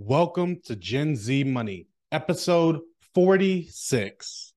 Welcome 0.00 0.60
to 0.66 0.76
Gen 0.76 1.16
Z 1.16 1.42
Money, 1.42 1.88
episode 2.12 2.78
46. 3.16 4.52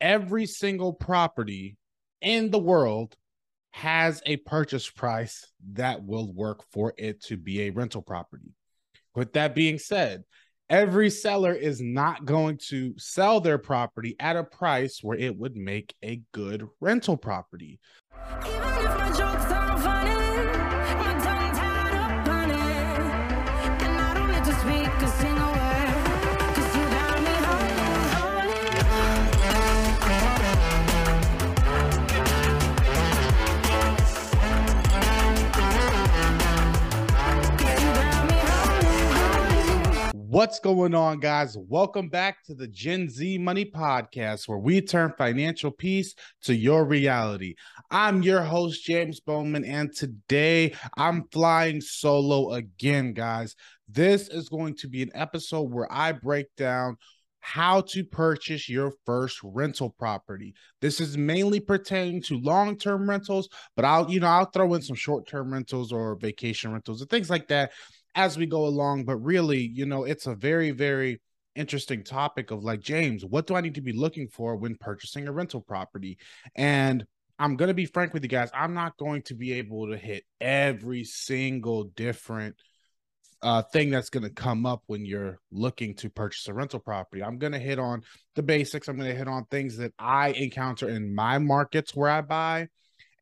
Every 0.00 0.46
single 0.46 0.94
property 0.94 1.76
in 2.22 2.50
the 2.50 2.58
world 2.58 3.14
has 3.72 4.22
a 4.24 4.38
purchase 4.38 4.88
price 4.88 5.44
that 5.74 6.02
will 6.02 6.32
work 6.32 6.64
for 6.72 6.94
it 6.96 7.22
to 7.24 7.36
be 7.36 7.64
a 7.64 7.70
rental 7.70 8.00
property. 8.00 8.54
With 9.14 9.34
that 9.34 9.54
being 9.54 9.78
said, 9.78 10.24
every 10.70 11.10
seller 11.10 11.52
is 11.52 11.82
not 11.82 12.24
going 12.24 12.58
to 12.68 12.94
sell 12.96 13.42
their 13.42 13.58
property 13.58 14.16
at 14.18 14.36
a 14.36 14.44
price 14.44 15.00
where 15.02 15.18
it 15.18 15.36
would 15.36 15.54
make 15.54 15.94
a 16.02 16.22
good 16.32 16.66
rental 16.80 17.18
property. 17.18 17.78
What's 40.36 40.60
going 40.60 40.94
on, 40.94 41.20
guys? 41.20 41.56
Welcome 41.56 42.10
back 42.10 42.44
to 42.44 42.54
the 42.54 42.68
Gen 42.68 43.08
Z 43.08 43.38
Money 43.38 43.64
Podcast, 43.64 44.46
where 44.46 44.58
we 44.58 44.82
turn 44.82 45.14
financial 45.16 45.70
peace 45.70 46.14
to 46.42 46.54
your 46.54 46.84
reality. 46.84 47.54
I'm 47.90 48.22
your 48.22 48.42
host, 48.42 48.84
James 48.84 49.18
Bowman, 49.18 49.64
and 49.64 49.96
today 49.96 50.74
I'm 50.94 51.24
flying 51.32 51.80
solo 51.80 52.52
again, 52.52 53.14
guys. 53.14 53.56
This 53.88 54.28
is 54.28 54.50
going 54.50 54.76
to 54.80 54.88
be 54.88 55.02
an 55.02 55.10
episode 55.14 55.72
where 55.72 55.90
I 55.90 56.12
break 56.12 56.54
down 56.58 56.98
how 57.40 57.80
to 57.80 58.04
purchase 58.04 58.68
your 58.68 58.92
first 59.06 59.38
rental 59.42 59.88
property. 59.88 60.52
This 60.82 61.00
is 61.00 61.16
mainly 61.16 61.60
pertaining 61.60 62.20
to 62.24 62.40
long-term 62.40 63.08
rentals, 63.08 63.48
but 63.74 63.86
I'll, 63.86 64.10
you 64.10 64.20
know, 64.20 64.26
I'll 64.26 64.50
throw 64.50 64.74
in 64.74 64.82
some 64.82 64.96
short-term 64.96 65.50
rentals 65.50 65.92
or 65.92 66.14
vacation 66.16 66.72
rentals 66.72 67.00
and 67.00 67.08
things 67.08 67.30
like 67.30 67.48
that 67.48 67.70
as 68.16 68.36
we 68.36 68.46
go 68.46 68.66
along. 68.66 69.04
But 69.04 69.18
really, 69.18 69.60
you 69.60 69.86
know, 69.86 70.02
it's 70.02 70.26
a 70.26 70.34
very, 70.34 70.72
very 70.72 71.20
interesting 71.54 72.02
topic 72.02 72.50
of 72.50 72.64
like, 72.64 72.80
James, 72.80 73.24
what 73.24 73.46
do 73.46 73.54
I 73.54 73.60
need 73.60 73.76
to 73.76 73.80
be 73.80 73.92
looking 73.92 74.28
for 74.28 74.56
when 74.56 74.74
purchasing 74.76 75.28
a 75.28 75.32
rental 75.32 75.60
property? 75.60 76.18
And 76.56 77.06
I'm 77.38 77.56
going 77.56 77.68
to 77.68 77.74
be 77.74 77.86
frank 77.86 78.14
with 78.14 78.22
you 78.22 78.28
guys, 78.28 78.50
I'm 78.54 78.74
not 78.74 78.96
going 78.96 79.22
to 79.22 79.34
be 79.34 79.52
able 79.52 79.88
to 79.90 79.96
hit 79.96 80.24
every 80.40 81.04
single 81.04 81.84
different 81.84 82.56
uh, 83.42 83.62
thing 83.62 83.90
that's 83.90 84.08
going 84.08 84.22
to 84.22 84.30
come 84.30 84.64
up 84.64 84.82
when 84.86 85.04
you're 85.04 85.38
looking 85.52 85.94
to 85.94 86.08
purchase 86.08 86.48
a 86.48 86.54
rental 86.54 86.80
property. 86.80 87.22
I'm 87.22 87.38
going 87.38 87.52
to 87.52 87.58
hit 87.58 87.78
on 87.78 88.02
the 88.34 88.42
basics. 88.42 88.88
I'm 88.88 88.96
going 88.96 89.10
to 89.10 89.16
hit 89.16 89.28
on 89.28 89.44
things 89.44 89.76
that 89.76 89.92
I 89.98 90.28
encounter 90.28 90.88
in 90.88 91.14
my 91.14 91.38
markets 91.38 91.94
where 91.94 92.10
I 92.10 92.22
buy 92.22 92.68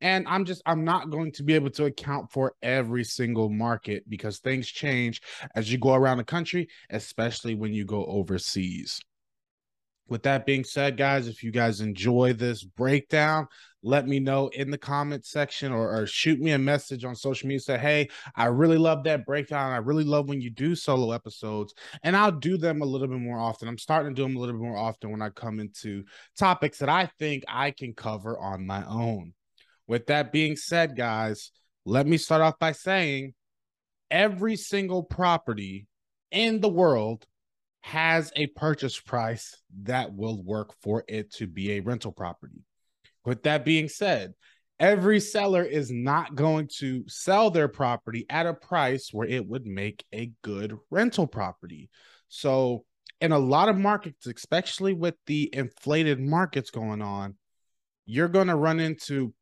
and 0.04 0.28
i'm 0.28 0.44
just 0.44 0.62
i'm 0.66 0.84
not 0.84 1.10
going 1.10 1.32
to 1.32 1.42
be 1.42 1.54
able 1.54 1.70
to 1.70 1.86
account 1.86 2.30
for 2.30 2.52
every 2.62 3.02
single 3.02 3.48
market 3.48 4.08
because 4.08 4.38
things 4.38 4.68
change 4.68 5.20
as 5.56 5.72
you 5.72 5.78
go 5.78 5.94
around 5.94 6.18
the 6.18 6.24
country 6.24 6.68
especially 6.90 7.54
when 7.54 7.72
you 7.72 7.84
go 7.84 8.04
overseas. 8.04 9.00
With 10.06 10.24
that 10.24 10.44
being 10.44 10.64
said 10.64 10.98
guys 10.98 11.26
if 11.26 11.42
you 11.42 11.50
guys 11.50 11.80
enjoy 11.80 12.34
this 12.34 12.62
breakdown 12.62 13.48
let 13.82 14.06
me 14.06 14.18
know 14.18 14.48
in 14.48 14.70
the 14.70 14.78
comment 14.78 15.26
section 15.26 15.70
or, 15.72 15.94
or, 15.94 16.06
shoot 16.06 16.40
me 16.40 16.52
a 16.52 16.58
message 16.58 17.04
on 17.04 17.14
social 17.14 17.48
media. 17.48 17.60
Say 17.60 17.78
hey 17.78 18.08
i 18.36 18.44
really 18.46 18.78
love 18.78 19.04
that 19.04 19.24
breakdown. 19.24 19.72
I 19.72 19.78
really 19.78 20.04
love 20.04 20.28
when 20.28 20.42
you 20.42 20.50
do 20.50 20.74
solo 20.74 21.12
episodes. 21.12 21.72
And 22.02 22.14
i'll 22.14 22.30
do 22.30 22.58
them 22.58 22.82
a 22.82 22.86
little 22.86 23.08
bit 23.08 23.20
more 23.20 23.38
often. 23.38 23.68
I'm 23.68 23.78
starting 23.78 24.14
to 24.14 24.20
do 24.20 24.28
them 24.28 24.36
a 24.36 24.38
little 24.38 24.54
bit 24.54 24.62
more 24.62 24.76
often 24.76 25.10
when 25.10 25.22
i 25.22 25.30
come 25.30 25.60
into 25.60 26.04
topics 26.36 26.78
that 26.80 26.90
i 26.90 27.06
think 27.18 27.44
i 27.48 27.70
can 27.70 27.94
cover 27.94 28.38
on 28.38 28.66
my 28.66 28.84
own 28.86 29.32
with 29.86 30.06
that 30.06 30.32
being 30.32 30.56
said, 30.56 30.96
guys, 30.96 31.50
let 31.84 32.06
me 32.06 32.16
start 32.16 32.42
off 32.42 32.58
by 32.58 32.72
saying 32.72 33.34
every 34.10 34.56
single 34.56 35.02
property 35.02 35.86
in 36.30 36.60
the 36.60 36.68
world 36.68 37.26
has 37.82 38.32
a 38.34 38.46
purchase 38.46 38.98
price 38.98 39.54
that 39.82 40.14
will 40.14 40.42
work 40.42 40.72
for 40.82 41.04
it 41.06 41.30
to 41.34 41.46
be 41.46 41.72
a 41.72 41.80
rental 41.80 42.12
property. 42.12 42.62
With 43.26 43.42
that 43.42 43.64
being 43.64 43.88
said, 43.88 44.32
every 44.80 45.20
seller 45.20 45.62
is 45.62 45.90
not 45.90 46.34
going 46.34 46.68
to 46.78 47.04
sell 47.08 47.50
their 47.50 47.68
property 47.68 48.24
at 48.30 48.46
a 48.46 48.54
price 48.54 49.10
where 49.12 49.28
it 49.28 49.46
would 49.46 49.66
make 49.66 50.04
a 50.14 50.32
good 50.42 50.76
rental 50.90 51.26
property. 51.26 51.90
So, 52.28 52.84
in 53.20 53.32
a 53.32 53.38
lot 53.38 53.68
of 53.68 53.78
markets, 53.78 54.26
especially 54.26 54.92
with 54.92 55.14
the 55.26 55.48
inflated 55.52 56.20
markets 56.20 56.70
going 56.70 57.00
on, 57.00 57.36
you're 58.06 58.28
going 58.28 58.48
to 58.48 58.56
run 58.56 58.80
into 58.80 59.32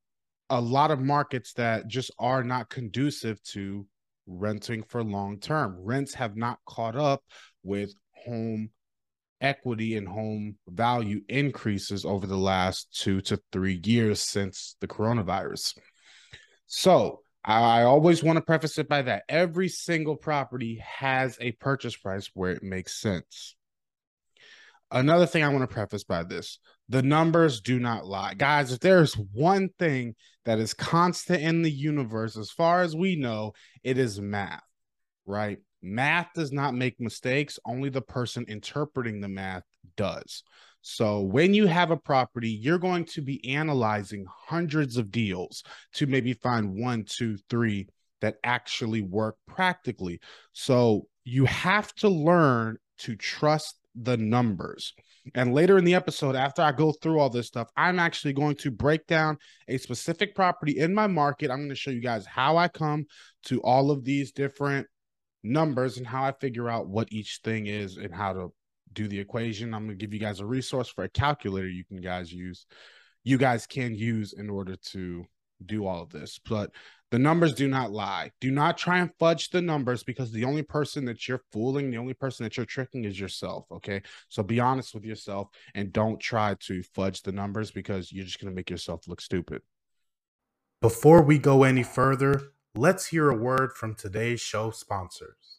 a 0.52 0.60
lot 0.60 0.90
of 0.90 1.00
markets 1.00 1.54
that 1.54 1.88
just 1.88 2.10
are 2.18 2.44
not 2.44 2.68
conducive 2.68 3.42
to 3.42 3.86
renting 4.26 4.82
for 4.82 5.02
long 5.02 5.40
term. 5.40 5.78
Rents 5.80 6.12
have 6.12 6.36
not 6.36 6.58
caught 6.66 6.94
up 6.94 7.24
with 7.62 7.94
home 8.26 8.68
equity 9.40 9.96
and 9.96 10.06
home 10.06 10.56
value 10.68 11.22
increases 11.26 12.04
over 12.04 12.26
the 12.26 12.36
last 12.36 12.94
two 12.94 13.22
to 13.22 13.40
three 13.50 13.80
years 13.82 14.22
since 14.22 14.76
the 14.82 14.86
coronavirus. 14.86 15.78
So, 16.66 17.20
I 17.44 17.82
always 17.82 18.22
want 18.22 18.36
to 18.36 18.42
preface 18.42 18.78
it 18.78 18.88
by 18.88 19.02
that 19.02 19.24
every 19.28 19.69
single 19.69 20.16
property 20.16 20.80
has 20.84 21.36
a 21.40 21.52
purchase 21.52 21.96
price 21.96 22.30
where 22.34 22.52
it 22.52 22.62
makes 22.62 23.00
sense. 23.00 23.56
Another 24.92 25.26
thing 25.26 25.42
I 25.42 25.48
want 25.48 25.69
to 25.69 25.74
preface 25.74 26.04
by 26.04 26.24
this 26.24 26.58
the 26.90 27.02
numbers 27.02 27.62
do 27.62 27.80
not 27.80 28.06
lie. 28.06 28.34
Guys, 28.34 28.70
if 28.70 28.80
there's 28.80 29.14
one 29.14 29.70
thing 29.78 30.14
that 30.44 30.58
is 30.58 30.75
constant 30.75 31.42
in 31.42 31.62
the 31.62 31.70
universe, 31.70 32.36
as 32.36 32.50
far 32.50 32.82
as 32.82 32.97
we 32.97 33.16
know, 33.16 33.53
it 33.82 33.98
is 33.98 34.20
math, 34.20 34.62
right? 35.26 35.58
Math 35.82 36.28
does 36.34 36.53
not 36.53 36.75
make 36.75 37.00
mistakes, 37.00 37.58
only 37.64 37.88
the 37.88 38.00
person 38.00 38.44
interpreting 38.48 39.20
the 39.20 39.28
math 39.28 39.64
does. 39.97 40.42
So 40.81 41.20
when 41.20 41.54
you 41.54 41.66
have 41.66 41.91
a 41.91 41.97
property, 41.97 42.50
you're 42.50 42.78
going 42.78 43.04
to 43.06 43.22
be 43.22 43.54
analyzing 43.54 44.26
hundreds 44.28 44.97
of 44.97 45.10
deals 45.10 45.62
to 45.94 46.06
maybe 46.06 46.34
find 46.34 46.75
one, 46.75 47.04
two, 47.04 47.36
three 47.48 47.88
that 48.20 48.36
actually 48.42 49.02
work 49.02 49.36
practically. 49.47 50.20
So 50.52 51.06
you 51.25 51.44
have 51.44 51.92
to 51.97 52.08
learn 52.08 52.78
to 52.98 53.16
trust 53.16 53.78
the 53.94 54.16
numbers. 54.16 54.94
And 55.34 55.54
later 55.54 55.78
in 55.78 55.84
the 55.84 55.94
episode, 55.94 56.34
after 56.34 56.62
I 56.62 56.72
go 56.72 56.92
through 56.92 57.19
all 57.19 57.30
this 57.30 57.47
stuff, 57.47 57.69
I'm 57.76 57.98
actually 57.98 58.32
going 58.32 58.56
to 58.56 58.70
break 58.70 59.06
down 59.06 59.38
a 59.69 59.78
specific 59.78 60.34
property 60.34 60.78
in 60.78 60.94
my 60.94 61.06
market. 61.06 61.50
I'm 61.50 61.58
going 61.58 61.69
to 61.69 61.75
show 61.75 61.91
you 61.91 62.00
guys 62.00 62.26
how 62.26 62.56
I 62.56 62.69
come 62.69 63.04
to 63.44 63.60
all 63.62 63.91
of 63.91 64.04
these 64.04 64.32
different 64.32 64.86
numbers 65.42 65.98
and 65.98 66.06
how 66.06 66.25
I 66.25 66.32
figure 66.32 66.69
out 66.69 66.88
what 66.88 67.12
each 67.12 67.41
thing 67.44 67.66
is 67.66 67.97
and 67.97 68.14
how 68.14 68.32
to 68.32 68.52
do 68.92 69.08
the 69.08 69.19
equation. 69.19 69.75
I'm 69.75 69.86
going 69.86 69.98
to 69.98 70.04
give 70.04 70.14
you 70.14 70.20
guys 70.20 70.41
a 70.41 70.47
resource 70.47 70.88
for 70.88 71.04
a 71.04 71.08
calculator 71.08 71.69
you 71.69 71.84
can 71.84 72.00
guys 72.00 72.32
use. 72.32 72.66
You 73.25 73.38
guys 73.38 73.66
can 73.66 73.94
use 73.94 74.32
in 74.32 74.50
order 74.50 74.76
to 74.91 75.25
do 75.64 75.86
all 75.86 76.02
of 76.02 76.10
this. 76.10 76.41
But 76.48 76.70
the 77.12 77.19
numbers 77.19 77.53
do 77.53 77.69
not 77.69 77.93
lie. 77.93 78.31
Do 78.41 78.50
not 78.50 78.78
try 78.78 78.99
and 78.99 79.11
fudge 79.19 79.50
the 79.50 79.61
numbers 79.61 80.03
because 80.03 80.33
the 80.33 80.45
only 80.45 80.62
person 80.62 81.05
that 81.05 81.28
you're 81.28 81.43
fooling, 81.53 81.91
the 81.91 81.99
only 81.99 82.15
person 82.15 82.43
that 82.45 82.56
you're 82.56 82.65
tricking 82.65 83.05
is 83.05 83.21
yourself. 83.21 83.67
Okay. 83.71 84.00
So 84.31 84.43
be 84.43 84.59
honest 84.61 84.95
with 84.95 85.05
yourself 85.05 85.49
and 85.75 85.93
don't 85.93 86.19
try 86.19 86.56
to 86.61 86.83
fudge 86.83 87.21
the 87.21 87.31
numbers 87.31 87.71
because 87.71 88.11
you're 88.11 88.25
just 88.25 88.41
going 88.41 88.50
to 88.50 88.56
make 88.56 88.71
yourself 88.71 89.06
look 89.06 89.21
stupid. 89.21 89.61
Before 90.81 91.23
we 91.23 91.37
go 91.39 91.65
any 91.65 91.83
further, 91.83 92.55
let's 92.75 93.06
hear 93.09 93.29
a 93.29 93.37
word 93.37 93.75
from 93.75 93.94
today's 93.94 94.41
show 94.41 94.71
sponsors. 94.71 95.59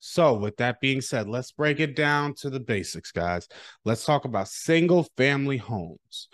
So, 0.00 0.34
with 0.34 0.56
that 0.56 0.80
being 0.80 1.00
said, 1.00 1.28
let's 1.28 1.52
break 1.52 1.78
it 1.78 1.94
down 1.94 2.34
to 2.36 2.50
the 2.50 2.58
basics, 2.58 3.12
guys. 3.12 3.46
Let's 3.84 4.04
talk 4.04 4.24
about 4.24 4.48
single 4.48 5.06
family 5.16 5.58
homes. 5.58 6.28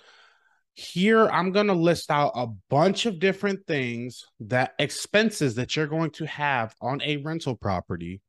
Here, 0.75 1.27
I'm 1.27 1.53
going 1.53 1.69
to 1.69 1.75
list 1.75 2.11
out 2.11 2.33
a 2.35 2.49
bunch 2.69 3.07
of 3.07 3.21
different 3.21 3.67
things 3.67 4.25
that 4.41 4.75
expenses 4.79 5.55
that 5.55 5.77
you're 5.77 5.87
going 5.87 6.11
to 6.13 6.27
have 6.27 6.75
on 6.81 7.01
a 7.03 7.19
rental 7.19 7.55
property. 7.55 8.21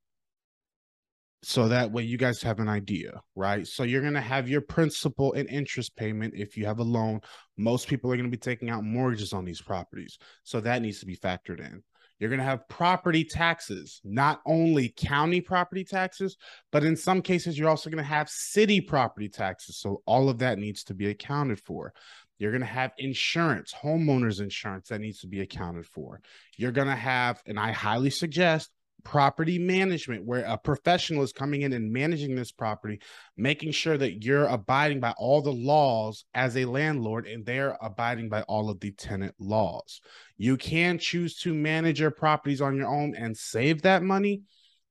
So 1.41 1.67
that 1.67 1.91
way 1.91 2.03
you 2.03 2.17
guys 2.17 2.41
have 2.41 2.59
an 2.59 2.67
idea, 2.67 3.21
right? 3.35 3.67
So 3.67 3.83
you're 3.83 4.01
going 4.01 4.13
to 4.13 4.21
have 4.21 4.49
your 4.49 4.61
principal 4.61 5.33
and 5.33 5.47
interest 5.49 5.95
payment 5.95 6.33
if 6.35 6.57
you 6.57 6.65
have 6.65 6.79
a 6.79 6.83
loan. 6.83 7.21
Most 7.57 7.87
people 7.87 8.11
are 8.11 8.15
going 8.15 8.29
to 8.29 8.35
be 8.35 8.41
taking 8.41 8.69
out 8.69 8.83
mortgages 8.83 9.31
on 9.33 9.45
these 9.45 9.61
properties. 9.61 10.17
So 10.43 10.59
that 10.61 10.81
needs 10.81 10.99
to 10.99 11.05
be 11.05 11.17
factored 11.17 11.59
in. 11.59 11.83
You're 12.19 12.29
going 12.29 12.39
to 12.39 12.45
have 12.45 12.67
property 12.69 13.25
taxes, 13.25 13.99
not 14.05 14.41
only 14.45 14.93
county 14.95 15.41
property 15.41 15.83
taxes, 15.83 16.37
but 16.71 16.85
in 16.85 16.95
some 16.95 17.21
cases, 17.21 17.59
you're 17.59 17.69
also 17.69 17.89
going 17.89 18.03
to 18.03 18.09
have 18.09 18.29
city 18.29 18.79
property 18.79 19.27
taxes. 19.27 19.77
So 19.77 20.01
all 20.05 20.29
of 20.29 20.39
that 20.39 20.57
needs 20.57 20.83
to 20.85 20.93
be 20.93 21.09
accounted 21.09 21.59
for. 21.59 21.93
You're 22.37 22.51
going 22.51 22.61
to 22.61 22.67
have 22.67 22.91
insurance, 22.97 23.73
homeowners 23.73 24.41
insurance 24.41 24.89
that 24.89 24.99
needs 24.99 25.19
to 25.19 25.27
be 25.27 25.41
accounted 25.41 25.85
for. 25.85 26.21
You're 26.57 26.71
going 26.71 26.87
to 26.87 26.95
have, 26.95 27.41
and 27.45 27.59
I 27.59 27.71
highly 27.71 28.09
suggest 28.09 28.69
property 29.05 29.59
management 29.59 30.25
where 30.25 30.43
a 30.45 30.57
professional 30.57 31.23
is 31.23 31.31
coming 31.31 31.61
in 31.61 31.71
and 31.73 31.93
managing 31.93 32.35
this 32.35 32.51
property 32.51 32.99
making 33.37 33.71
sure 33.71 33.97
that 33.97 34.23
you're 34.23 34.47
abiding 34.47 34.99
by 34.99 35.13
all 35.17 35.41
the 35.43 35.53
laws 35.53 36.25
as 36.33 36.57
a 36.57 36.65
landlord 36.65 37.27
and 37.27 37.45
they're 37.45 37.77
abiding 37.81 38.27
by 38.27 38.41
all 38.43 38.67
of 38.67 38.79
the 38.79 38.91
tenant 38.91 39.33
laws 39.39 40.01
you 40.37 40.57
can 40.57 40.97
choose 40.97 41.37
to 41.37 41.53
manage 41.53 41.99
your 41.99 42.09
properties 42.09 42.61
on 42.61 42.75
your 42.75 42.87
own 42.87 43.13
and 43.15 43.37
save 43.37 43.83
that 43.83 44.01
money 44.01 44.41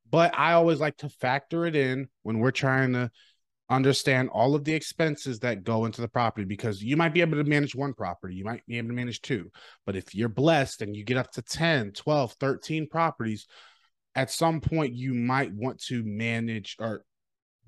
but 0.09 0.33
i 0.39 0.53
always 0.53 0.79
like 0.79 0.97
to 0.97 1.09
factor 1.09 1.67
it 1.67 1.75
in 1.75 2.09
when 2.23 2.39
we're 2.39 2.53
trying 2.53 2.93
to 2.93 3.11
understand 3.71 4.29
all 4.31 4.55
of 4.55 4.65
the 4.65 4.75
expenses 4.75 5.39
that 5.41 5.65
go 5.65 5.87
into 5.87 6.01
the 6.01 6.09
property 6.09 6.45
because 6.45 6.83
you 6.83 6.97
might 6.97 7.15
be 7.15 7.23
able 7.23 7.37
to 7.37 7.49
manage 7.49 7.75
one 7.75 7.95
property 7.95 8.35
you 8.35 8.45
might 8.45 8.65
be 8.67 8.77
able 8.77 8.89
to 8.89 8.95
manage 8.95 9.23
two 9.23 9.51
but 9.87 9.97
if 9.97 10.15
you're 10.15 10.29
blessed 10.29 10.83
and 10.83 10.95
you 10.95 11.03
get 11.03 11.17
up 11.17 11.31
to 11.33 11.41
10 11.41 11.93
12 11.93 12.33
13 12.33 12.89
properties 12.89 13.47
at 14.15 14.31
some 14.31 14.61
point 14.61 14.95
you 14.95 15.15
might 15.15 15.53
want 15.55 15.81
to 15.81 16.03
manage 16.05 16.77
or 16.79 17.05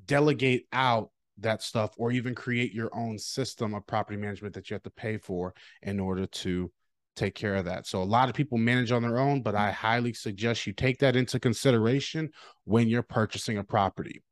delegate 0.04 0.66
out 0.72 1.10
that 1.38 1.62
stuff 1.62 1.92
or 1.96 2.12
even 2.12 2.34
create 2.34 2.72
your 2.72 2.94
own 2.94 3.18
system 3.18 3.74
of 3.74 3.86
property 3.86 4.18
management 4.18 4.54
that 4.54 4.70
you 4.70 4.74
have 4.74 4.82
to 4.82 4.90
pay 4.90 5.18
for 5.18 5.54
in 5.82 6.00
order 6.00 6.26
to 6.26 6.70
take 7.14 7.34
care 7.34 7.56
of 7.56 7.64
that. 7.64 7.86
So 7.86 8.02
a 8.02 8.04
lot 8.04 8.28
of 8.28 8.34
people 8.34 8.58
manage 8.58 8.92
on 8.92 9.02
their 9.02 9.18
own, 9.18 9.42
but 9.42 9.54
I 9.54 9.70
highly 9.70 10.12
suggest 10.12 10.66
you 10.66 10.72
take 10.72 10.98
that 10.98 11.16
into 11.16 11.40
consideration 11.40 12.30
when 12.64 12.88
you're 12.88 13.02
purchasing 13.02 13.58
a 13.58 13.64
property. 13.64 14.22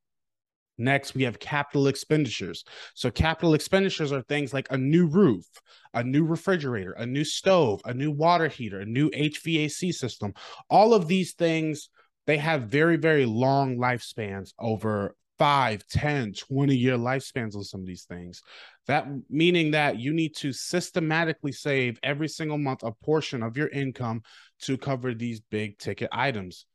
Next, 0.76 1.15
we 1.15 1.23
have 1.23 1.38
capital 1.38 1.87
expenditures. 1.87 2.65
So, 2.94 3.11
capital 3.11 3.55
expenditures 3.55 4.12
are 4.12 4.23
things 4.23 4.53
like 4.53 4.67
a 4.71 4.79
new 4.79 5.06
roof, 5.06 5.44
a 5.93 6.03
new 6.03 6.25
refrigerator, 6.25 6.93
a 6.93 7.06
new 7.06 7.25
stove, 7.25 7.81
a 7.85 7.94
new 7.94 8.11
water 8.11 8.49
heater, 8.49 8.81
a 8.81 8.87
new 8.87 9.11
HVAC 9.11 9.94
system. 9.94 10.35
All 10.69 10.94
of 10.94 11.06
these 11.06 11.35
things 11.35 11.91
they 12.26 12.38
have 12.38 12.62
very, 12.62 12.97
very 12.97 13.26
long 13.26 13.76
lifespans 13.76 14.53
over 14.59 15.15
5, 15.38 15.87
10, 15.88 16.32
20 16.32 16.77
year 16.77 16.97
lifespans 16.97 17.56
on 17.56 17.65
some 17.65 17.81
of 17.81 17.87
these 17.87 18.05
things. 18.05 18.43
That 18.87 19.06
meaning 19.29 19.73
that 19.73 19.99
you 19.99 20.12
need 20.12 20.35
to 20.37 20.53
systematically 20.53 21.53
save 21.53 21.99
every 22.03 22.29
single 22.29 22.59
month 22.59 22.82
a 22.82 22.93
portion 22.93 23.43
of 23.43 23.56
your 23.56 23.69
income 23.69 24.23
to 24.62 24.79
cover 24.79 25.12
these 25.12 25.41
big 25.41 25.79
ticket 25.79 26.09
items. 26.12 26.67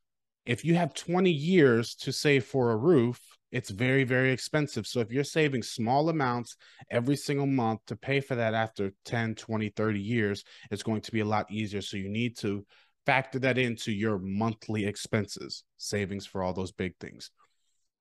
If 0.46 0.66
you 0.66 0.76
have 0.76 0.94
20 0.94 1.32
years 1.32 1.96
to 1.96 2.12
save 2.12 2.46
for 2.46 2.72
a 2.72 2.78
roof, 2.78 3.20
it's 3.52 3.70
very, 3.70 4.04
very 4.04 4.32
expensive. 4.32 4.86
So 4.86 5.00
if 5.00 5.12
you're 5.12 5.24
saving 5.24 5.64
small 5.64 6.10
amounts 6.10 6.56
every 6.92 7.16
single 7.16 7.48
month 7.48 7.82
to 7.88 7.96
pay 7.96 8.20
for 8.20 8.36
that 8.36 8.54
after 8.54 8.92
10, 9.06 9.36
20, 9.36 9.70
30 9.70 10.00
years, 10.00 10.44
it's 10.72 10.84
going 10.84 11.02
to 11.02 11.12
be 11.12 11.22
a 11.22 11.26
lot 11.26 11.52
easier. 11.52 11.82
So 11.82 11.98
you 11.98 12.10
need 12.10 12.38
to 12.38 12.66
factor 13.06 13.40
that 13.40 13.58
into 13.58 13.92
your 13.92 14.20
monthly 14.20 14.86
expenses, 14.86 15.64
savings 15.78 16.26
for 16.26 16.44
all 16.44 16.54
those 16.54 16.72
big 16.72 16.94
things. 17.00 17.32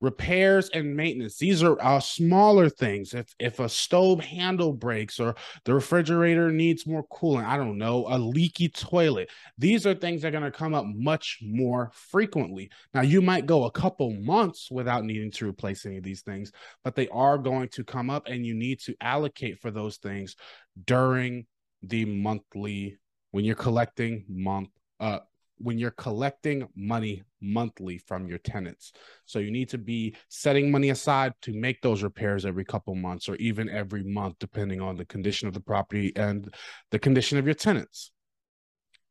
Repairs 0.00 0.70
and 0.70 0.94
maintenance. 0.94 1.38
These 1.38 1.62
are 1.62 1.76
uh, 1.82 1.98
smaller 1.98 2.68
things. 2.68 3.14
If 3.14 3.34
if 3.38 3.58
a 3.58 3.68
stove 3.68 4.20
handle 4.20 4.72
breaks 4.72 5.18
or 5.18 5.34
the 5.64 5.74
refrigerator 5.74 6.52
needs 6.52 6.86
more 6.86 7.04
cooling, 7.10 7.44
I 7.44 7.56
don't 7.56 7.78
know, 7.78 8.06
a 8.08 8.16
leaky 8.16 8.68
toilet. 8.68 9.28
These 9.56 9.86
are 9.86 9.94
things 9.94 10.22
that 10.22 10.28
are 10.28 10.38
going 10.38 10.44
to 10.44 10.56
come 10.56 10.72
up 10.74 10.84
much 10.86 11.38
more 11.42 11.90
frequently. 11.94 12.70
Now, 12.94 13.00
you 13.00 13.20
might 13.20 13.46
go 13.46 13.64
a 13.64 13.72
couple 13.72 14.12
months 14.12 14.70
without 14.70 15.04
needing 15.04 15.32
to 15.32 15.48
replace 15.48 15.84
any 15.84 15.96
of 15.96 16.04
these 16.04 16.22
things, 16.22 16.52
but 16.84 16.94
they 16.94 17.08
are 17.08 17.36
going 17.36 17.68
to 17.70 17.82
come 17.82 18.08
up 18.08 18.28
and 18.28 18.46
you 18.46 18.54
need 18.54 18.78
to 18.80 18.94
allocate 19.00 19.58
for 19.60 19.72
those 19.72 19.96
things 19.96 20.36
during 20.84 21.46
the 21.82 22.04
monthly 22.04 22.98
when 23.32 23.44
you're 23.44 23.54
collecting 23.54 24.24
month 24.28 24.68
uh, 25.00 25.20
when 25.58 25.78
you're 25.78 25.90
collecting 25.92 26.66
money 26.74 27.22
monthly 27.40 27.98
from 27.98 28.26
your 28.28 28.38
tenants. 28.38 28.92
So 29.26 29.38
you 29.38 29.50
need 29.50 29.68
to 29.70 29.78
be 29.78 30.16
setting 30.28 30.70
money 30.70 30.90
aside 30.90 31.32
to 31.42 31.52
make 31.52 31.80
those 31.82 32.02
repairs 32.02 32.44
every 32.44 32.64
couple 32.64 32.94
months 32.94 33.28
or 33.28 33.36
even 33.36 33.68
every 33.68 34.02
month, 34.02 34.36
depending 34.40 34.80
on 34.80 34.96
the 34.96 35.04
condition 35.04 35.48
of 35.48 35.54
the 35.54 35.60
property 35.60 36.12
and 36.16 36.52
the 36.90 36.98
condition 36.98 37.38
of 37.38 37.44
your 37.44 37.54
tenants. 37.54 38.10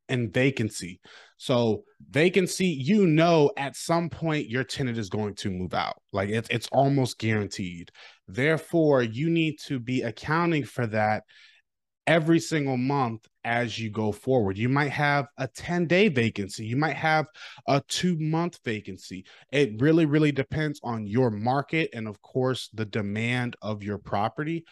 And 0.09 0.33
vacancy. 0.33 1.01
So 1.35 1.83
vacancy, 2.09 2.67
you 2.67 3.07
know, 3.07 3.51
at 3.57 3.75
some 3.75 4.09
point 4.09 4.49
your 4.49 4.63
tenant 4.63 4.97
is 4.97 5.09
going 5.09 5.35
to 5.35 5.51
move 5.51 5.73
out. 5.73 6.01
Like 6.13 6.29
it's 6.29 6.47
it's 6.49 6.69
almost 6.71 7.19
guaranteed. 7.19 7.91
Therefore, 8.25 9.03
you 9.03 9.29
need 9.29 9.59
to 9.65 9.79
be 9.79 10.03
accounting 10.03 10.63
for 10.63 10.88
that 10.88 11.23
every 12.07 12.39
single 12.39 12.77
month 12.77 13.27
as 13.44 13.77
you 13.77 13.89
go 13.89 14.12
forward. 14.12 14.57
You 14.57 14.69
might 14.69 14.92
have 14.92 15.27
a 15.38 15.48
10 15.48 15.86
day 15.86 16.07
vacancy, 16.07 16.65
you 16.65 16.77
might 16.77 16.95
have 16.95 17.27
a 17.68 17.83
two 17.88 18.18
month 18.18 18.59
vacancy. 18.63 19.25
It 19.51 19.80
really, 19.81 20.06
really 20.06 20.31
depends 20.31 20.80
on 20.83 21.06
your 21.06 21.30
market 21.30 21.89
and, 21.94 22.07
of 22.07 22.21
course, 22.21 22.69
the 22.74 22.86
demand 22.86 23.57
of 23.62 23.83
your 23.83 23.98
property. 23.98 24.65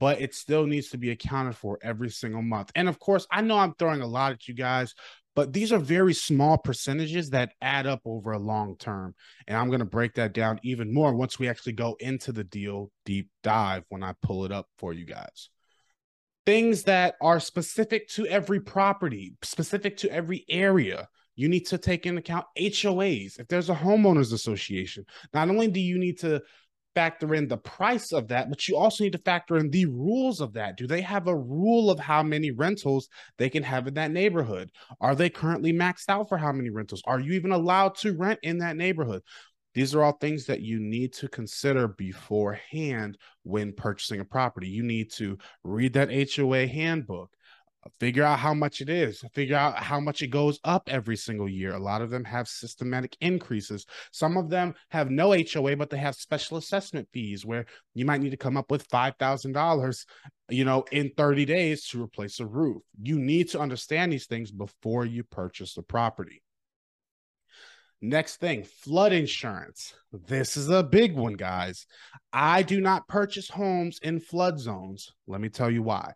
But 0.00 0.20
it 0.20 0.34
still 0.34 0.64
needs 0.64 0.90
to 0.90 0.98
be 0.98 1.10
accounted 1.10 1.56
for 1.56 1.78
every 1.82 2.10
single 2.10 2.42
month. 2.42 2.70
And 2.76 2.88
of 2.88 3.00
course, 3.00 3.26
I 3.32 3.40
know 3.42 3.58
I'm 3.58 3.74
throwing 3.74 4.00
a 4.00 4.06
lot 4.06 4.30
at 4.30 4.46
you 4.46 4.54
guys, 4.54 4.94
but 5.34 5.52
these 5.52 5.72
are 5.72 5.78
very 5.78 6.14
small 6.14 6.56
percentages 6.56 7.30
that 7.30 7.50
add 7.60 7.88
up 7.88 8.02
over 8.04 8.30
a 8.30 8.38
long 8.38 8.76
term. 8.76 9.16
And 9.48 9.56
I'm 9.56 9.68
going 9.68 9.80
to 9.80 9.84
break 9.84 10.14
that 10.14 10.34
down 10.34 10.60
even 10.62 10.94
more 10.94 11.12
once 11.14 11.40
we 11.40 11.48
actually 11.48 11.72
go 11.72 11.96
into 11.98 12.30
the 12.30 12.44
deal 12.44 12.92
deep 13.04 13.28
dive 13.42 13.84
when 13.88 14.04
I 14.04 14.14
pull 14.22 14.44
it 14.44 14.52
up 14.52 14.66
for 14.78 14.92
you 14.92 15.04
guys 15.04 15.50
things 16.48 16.82
that 16.84 17.14
are 17.20 17.38
specific 17.38 18.08
to 18.08 18.26
every 18.26 18.58
property, 18.58 19.34
specific 19.42 19.98
to 19.98 20.10
every 20.10 20.46
area. 20.48 21.06
You 21.36 21.46
need 21.46 21.66
to 21.66 21.76
take 21.76 22.06
into 22.06 22.20
account 22.20 22.46
HOAs. 22.58 23.38
If 23.38 23.48
there's 23.48 23.68
a 23.68 23.74
homeowners 23.74 24.32
association, 24.32 25.04
not 25.34 25.50
only 25.50 25.68
do 25.68 25.78
you 25.78 25.98
need 25.98 26.18
to 26.20 26.40
factor 26.94 27.34
in 27.34 27.48
the 27.48 27.58
price 27.58 28.12
of 28.12 28.28
that, 28.28 28.48
but 28.48 28.66
you 28.66 28.78
also 28.78 29.04
need 29.04 29.12
to 29.12 29.18
factor 29.18 29.58
in 29.58 29.68
the 29.68 29.84
rules 29.84 30.40
of 30.40 30.54
that. 30.54 30.78
Do 30.78 30.86
they 30.86 31.02
have 31.02 31.28
a 31.28 31.36
rule 31.36 31.90
of 31.90 32.00
how 32.00 32.22
many 32.22 32.50
rentals 32.50 33.10
they 33.36 33.50
can 33.50 33.62
have 33.62 33.86
in 33.86 33.94
that 33.94 34.10
neighborhood? 34.10 34.70
Are 35.02 35.14
they 35.14 35.28
currently 35.28 35.74
maxed 35.74 36.08
out 36.08 36.30
for 36.30 36.38
how 36.38 36.50
many 36.50 36.70
rentals? 36.70 37.02
Are 37.04 37.20
you 37.20 37.34
even 37.34 37.52
allowed 37.52 37.94
to 37.96 38.16
rent 38.16 38.40
in 38.42 38.56
that 38.58 38.78
neighborhood? 38.78 39.22
These 39.78 39.94
are 39.94 40.02
all 40.02 40.10
things 40.10 40.44
that 40.46 40.60
you 40.60 40.80
need 40.80 41.12
to 41.12 41.28
consider 41.28 41.86
beforehand 41.86 43.16
when 43.44 43.72
purchasing 43.72 44.18
a 44.18 44.24
property. 44.24 44.66
You 44.66 44.82
need 44.82 45.12
to 45.12 45.38
read 45.62 45.92
that 45.92 46.10
HOA 46.10 46.66
handbook, 46.66 47.30
uh, 47.86 47.90
figure 48.00 48.24
out 48.24 48.40
how 48.40 48.54
much 48.54 48.80
it 48.80 48.88
is, 48.88 49.22
figure 49.34 49.54
out 49.54 49.76
how 49.78 50.00
much 50.00 50.20
it 50.20 50.32
goes 50.32 50.58
up 50.64 50.88
every 50.88 51.14
single 51.14 51.48
year. 51.48 51.74
A 51.74 51.78
lot 51.78 52.02
of 52.02 52.10
them 52.10 52.24
have 52.24 52.48
systematic 52.48 53.16
increases. 53.20 53.86
Some 54.10 54.36
of 54.36 54.50
them 54.50 54.74
have 54.88 55.12
no 55.12 55.30
HOA, 55.30 55.76
but 55.76 55.90
they 55.90 55.98
have 55.98 56.16
special 56.16 56.56
assessment 56.56 57.08
fees 57.12 57.46
where 57.46 57.64
you 57.94 58.04
might 58.04 58.20
need 58.20 58.30
to 58.30 58.36
come 58.36 58.56
up 58.56 58.72
with 58.72 58.88
$5,000 58.88 60.04
you 60.50 60.64
know, 60.64 60.86
in 60.90 61.12
30 61.16 61.44
days 61.44 61.86
to 61.90 62.02
replace 62.02 62.40
a 62.40 62.46
roof. 62.46 62.82
You 63.00 63.20
need 63.20 63.50
to 63.50 63.60
understand 63.60 64.10
these 64.10 64.26
things 64.26 64.50
before 64.50 65.04
you 65.04 65.22
purchase 65.22 65.74
the 65.74 65.82
property. 65.82 66.42
Next 68.00 68.36
thing, 68.36 68.62
flood 68.62 69.12
insurance. 69.12 69.94
This 70.12 70.56
is 70.56 70.68
a 70.68 70.84
big 70.84 71.16
one, 71.16 71.34
guys. 71.34 71.86
I 72.32 72.62
do 72.62 72.80
not 72.80 73.08
purchase 73.08 73.48
homes 73.48 73.98
in 74.02 74.20
flood 74.20 74.60
zones. 74.60 75.12
Let 75.26 75.40
me 75.40 75.48
tell 75.48 75.70
you 75.70 75.82
why. 75.82 76.12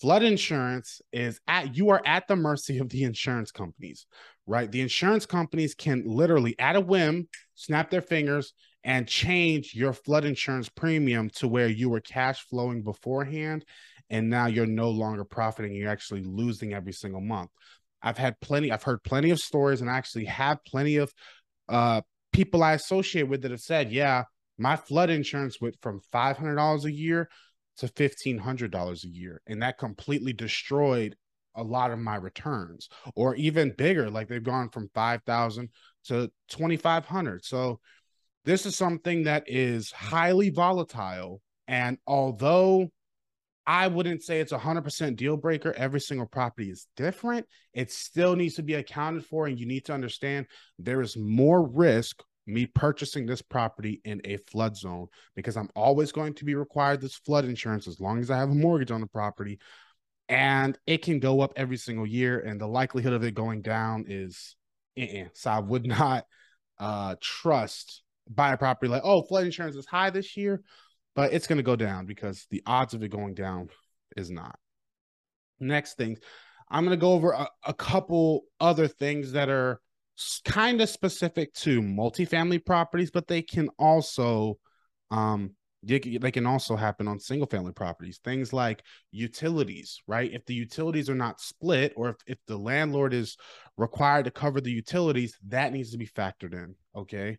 Flood 0.00 0.24
insurance 0.24 1.00
is 1.12 1.40
at 1.46 1.76
you 1.76 1.90
are 1.90 2.02
at 2.04 2.26
the 2.26 2.34
mercy 2.34 2.78
of 2.78 2.88
the 2.88 3.04
insurance 3.04 3.52
companies, 3.52 4.06
right? 4.46 4.70
The 4.72 4.80
insurance 4.80 5.24
companies 5.24 5.74
can 5.74 6.02
literally 6.04 6.58
at 6.58 6.74
a 6.74 6.80
whim 6.80 7.28
snap 7.54 7.90
their 7.90 8.02
fingers 8.02 8.52
and 8.82 9.06
change 9.06 9.74
your 9.74 9.92
flood 9.92 10.24
insurance 10.24 10.68
premium 10.68 11.30
to 11.30 11.46
where 11.46 11.68
you 11.68 11.90
were 11.90 12.00
cash 12.00 12.46
flowing 12.48 12.82
beforehand 12.82 13.64
and 14.08 14.28
now 14.28 14.46
you're 14.46 14.66
no 14.66 14.90
longer 14.90 15.24
profiting 15.24 15.74
you're 15.74 15.90
actually 15.90 16.22
losing 16.22 16.72
every 16.72 16.92
single 16.92 17.20
month 17.20 17.50
I've 18.02 18.18
had 18.18 18.40
plenty, 18.40 18.72
I've 18.72 18.82
heard 18.82 19.02
plenty 19.02 19.30
of 19.30 19.38
stories 19.38 19.80
and 19.80 19.90
I 19.90 19.96
actually 19.96 20.26
have 20.26 20.58
plenty 20.64 20.96
of 20.96 21.12
uh, 21.68 22.02
people 22.32 22.62
I 22.62 22.74
associate 22.74 23.28
with 23.28 23.42
that 23.42 23.50
have 23.50 23.60
said, 23.60 23.92
yeah, 23.92 24.24
my 24.58 24.76
flood 24.76 25.10
insurance 25.10 25.60
went 25.60 25.76
from 25.80 26.00
$500 26.12 26.84
a 26.84 26.92
year 26.92 27.28
to 27.78 27.86
$1,500 27.86 29.04
a 29.04 29.08
year. 29.08 29.40
And 29.46 29.62
that 29.62 29.78
completely 29.78 30.32
destroyed 30.32 31.16
a 31.54 31.62
lot 31.62 31.90
of 31.90 31.98
my 31.98 32.16
returns 32.16 32.88
or 33.16 33.34
even 33.36 33.74
bigger. 33.76 34.10
Like 34.10 34.28
they've 34.28 34.42
gone 34.42 34.68
from 34.68 34.90
5,000 34.94 35.68
to 36.04 36.30
2,500. 36.48 37.44
So 37.44 37.80
this 38.44 38.66
is 38.66 38.76
something 38.76 39.24
that 39.24 39.44
is 39.46 39.90
highly 39.90 40.50
volatile. 40.50 41.40
And 41.68 41.98
although 42.06 42.90
I 43.66 43.86
wouldn't 43.88 44.22
say 44.22 44.40
it's 44.40 44.52
a 44.52 44.58
100% 44.58 45.16
deal 45.16 45.36
breaker. 45.36 45.72
Every 45.76 46.00
single 46.00 46.26
property 46.26 46.70
is 46.70 46.86
different. 46.96 47.46
It 47.72 47.92
still 47.92 48.34
needs 48.34 48.54
to 48.54 48.62
be 48.62 48.74
accounted 48.74 49.24
for. 49.26 49.46
And 49.46 49.58
you 49.58 49.66
need 49.66 49.84
to 49.86 49.92
understand 49.92 50.46
there 50.78 51.00
is 51.00 51.16
more 51.16 51.68
risk 51.68 52.22
me 52.46 52.66
purchasing 52.66 53.26
this 53.26 53.42
property 53.42 54.00
in 54.04 54.20
a 54.24 54.36
flood 54.50 54.76
zone 54.76 55.06
because 55.36 55.56
I'm 55.56 55.70
always 55.76 56.10
going 56.10 56.34
to 56.34 56.44
be 56.44 56.54
required 56.54 57.00
this 57.00 57.14
flood 57.14 57.44
insurance 57.44 57.86
as 57.86 58.00
long 58.00 58.18
as 58.18 58.30
I 58.30 58.38
have 58.38 58.50
a 58.50 58.54
mortgage 58.54 58.90
on 58.90 59.00
the 59.00 59.06
property. 59.06 59.58
And 60.28 60.78
it 60.86 61.02
can 61.02 61.18
go 61.18 61.40
up 61.40 61.52
every 61.56 61.76
single 61.76 62.06
year, 62.06 62.38
and 62.38 62.60
the 62.60 62.66
likelihood 62.66 63.12
of 63.12 63.24
it 63.24 63.34
going 63.34 63.62
down 63.62 64.04
is 64.06 64.54
uh-uh. 64.98 65.24
so 65.34 65.50
I 65.50 65.58
would 65.58 65.86
not 65.98 66.24
uh, 66.78 67.16
trust 67.20 68.02
buy 68.28 68.52
a 68.52 68.56
property 68.56 68.88
like, 68.88 69.02
oh, 69.04 69.22
flood 69.22 69.44
insurance 69.44 69.76
is 69.76 69.86
high 69.86 70.10
this 70.10 70.36
year, 70.36 70.62
but 71.14 71.32
it's 71.32 71.46
going 71.46 71.58
to 71.58 71.62
go 71.62 71.76
down 71.76 72.06
because 72.06 72.46
the 72.50 72.62
odds 72.66 72.94
of 72.94 73.02
it 73.02 73.08
going 73.08 73.34
down 73.34 73.68
is 74.16 74.30
not. 74.30 74.58
Next 75.58 75.94
thing, 75.96 76.16
I'm 76.70 76.84
going 76.84 76.96
to 76.96 77.00
go 77.00 77.12
over 77.12 77.32
a, 77.32 77.48
a 77.66 77.74
couple 77.74 78.44
other 78.60 78.88
things 78.88 79.32
that 79.32 79.48
are 79.48 79.80
kind 80.44 80.80
of 80.80 80.88
specific 80.88 81.52
to 81.54 81.80
multifamily 81.80 82.64
properties, 82.64 83.10
but 83.10 83.26
they 83.26 83.42
can 83.42 83.68
also 83.78 84.58
um 85.10 85.54
they, 85.82 85.98
they 85.98 86.30
can 86.30 86.46
also 86.46 86.76
happen 86.76 87.08
on 87.08 87.18
single 87.18 87.48
family 87.48 87.72
properties. 87.72 88.20
Things 88.22 88.52
like 88.52 88.82
utilities, 89.12 90.00
right? 90.06 90.30
If 90.30 90.44
the 90.44 90.54
utilities 90.54 91.08
are 91.08 91.14
not 91.14 91.40
split 91.40 91.94
or 91.96 92.10
if, 92.10 92.16
if 92.26 92.38
the 92.46 92.58
landlord 92.58 93.14
is 93.14 93.36
required 93.78 94.26
to 94.26 94.30
cover 94.30 94.60
the 94.60 94.70
utilities, 94.70 95.38
that 95.48 95.72
needs 95.72 95.90
to 95.92 95.98
be 95.98 96.06
factored 96.06 96.52
in. 96.52 96.74
Okay. 96.94 97.38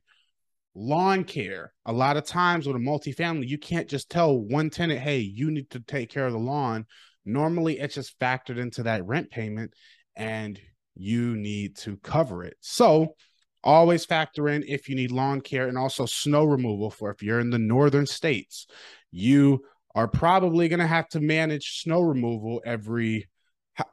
Lawn 0.74 1.24
care. 1.24 1.74
A 1.86 1.92
lot 1.92 2.18
of 2.18 2.26
times 2.26 2.66
with 2.66 2.76
a 2.76 2.80
multifamily, 2.80 3.48
you 3.48 3.58
can't 3.58 3.90
just 3.90 4.10
tell 4.10 4.38
one 4.38 4.70
tenant, 4.70 5.00
hey, 5.00 5.20
you 5.20 5.52
need 5.52 5.70
to 5.72 5.80
take 5.82 6.10
care 6.10 6.26
of 6.26 6.34
the 6.34 6.40
lawn. 6.40 6.86
Normally 7.26 7.80
it's 7.80 7.96
just 7.96 8.18
factored 8.20 8.58
into 8.58 8.84
that 8.84 9.06
rent 9.06 9.30
payment 9.30 9.74
and 10.16 10.60
you 10.96 11.36
need 11.36 11.76
to 11.78 11.98
cover 11.98 12.44
it. 12.44 12.56
So 12.62 13.16
always 13.64 14.06
factor 14.06 14.50
in 14.50 14.64
if 14.68 14.90
you 14.90 14.96
need 14.96 15.12
lawn 15.12 15.42
care 15.42 15.68
and 15.68 15.78
also 15.78 16.06
snow 16.06 16.46
removal 16.46 16.90
for 16.90 17.12
if 17.12 17.22
you're 17.22 17.40
in 17.40 17.50
the 17.50 17.60
northern 17.60 18.06
states. 18.06 18.66
You 19.12 19.64
are 19.94 20.08
probably 20.08 20.70
going 20.70 20.80
to 20.80 20.88
have 20.88 21.10
to 21.10 21.20
manage 21.20 21.82
snow 21.82 22.02
removal 22.02 22.62
every 22.66 23.28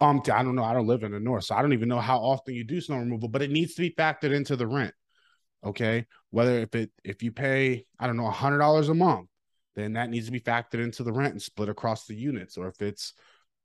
um 0.00 0.20
I 0.32 0.42
don't 0.42 0.54
know, 0.54 0.64
I 0.64 0.74
don't 0.74 0.86
live 0.86 1.02
in 1.02 1.12
the 1.12 1.20
north, 1.20 1.44
so 1.44 1.54
I 1.54 1.62
don't 1.62 1.72
even 1.72 1.88
know 1.88 2.00
how 2.00 2.18
often 2.18 2.54
you 2.54 2.64
do 2.64 2.80
snow 2.80 2.98
removal, 2.98 3.28
but 3.28 3.42
it 3.42 3.50
needs 3.50 3.74
to 3.74 3.82
be 3.82 3.90
factored 3.90 4.34
into 4.34 4.56
the 4.56 4.66
rent. 4.66 4.92
Okay? 5.64 6.06
Whether 6.30 6.58
if 6.60 6.74
it 6.74 6.90
if 7.04 7.22
you 7.22 7.32
pay, 7.32 7.84
I 7.98 8.06
don't 8.06 8.16
know, 8.16 8.28
a 8.28 8.32
$100 8.32 8.88
a 8.88 8.94
month, 8.94 9.28
then 9.76 9.94
that 9.94 10.10
needs 10.10 10.26
to 10.26 10.32
be 10.32 10.40
factored 10.40 10.82
into 10.82 11.02
the 11.02 11.12
rent 11.12 11.32
and 11.32 11.42
split 11.42 11.68
across 11.68 12.06
the 12.06 12.14
units 12.14 12.56
or 12.56 12.68
if 12.68 12.80
it's 12.82 13.14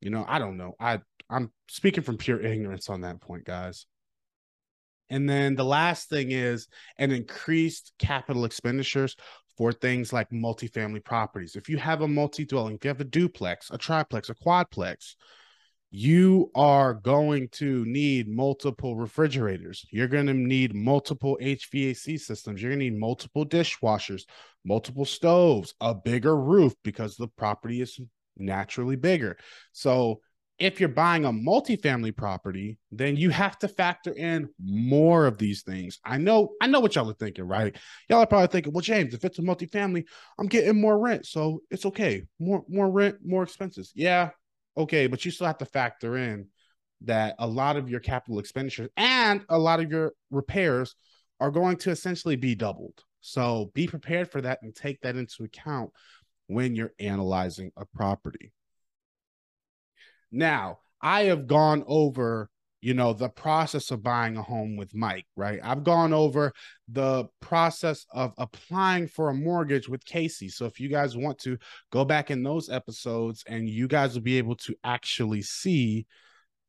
you 0.02 0.10
know, 0.10 0.26
I 0.28 0.38
don't 0.38 0.58
know. 0.58 0.74
I 0.80 1.00
I'm 1.30 1.52
speaking 1.70 2.04
from 2.04 2.18
pure 2.18 2.42
ignorance 2.42 2.90
on 2.90 3.02
that 3.02 3.22
point, 3.22 3.46
guys. 3.46 3.86
And 5.10 5.30
then 5.30 5.56
the 5.56 5.64
last 5.64 6.10
thing 6.10 6.32
is 6.32 6.68
an 6.98 7.12
increased 7.12 7.94
capital 8.00 8.46
expenditures 8.46 9.16
for 9.58 9.72
things 9.72 10.12
like 10.12 10.30
multifamily 10.32 11.04
properties. 11.04 11.56
If 11.56 11.70
you 11.70 11.78
have 11.78 12.02
a 12.02 12.08
multi 12.08 12.46
dwelling, 12.46 12.76
if 12.76 12.84
you 12.84 12.90
have 12.90 13.02
a 13.02 13.06
duplex, 13.06 13.70
a 13.72 13.78
triplex, 13.78 14.30
a 14.30 14.36
quadplex, 14.36 15.16
you 15.96 16.50
are 16.56 16.96
going 16.96 17.48
to 17.50 17.86
need 17.86 18.28
multiple 18.28 18.96
refrigerators. 18.96 19.86
You're 19.92 20.08
going 20.08 20.26
to 20.26 20.34
need 20.34 20.74
multiple 20.74 21.38
HVAC 21.40 22.20
systems. 22.20 22.60
You're 22.60 22.72
going 22.72 22.80
to 22.80 22.90
need 22.90 23.00
multiple 23.00 23.46
dishwashers, 23.46 24.24
multiple 24.66 25.06
stoves, 25.06 25.76
a 25.80 25.94
bigger 25.94 26.36
roof 26.36 26.74
because 26.84 27.16
the 27.16 27.28
property 27.28 27.80
is 27.80 28.00
naturally 28.36 28.96
bigger. 28.96 29.38
So 29.72 30.22
if 30.58 30.80
you're 30.80 30.90
buying 30.90 31.26
a 31.26 31.32
multifamily 31.32 32.18
property, 32.18 32.80
then 32.92 33.16
you 33.16 33.30
have 33.30 33.60
to 33.60 33.68
factor 33.68 34.14
in 34.14 34.50
more 34.60 35.28
of 35.28 35.38
these 35.38 35.62
things. 35.62 36.00
I 36.04 36.18
know, 36.18 36.54
I 36.60 36.66
know 36.66 36.80
what 36.80 36.96
y'all 36.96 37.12
are 37.12 37.14
thinking, 37.14 37.46
right? 37.46 37.76
Y'all 38.10 38.22
are 38.22 38.26
probably 38.26 38.48
thinking, 38.48 38.74
well, 38.74 38.82
James, 38.82 39.14
if 39.14 39.24
it's 39.26 39.38
a 39.38 39.44
multifamily, 39.44 40.06
I'm 40.40 40.48
getting 40.48 40.82
more 40.82 40.98
rent, 40.98 41.28
so 41.28 41.62
it's 41.70 41.86
okay. 41.86 42.24
More, 42.40 42.64
more 42.68 42.90
rent, 42.90 43.18
more 43.24 43.44
expenses. 43.44 43.92
Yeah, 43.94 44.32
okay, 44.78 45.08
but 45.08 45.24
you 45.26 45.32
still 45.32 45.48
have 45.48 45.58
to 45.60 45.66
factor 45.66 46.18
in 46.18 46.48
that 47.02 47.36
a 47.40 47.48
lot 47.48 47.76
of 47.76 47.90
your 47.90 48.00
capital 48.00 48.40
expenditures 48.40 48.90
and 48.96 49.44
a 49.50 49.58
lot 49.58 49.80
of 49.80 49.92
your 49.92 50.14
repairs 50.32 50.96
are 51.40 51.52
going 51.52 51.78
to 51.78 51.92
essentially 51.92 52.36
be 52.36 52.56
doubled. 52.56 53.04
So 53.22 53.72
be 53.74 53.88
prepared 53.88 54.32
for 54.32 54.42
that 54.42 54.60
and 54.62 54.76
take 54.76 55.02
that 55.02 55.16
into 55.16 55.44
account 55.44 55.92
when 56.48 56.76
you're 56.76 56.94
analyzing 57.00 57.72
a 57.78 57.86
property. 57.86 58.52
Now, 60.32 60.80
I 61.02 61.24
have 61.24 61.48
gone 61.48 61.84
over, 61.88 62.50
you 62.84 62.94
know, 62.94 63.14
the 63.14 63.30
process 63.30 63.92
of 63.92 64.04
buying 64.04 64.36
a 64.36 64.42
home 64.42 64.76
with 64.76 64.94
Mike, 64.94 65.26
right? 65.38 65.58
I've 65.64 65.86
gone 65.86 66.12
over 66.12 66.52
the 66.90 67.28
process 67.40 68.06
of 68.12 68.34
applying 68.38 69.08
for 69.08 69.30
a 69.30 69.34
mortgage 69.34 69.88
with 69.88 70.04
Casey. 70.04 70.50
So 70.50 70.66
if 70.66 70.82
you 70.82 70.90
guys 70.90 71.16
want 71.16 71.40
to 71.40 71.58
go 71.94 72.04
back 72.04 72.30
in 72.30 72.44
those 72.44 72.70
episodes 72.70 73.46
and 73.48 73.70
you 73.70 73.88
guys 73.88 74.16
will 74.16 74.22
be 74.22 74.38
able 74.38 74.58
to 74.58 74.76
actually 74.84 75.44
see 75.44 76.06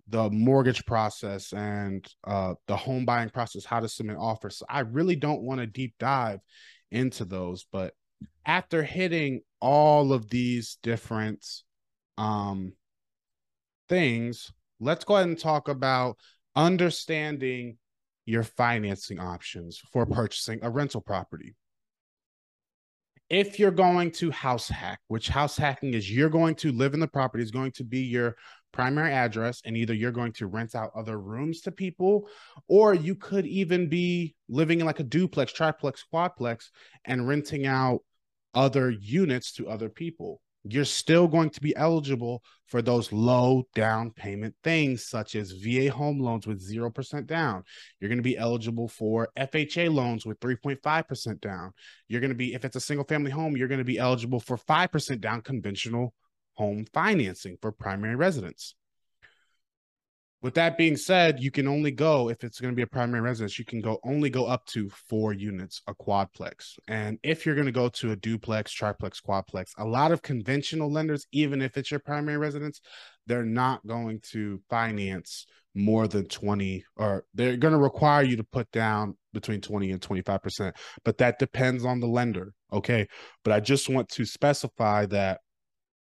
the 0.06 0.30
mortgage 0.30 0.86
process 0.86 1.52
and 1.52 2.06
uh, 2.24 2.54
the 2.68 2.76
home 2.76 3.04
buying 3.04 3.30
process, 3.30 3.64
how 3.64 3.80
to 3.80 3.88
submit 3.88 4.16
offers. 4.16 4.58
So 4.58 4.66
I 4.68 4.80
really 4.80 5.16
don't 5.16 5.42
want 5.42 5.62
to 5.62 5.66
deep 5.66 5.94
dive 5.98 6.38
into 6.92 7.24
those, 7.24 7.66
but 7.72 7.92
after 8.46 8.84
hitting 8.84 9.40
all 9.60 10.12
of 10.12 10.30
these 10.30 10.78
different 10.80 11.44
um, 12.16 12.74
things, 13.88 14.52
let's 14.84 15.04
go 15.04 15.16
ahead 15.16 15.28
and 15.28 15.38
talk 15.38 15.68
about 15.68 16.18
understanding 16.54 17.78
your 18.26 18.42
financing 18.42 19.18
options 19.18 19.80
for 19.92 20.04
purchasing 20.06 20.60
a 20.62 20.70
rental 20.70 21.00
property. 21.00 21.54
If 23.30 23.58
you're 23.58 23.70
going 23.70 24.10
to 24.12 24.30
house 24.30 24.68
hack, 24.68 25.00
which 25.08 25.28
house 25.28 25.56
hacking 25.56 25.94
is 25.94 26.10
you're 26.10 26.28
going 26.28 26.54
to 26.56 26.70
live 26.70 26.92
in 26.92 27.00
the 27.00 27.08
property, 27.08 27.42
is 27.42 27.50
going 27.50 27.72
to 27.72 27.84
be 27.84 28.00
your 28.00 28.36
primary 28.72 29.12
address, 29.12 29.62
and 29.64 29.76
either 29.76 29.94
you're 29.94 30.12
going 30.12 30.32
to 30.32 30.46
rent 30.46 30.74
out 30.74 30.90
other 30.94 31.18
rooms 31.18 31.62
to 31.62 31.72
people, 31.72 32.28
or 32.68 32.94
you 32.94 33.14
could 33.14 33.46
even 33.46 33.88
be 33.88 34.34
living 34.48 34.80
in 34.80 34.86
like 34.86 35.00
a 35.00 35.04
duplex, 35.04 35.52
triplex, 35.52 36.04
quadplex, 36.12 36.66
and 37.06 37.26
renting 37.26 37.66
out 37.66 38.00
other 38.54 38.90
units 38.90 39.52
to 39.52 39.68
other 39.68 39.88
people. 39.88 40.40
You're 40.64 40.86
still 40.86 41.28
going 41.28 41.50
to 41.50 41.60
be 41.60 41.76
eligible 41.76 42.42
for 42.66 42.80
those 42.80 43.12
low 43.12 43.64
down 43.74 44.10
payment 44.10 44.54
things, 44.64 45.06
such 45.06 45.34
as 45.34 45.52
VA 45.52 45.90
home 45.90 46.18
loans 46.18 46.46
with 46.46 46.66
0% 46.66 47.26
down. 47.26 47.62
You're 48.00 48.08
going 48.08 48.18
to 48.18 48.22
be 48.22 48.38
eligible 48.38 48.88
for 48.88 49.28
FHA 49.38 49.92
loans 49.92 50.24
with 50.24 50.40
3.5% 50.40 51.40
down. 51.40 51.72
You're 52.08 52.22
going 52.22 52.30
to 52.30 52.34
be, 52.34 52.54
if 52.54 52.64
it's 52.64 52.76
a 52.76 52.80
single 52.80 53.04
family 53.04 53.30
home, 53.30 53.56
you're 53.56 53.68
going 53.68 53.78
to 53.78 53.84
be 53.84 53.98
eligible 53.98 54.40
for 54.40 54.56
5% 54.56 55.20
down 55.20 55.42
conventional 55.42 56.14
home 56.54 56.86
financing 56.94 57.58
for 57.60 57.70
primary 57.70 58.16
residence. 58.16 58.74
With 60.44 60.52
that 60.56 60.76
being 60.76 60.98
said, 60.98 61.40
you 61.40 61.50
can 61.50 61.66
only 61.66 61.90
go 61.90 62.28
if 62.28 62.44
it's 62.44 62.60
going 62.60 62.70
to 62.70 62.76
be 62.76 62.82
a 62.82 62.86
primary 62.86 63.22
residence, 63.22 63.58
you 63.58 63.64
can 63.64 63.80
go 63.80 63.98
only 64.04 64.28
go 64.28 64.44
up 64.44 64.66
to 64.66 64.90
four 64.90 65.32
units, 65.32 65.80
a 65.86 65.94
quadplex. 65.94 66.78
And 66.86 67.18
if 67.22 67.46
you're 67.46 67.54
going 67.54 67.64
to 67.64 67.72
go 67.72 67.88
to 67.88 68.10
a 68.10 68.16
duplex, 68.16 68.70
triplex, 68.70 69.22
quadplex, 69.22 69.70
a 69.78 69.86
lot 69.86 70.12
of 70.12 70.20
conventional 70.20 70.92
lenders, 70.92 71.26
even 71.32 71.62
if 71.62 71.78
it's 71.78 71.90
your 71.90 71.98
primary 71.98 72.36
residence, 72.36 72.82
they're 73.26 73.42
not 73.42 73.86
going 73.86 74.20
to 74.32 74.60
finance 74.68 75.46
more 75.74 76.06
than 76.06 76.26
20 76.26 76.84
or 76.96 77.24
they're 77.32 77.56
going 77.56 77.72
to 77.72 77.80
require 77.80 78.22
you 78.22 78.36
to 78.36 78.44
put 78.44 78.70
down 78.70 79.16
between 79.32 79.62
20 79.62 79.92
and 79.92 80.02
25%. 80.02 80.76
But 81.06 81.16
that 81.16 81.38
depends 81.38 81.86
on 81.86 82.00
the 82.00 82.06
lender. 82.06 82.52
Okay. 82.70 83.08
But 83.44 83.54
I 83.54 83.60
just 83.60 83.88
want 83.88 84.10
to 84.10 84.26
specify 84.26 85.06
that 85.06 85.40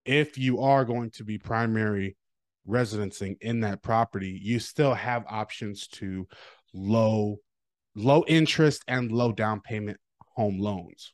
if 0.07 0.39
you 0.39 0.61
are 0.63 0.87
going 0.87 1.11
to 1.11 1.25
be 1.25 1.37
primary 1.37 2.17
residencing 2.67 3.37
in 3.41 3.61
that 3.61 3.83
property, 3.83 4.39
you 4.43 4.59
still 4.59 4.95
have 4.95 5.25
options 5.29 5.89
to 5.89 6.27
low 6.73 7.39
low 7.97 8.25
interest 8.29 8.85
and 8.87 9.11
low 9.11 9.33
down 9.33 9.61
payment 9.61 9.99
home 10.37 10.59
loans. 10.59 11.13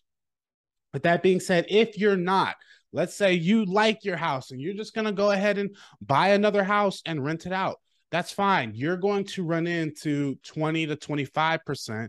But 0.92 1.02
that 1.04 1.22
being 1.22 1.40
said, 1.40 1.66
if 1.68 1.98
you're 1.98 2.16
not, 2.16 2.56
let's 2.92 3.14
say 3.14 3.34
you 3.34 3.64
like 3.64 4.04
your 4.04 4.16
house 4.16 4.50
and 4.50 4.60
you're 4.60 4.74
just 4.74 4.94
going 4.94 5.06
to 5.06 5.12
go 5.12 5.30
ahead 5.30 5.58
and 5.58 5.74
buy 6.00 6.28
another 6.28 6.64
house 6.64 7.02
and 7.04 7.24
rent 7.24 7.46
it 7.46 7.52
out. 7.52 7.76
That's 8.10 8.32
fine. 8.32 8.72
You're 8.74 8.96
going 8.96 9.24
to 9.24 9.44
run 9.44 9.66
into 9.66 10.36
20 10.44 10.86
to 10.86 10.96
25% 10.96 12.08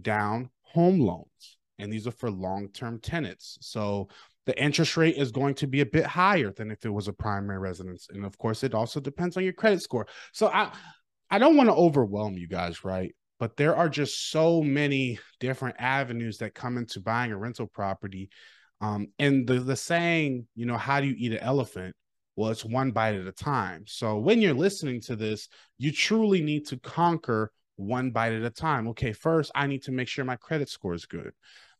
down 0.00 0.50
home 0.60 1.00
loans. 1.00 1.56
And 1.78 1.92
these 1.92 2.06
are 2.06 2.12
for 2.12 2.30
long 2.30 2.68
term 2.68 3.00
tenants. 3.00 3.58
So 3.60 4.08
the 4.46 4.62
interest 4.62 4.96
rate 4.96 5.16
is 5.16 5.30
going 5.30 5.54
to 5.54 5.66
be 5.66 5.80
a 5.80 5.86
bit 5.86 6.04
higher 6.04 6.52
than 6.52 6.70
if 6.70 6.84
it 6.84 6.90
was 6.90 7.08
a 7.08 7.12
primary 7.12 7.58
residence 7.58 8.08
and 8.10 8.24
of 8.24 8.36
course 8.38 8.62
it 8.62 8.74
also 8.74 9.00
depends 9.00 9.36
on 9.36 9.44
your 9.44 9.52
credit 9.52 9.82
score 9.82 10.06
so 10.32 10.48
i 10.48 10.70
i 11.30 11.38
don't 11.38 11.56
want 11.56 11.68
to 11.68 11.74
overwhelm 11.74 12.36
you 12.36 12.48
guys 12.48 12.84
right 12.84 13.14
but 13.38 13.56
there 13.56 13.74
are 13.74 13.88
just 13.88 14.30
so 14.30 14.62
many 14.62 15.18
different 15.40 15.76
avenues 15.78 16.38
that 16.38 16.54
come 16.54 16.76
into 16.78 17.00
buying 17.00 17.32
a 17.32 17.36
rental 17.36 17.66
property 17.66 18.30
um, 18.80 19.06
and 19.18 19.46
the 19.46 19.54
the 19.54 19.76
saying 19.76 20.46
you 20.54 20.66
know 20.66 20.76
how 20.76 21.00
do 21.00 21.06
you 21.06 21.14
eat 21.16 21.32
an 21.32 21.38
elephant 21.38 21.94
well 22.36 22.50
it's 22.50 22.64
one 22.64 22.90
bite 22.90 23.14
at 23.14 23.26
a 23.26 23.32
time 23.32 23.84
so 23.86 24.18
when 24.18 24.40
you're 24.40 24.54
listening 24.54 25.00
to 25.00 25.16
this 25.16 25.48
you 25.78 25.92
truly 25.92 26.40
need 26.40 26.66
to 26.66 26.76
conquer 26.78 27.52
one 27.76 28.10
bite 28.10 28.32
at 28.32 28.42
a 28.42 28.50
time. 28.50 28.88
Okay, 28.88 29.12
first 29.12 29.50
I 29.54 29.66
need 29.66 29.82
to 29.84 29.92
make 29.92 30.08
sure 30.08 30.24
my 30.24 30.36
credit 30.36 30.68
score 30.68 30.94
is 30.94 31.06
good. 31.06 31.32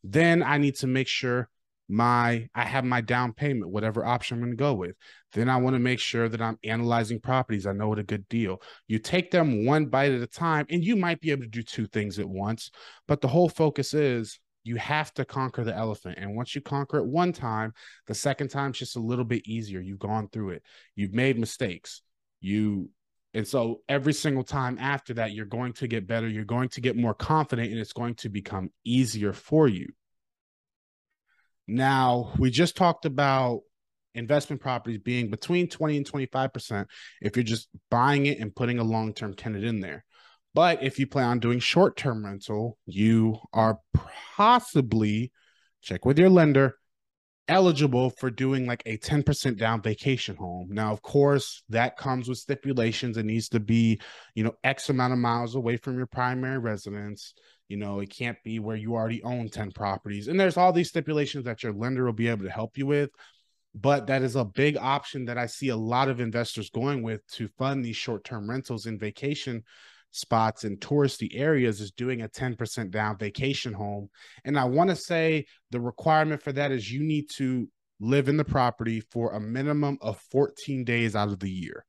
Then 0.03 0.43
I 0.43 0.57
need 0.57 0.75
to 0.75 0.87
make 0.87 1.07
sure 1.07 1.49
my 1.89 2.47
I 2.55 2.63
have 2.63 2.85
my 2.85 3.01
down 3.01 3.33
payment, 3.33 3.71
whatever 3.71 4.05
option 4.05 4.35
I'm 4.35 4.41
going 4.41 4.51
to 4.51 4.57
go 4.57 4.73
with. 4.73 4.95
Then 5.33 5.49
I 5.49 5.57
want 5.57 5.75
to 5.75 5.79
make 5.79 5.99
sure 5.99 6.29
that 6.29 6.41
I'm 6.41 6.57
analyzing 6.63 7.19
properties. 7.19 7.65
I 7.65 7.73
know 7.73 7.89
what 7.89 7.99
a 7.99 8.03
good 8.03 8.27
deal. 8.29 8.61
You 8.87 8.99
take 8.99 9.31
them 9.31 9.65
one 9.65 9.87
bite 9.87 10.11
at 10.11 10.21
a 10.21 10.27
time, 10.27 10.65
and 10.69 10.83
you 10.83 10.95
might 10.95 11.19
be 11.19 11.31
able 11.31 11.43
to 11.43 11.49
do 11.49 11.63
two 11.63 11.87
things 11.87 12.19
at 12.19 12.27
once. 12.27 12.71
But 13.07 13.21
the 13.21 13.27
whole 13.27 13.49
focus 13.49 13.93
is 13.93 14.39
you 14.63 14.77
have 14.77 15.13
to 15.15 15.25
conquer 15.25 15.63
the 15.63 15.75
elephant. 15.75 16.17
And 16.17 16.35
once 16.35 16.55
you 16.55 16.61
conquer 16.61 16.97
it 16.97 17.05
one 17.05 17.33
time, 17.33 17.73
the 18.07 18.15
second 18.15 18.47
time's 18.49 18.79
just 18.79 18.95
a 18.95 19.01
little 19.01 19.25
bit 19.25 19.47
easier. 19.47 19.81
You've 19.81 19.99
gone 19.99 20.29
through 20.29 20.51
it. 20.51 20.63
You've 20.95 21.13
made 21.13 21.37
mistakes. 21.37 22.01
You 22.39 22.89
and 23.33 23.47
so 23.47 23.81
every 23.89 24.13
single 24.13 24.43
time 24.43 24.77
after 24.79 25.15
that, 25.15 25.31
you're 25.31 25.45
going 25.45 25.73
to 25.73 25.87
get 25.87 26.05
better. 26.05 26.27
You're 26.27 26.45
going 26.45 26.69
to 26.69 26.81
get 26.81 26.95
more 26.95 27.15
confident, 27.15 27.71
and 27.71 27.79
it's 27.79 27.93
going 27.93 28.15
to 28.15 28.29
become 28.29 28.69
easier 28.85 29.33
for 29.33 29.67
you. 29.67 29.87
Now, 31.67 32.33
we 32.37 32.49
just 32.51 32.75
talked 32.75 33.05
about 33.05 33.61
investment 34.15 34.61
properties 34.61 34.99
being 34.99 35.29
between 35.29 35.67
20 35.67 35.97
and 35.97 36.11
25% 36.11 36.85
if 37.21 37.35
you're 37.35 37.43
just 37.43 37.67
buying 37.89 38.25
it 38.25 38.39
and 38.39 38.55
putting 38.55 38.79
a 38.79 38.83
long 38.83 39.13
term 39.13 39.33
tenant 39.33 39.63
in 39.63 39.79
there. 39.79 40.03
But 40.53 40.83
if 40.83 40.99
you 40.99 41.07
plan 41.07 41.29
on 41.29 41.39
doing 41.39 41.59
short 41.59 41.97
term 41.97 42.25
rental, 42.25 42.77
you 42.85 43.39
are 43.53 43.79
possibly, 44.35 45.31
check 45.81 46.05
with 46.05 46.19
your 46.19 46.29
lender, 46.29 46.75
eligible 47.47 48.09
for 48.11 48.29
doing 48.29 48.65
like 48.65 48.83
a 48.85 48.97
10% 48.97 49.57
down 49.57 49.81
vacation 49.81 50.35
home. 50.35 50.69
Now, 50.71 50.93
of 50.93 51.01
course, 51.01 51.63
that 51.69 51.97
comes 51.97 52.29
with 52.29 52.37
stipulations. 52.37 53.17
It 53.17 53.25
needs 53.25 53.49
to 53.49 53.59
be, 53.59 53.99
you 54.35 54.43
know, 54.43 54.53
X 54.63 54.89
amount 54.89 55.13
of 55.13 55.19
miles 55.19 55.55
away 55.55 55.77
from 55.77 55.97
your 55.97 56.07
primary 56.07 56.59
residence. 56.59 57.33
You 57.67 57.77
know, 57.77 57.99
it 57.99 58.09
can't 58.09 58.37
be 58.43 58.59
where 58.59 58.75
you 58.75 58.93
already 58.93 59.23
own 59.23 59.49
10 59.49 59.71
properties. 59.71 60.27
And 60.27 60.39
there's 60.39 60.57
all 60.57 60.73
these 60.73 60.89
stipulations 60.89 61.45
that 61.45 61.63
your 61.63 61.73
lender 61.73 62.05
will 62.05 62.13
be 62.13 62.27
able 62.27 62.45
to 62.45 62.51
help 62.51 62.77
you 62.77 62.85
with. 62.85 63.09
But 63.75 64.07
that 64.07 64.21
is 64.21 64.35
a 64.35 64.45
big 64.45 64.77
option 64.77 65.25
that 65.25 65.37
I 65.37 65.47
see 65.47 65.69
a 65.69 65.75
lot 65.75 66.09
of 66.09 66.19
investors 66.19 66.69
going 66.69 67.01
with 67.01 67.25
to 67.33 67.47
fund 67.57 67.83
these 67.83 67.95
short 67.95 68.23
term 68.23 68.49
rentals 68.49 68.85
in 68.85 68.99
vacation 68.99 69.63
spots 70.13 70.63
in 70.63 70.77
touristy 70.77 71.29
areas 71.33 71.81
is 71.81 71.91
doing 71.91 72.21
a 72.21 72.29
10% 72.29 72.91
down 72.91 73.17
vacation 73.17 73.73
home. 73.73 74.09
And 74.45 74.57
I 74.57 74.65
want 74.65 74.91
to 74.91 74.95
say 74.95 75.45
the 75.71 75.81
requirement 75.81 76.41
for 76.41 76.51
that 76.53 76.71
is 76.71 76.91
you 76.91 77.03
need 77.03 77.29
to 77.37 77.67
live 77.99 78.29
in 78.29 78.37
the 78.37 78.45
property 78.45 78.99
for 78.99 79.31
a 79.31 79.39
minimum 79.39 79.97
of 80.01 80.19
14 80.31 80.83
days 80.83 81.15
out 81.15 81.29
of 81.29 81.39
the 81.39 81.49
year. 81.49 81.83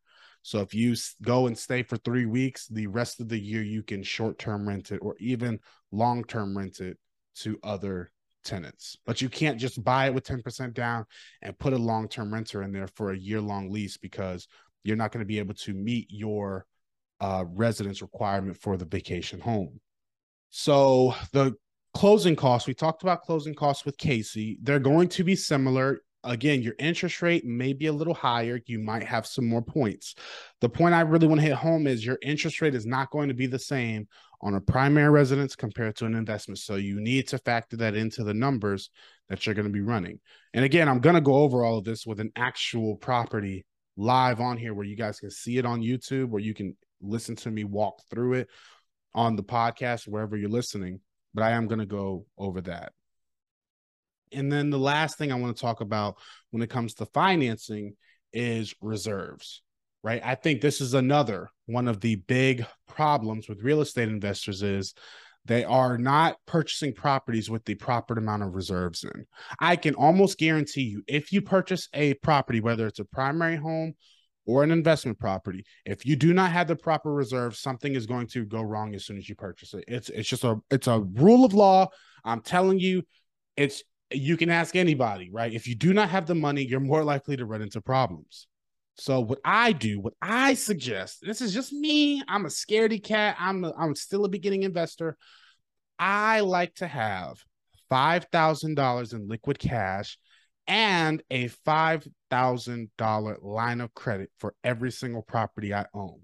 So 0.44 0.60
if 0.60 0.74
you 0.74 0.94
go 1.22 1.46
and 1.46 1.56
stay 1.56 1.82
for 1.82 1.96
three 1.96 2.26
weeks, 2.26 2.68
the 2.68 2.86
rest 2.86 3.18
of 3.18 3.30
the 3.30 3.38
year 3.38 3.62
you 3.62 3.82
can 3.82 4.02
short 4.02 4.38
term 4.38 4.68
rent 4.68 4.92
it 4.92 4.98
or 4.98 5.16
even 5.18 5.58
long 5.90 6.22
term 6.22 6.54
rent 6.54 6.80
it 6.80 6.98
to 7.36 7.58
other 7.62 8.10
tenants. 8.44 8.98
But 9.06 9.22
you 9.22 9.30
can't 9.30 9.58
just 9.58 9.82
buy 9.82 10.04
it 10.04 10.14
with 10.14 10.26
10% 10.26 10.74
down 10.74 11.06
and 11.40 11.58
put 11.58 11.72
a 11.72 11.78
long 11.78 12.08
term 12.08 12.30
renter 12.30 12.62
in 12.62 12.72
there 12.72 12.88
for 12.88 13.10
a 13.12 13.16
year 13.16 13.40
long 13.40 13.70
lease 13.70 13.96
because 13.96 14.46
you're 14.82 14.98
not 14.98 15.12
going 15.12 15.22
to 15.22 15.26
be 15.26 15.38
able 15.38 15.54
to 15.54 15.72
meet 15.72 16.08
your 16.10 16.66
uh, 17.20 17.46
residence 17.48 18.02
requirement 18.02 18.60
for 18.60 18.76
the 18.76 18.84
vacation 18.84 19.40
home. 19.40 19.80
So 20.50 21.14
the 21.32 21.54
closing 21.94 22.36
costs, 22.36 22.68
we 22.68 22.74
talked 22.74 23.02
about 23.02 23.22
closing 23.22 23.54
costs 23.54 23.86
with 23.86 23.96
Casey. 23.96 24.58
They're 24.62 24.78
going 24.78 25.08
to 25.08 25.24
be 25.24 25.36
similar. 25.36 26.00
Again, 26.24 26.62
your 26.62 26.74
interest 26.78 27.20
rate 27.22 27.44
may 27.44 27.72
be 27.72 27.86
a 27.86 27.92
little 27.92 28.14
higher. 28.14 28.60
You 28.66 28.78
might 28.78 29.04
have 29.04 29.26
some 29.26 29.46
more 29.46 29.62
points. 29.62 30.14
The 30.60 30.68
point 30.68 30.94
I 30.94 31.02
really 31.02 31.26
want 31.26 31.40
to 31.40 31.46
hit 31.46 31.54
home 31.54 31.86
is 31.86 32.04
your 32.04 32.18
interest 32.22 32.60
rate 32.60 32.74
is 32.74 32.86
not 32.86 33.10
going 33.10 33.28
to 33.28 33.34
be 33.34 33.46
the 33.46 33.58
same 33.58 34.08
on 34.40 34.54
a 34.54 34.60
primary 34.60 35.10
residence 35.10 35.54
compared 35.54 35.96
to 35.96 36.06
an 36.06 36.14
investment. 36.14 36.58
So 36.58 36.76
you 36.76 37.00
need 37.00 37.28
to 37.28 37.38
factor 37.38 37.76
that 37.78 37.94
into 37.94 38.24
the 38.24 38.34
numbers 38.34 38.90
that 39.28 39.44
you're 39.44 39.54
going 39.54 39.66
to 39.66 39.72
be 39.72 39.80
running. 39.80 40.20
And 40.52 40.64
again, 40.64 40.88
I'm 40.88 41.00
going 41.00 41.14
to 41.14 41.20
go 41.20 41.34
over 41.34 41.64
all 41.64 41.78
of 41.78 41.84
this 41.84 42.06
with 42.06 42.20
an 42.20 42.32
actual 42.36 42.96
property 42.96 43.64
live 43.96 44.40
on 44.40 44.56
here 44.56 44.74
where 44.74 44.86
you 44.86 44.96
guys 44.96 45.20
can 45.20 45.30
see 45.30 45.58
it 45.58 45.66
on 45.66 45.80
YouTube, 45.80 46.28
where 46.28 46.42
you 46.42 46.54
can 46.54 46.76
listen 47.00 47.36
to 47.36 47.50
me 47.50 47.64
walk 47.64 48.00
through 48.10 48.34
it 48.34 48.48
on 49.14 49.36
the 49.36 49.42
podcast, 49.42 50.08
wherever 50.08 50.36
you're 50.36 50.48
listening. 50.48 51.00
But 51.32 51.44
I 51.44 51.52
am 51.52 51.66
going 51.66 51.80
to 51.80 51.86
go 51.86 52.26
over 52.38 52.60
that. 52.62 52.92
And 54.35 54.51
then 54.51 54.70
the 54.70 54.79
last 54.79 55.18
thing 55.18 55.33
I 55.33 55.37
want 55.37 55.57
to 55.57 55.61
talk 55.61 55.81
about 55.81 56.16
when 56.51 56.62
it 56.62 56.70
comes 56.70 56.94
to 56.94 57.07
financing 57.07 57.94
is 58.33 58.75
reserves, 58.81 59.62
right? 60.03 60.20
I 60.25 60.35
think 60.35 60.61
this 60.61 60.81
is 60.81 60.94
another 60.94 61.51
one 61.66 61.88
of 61.88 62.01
the 62.01 62.16
big 62.16 62.66
problems 62.88 63.49
with 63.49 63.62
real 63.62 63.81
estate 63.81 64.09
investors 64.09 64.62
is 64.62 64.94
they 65.47 65.64
are 65.64 65.99
not 65.99 66.37
purchasing 66.47 66.94
properties 66.94 67.51
with 67.51 67.64
the 67.64 67.75
proper 67.75 68.14
amount 68.14 68.42
of 68.42 68.55
reserves 68.55 69.05
in. 69.05 69.27
I 69.61 69.77
can 69.77 69.94
almost 69.94 70.38
guarantee 70.38 70.83
you 70.83 71.03
if 71.07 71.33
you 71.33 71.42
purchase 71.42 71.88
a 71.92 72.14
property 72.14 72.61
whether 72.61 72.87
it's 72.87 72.99
a 72.99 73.05
primary 73.05 73.57
home 73.57 73.94
or 74.47 74.62
an 74.62 74.70
investment 74.70 75.18
property, 75.18 75.64
if 75.85 76.05
you 76.05 76.16
do 76.16 76.35
not 76.35 76.51
have 76.51 76.68
the 76.68 76.77
proper 76.77 77.12
reserve, 77.12 77.57
something 77.57 77.94
is 77.94 78.07
going 78.07 78.27
to 78.29 78.44
go 78.44 78.62
wrong 78.62 78.94
as 78.94 79.05
soon 79.05 79.16
as 79.16 79.29
you 79.29 79.35
purchase 79.35 79.75
it. 79.75 79.85
It's 79.88 80.09
it's 80.11 80.29
just 80.29 80.44
a 80.44 80.57
it's 80.70 80.87
a 80.87 81.01
rule 81.01 81.44
of 81.44 81.55
law. 81.55 81.88
I'm 82.25 82.40
telling 82.40 82.79
you, 82.79 83.03
it's 83.57 83.83
you 84.16 84.37
can 84.37 84.50
ask 84.50 84.77
anybody, 84.77 85.31
right? 85.31 85.53
If 85.53 85.66
you 85.66 85.74
do 85.74 85.92
not 85.92 86.11
have 86.11 86.27
the 86.27 86.35
money, 86.35 86.64
you're 86.64 86.81
more 86.81 87.05
likely 87.05 87.37
to 87.37 87.46
run 87.46 87.62
into 87.62 87.81
problems. 87.81 88.46
So 88.96 89.20
what 89.20 89.40
I 89.44 89.72
do, 89.72 90.00
what 90.00 90.14
I 90.22 90.55
suggest, 90.55 91.18
this 91.22 91.40
is 91.40 91.53
just 91.53 91.72
me. 91.72 92.22
I'm 92.29 92.46
a 92.46 92.48
scaredy 92.48 93.03
cat. 93.03 93.37
I'm 93.38 93.64
a, 93.64 93.72
I'm 93.77 93.94
still 93.94 94.24
a 94.24 94.29
beginning 94.29 94.62
investor. 94.62 95.16
I 95.98 96.40
like 96.40 96.74
to 96.77 96.87
have 96.87 97.38
five 97.88 98.27
thousand 98.33 98.74
dollars 98.74 99.12
in 99.12 99.29
liquid 99.29 99.59
cash 99.59 100.18
and 100.66 101.22
a 101.31 101.48
$5,000 101.48 103.42
line 103.42 103.81
of 103.81 103.94
credit 103.94 104.31
for 104.38 104.55
every 104.64 104.90
single 104.90 105.22
property 105.22 105.74
I 105.74 105.87
own. 105.92 106.20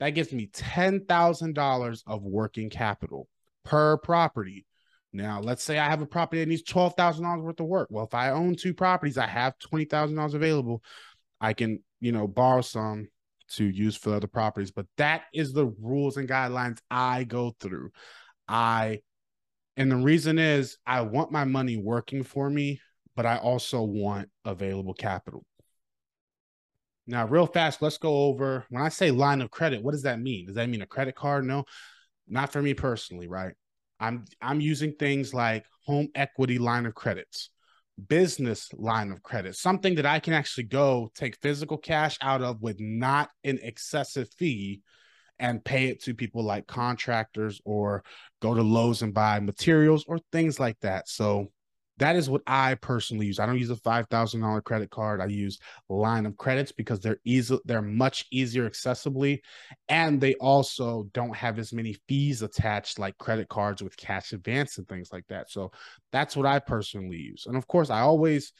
That 0.00 0.10
gives 0.10 0.32
me 0.32 0.48
$10,000 0.48 2.02
of 2.06 2.22
working 2.22 2.70
capital 2.70 3.28
per 3.64 3.96
property. 3.96 4.66
Now, 5.12 5.40
let's 5.40 5.62
say 5.62 5.78
I 5.78 5.88
have 5.88 6.02
a 6.02 6.06
property 6.06 6.40
that 6.40 6.48
needs 6.48 6.62
$12,000 6.62 7.42
worth 7.42 7.60
of 7.60 7.66
work. 7.66 7.88
Well, 7.90 8.04
if 8.04 8.14
I 8.14 8.30
own 8.30 8.54
two 8.54 8.74
properties, 8.74 9.18
I 9.18 9.26
have 9.26 9.58
$20,000 9.58 10.34
available. 10.34 10.82
I 11.40 11.54
can, 11.54 11.82
you 12.00 12.12
know, 12.12 12.26
borrow 12.26 12.60
some 12.60 13.08
to 13.52 13.64
use 13.64 13.96
for 13.96 14.14
other 14.14 14.26
properties, 14.26 14.70
but 14.70 14.86
that 14.98 15.22
is 15.32 15.52
the 15.52 15.66
rules 15.80 16.18
and 16.18 16.28
guidelines 16.28 16.78
I 16.90 17.24
go 17.24 17.54
through. 17.58 17.90
I 18.46 19.00
and 19.78 19.90
the 19.90 19.96
reason 19.96 20.38
is 20.38 20.76
I 20.84 21.02
want 21.02 21.30
my 21.30 21.44
money 21.44 21.76
working 21.76 22.24
for 22.24 22.50
me 22.50 22.80
but 23.18 23.26
I 23.26 23.36
also 23.38 23.82
want 23.82 24.28
available 24.44 24.94
capital. 24.94 25.44
Now, 27.08 27.26
real 27.26 27.46
fast, 27.46 27.82
let's 27.82 27.98
go 27.98 28.26
over 28.26 28.64
when 28.70 28.80
I 28.80 28.90
say 28.90 29.10
line 29.10 29.40
of 29.40 29.50
credit, 29.50 29.82
what 29.82 29.90
does 29.90 30.04
that 30.04 30.20
mean? 30.20 30.46
Does 30.46 30.54
that 30.54 30.68
mean 30.68 30.82
a 30.82 30.86
credit 30.86 31.16
card? 31.16 31.44
No, 31.44 31.64
not 32.28 32.52
for 32.52 32.62
me 32.62 32.74
personally, 32.74 33.26
right? 33.26 33.54
I'm 34.00 34.24
I'm 34.40 34.60
using 34.60 34.92
things 34.92 35.34
like 35.34 35.64
home 35.84 36.08
equity 36.14 36.58
line 36.58 36.86
of 36.86 36.94
credits, 36.94 37.50
business 38.08 38.70
line 38.74 39.10
of 39.10 39.22
credit, 39.22 39.56
something 39.56 39.96
that 39.96 40.06
I 40.06 40.20
can 40.20 40.32
actually 40.32 40.64
go 40.64 41.10
take 41.14 41.40
physical 41.40 41.78
cash 41.78 42.16
out 42.20 42.42
of 42.42 42.62
with 42.62 42.78
not 42.80 43.30
an 43.44 43.58
excessive 43.62 44.28
fee 44.38 44.82
and 45.38 45.64
pay 45.64 45.86
it 45.86 46.02
to 46.02 46.14
people 46.14 46.42
like 46.42 46.66
contractors 46.66 47.60
or 47.64 48.02
go 48.40 48.54
to 48.54 48.62
Lowe's 48.62 49.02
and 49.02 49.14
buy 49.14 49.40
materials 49.40 50.04
or 50.08 50.18
things 50.32 50.58
like 50.58 50.78
that. 50.80 51.08
So 51.08 51.48
that 51.98 52.16
is 52.16 52.30
what 52.30 52.42
I 52.46 52.74
personally 52.76 53.26
use. 53.26 53.38
I 53.38 53.46
don't 53.46 53.58
use 53.58 53.70
a 53.70 53.76
five 53.76 54.06
thousand 54.08 54.40
dollar 54.40 54.60
credit 54.60 54.90
card. 54.90 55.20
I 55.20 55.26
use 55.26 55.58
line 55.88 56.26
of 56.26 56.36
credits 56.36 56.72
because 56.72 57.00
they're 57.00 57.20
easy. 57.24 57.58
They're 57.64 57.82
much 57.82 58.26
easier 58.30 58.68
accessibly, 58.68 59.40
and 59.88 60.20
they 60.20 60.34
also 60.34 61.08
don't 61.12 61.36
have 61.36 61.58
as 61.58 61.72
many 61.72 61.96
fees 62.08 62.42
attached 62.42 62.98
like 62.98 63.18
credit 63.18 63.48
cards 63.48 63.82
with 63.82 63.96
cash 63.96 64.32
advance 64.32 64.78
and 64.78 64.88
things 64.88 65.12
like 65.12 65.26
that. 65.28 65.50
So 65.50 65.72
that's 66.12 66.36
what 66.36 66.46
I 66.46 66.58
personally 66.58 67.18
use. 67.18 67.46
And 67.46 67.56
of 67.56 67.66
course, 67.66 67.90
I 67.90 68.00
always 68.00 68.52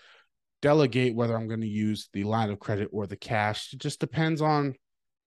delegate 0.61 1.15
whether 1.15 1.37
I'm 1.37 1.49
going 1.49 1.61
to 1.61 1.69
use 1.69 2.09
the 2.13 2.25
line 2.25 2.51
of 2.51 2.59
credit 2.59 2.89
or 2.93 3.07
the 3.07 3.17
cash. 3.17 3.73
It 3.73 3.81
just 3.81 4.01
depends 4.01 4.43
on 4.43 4.75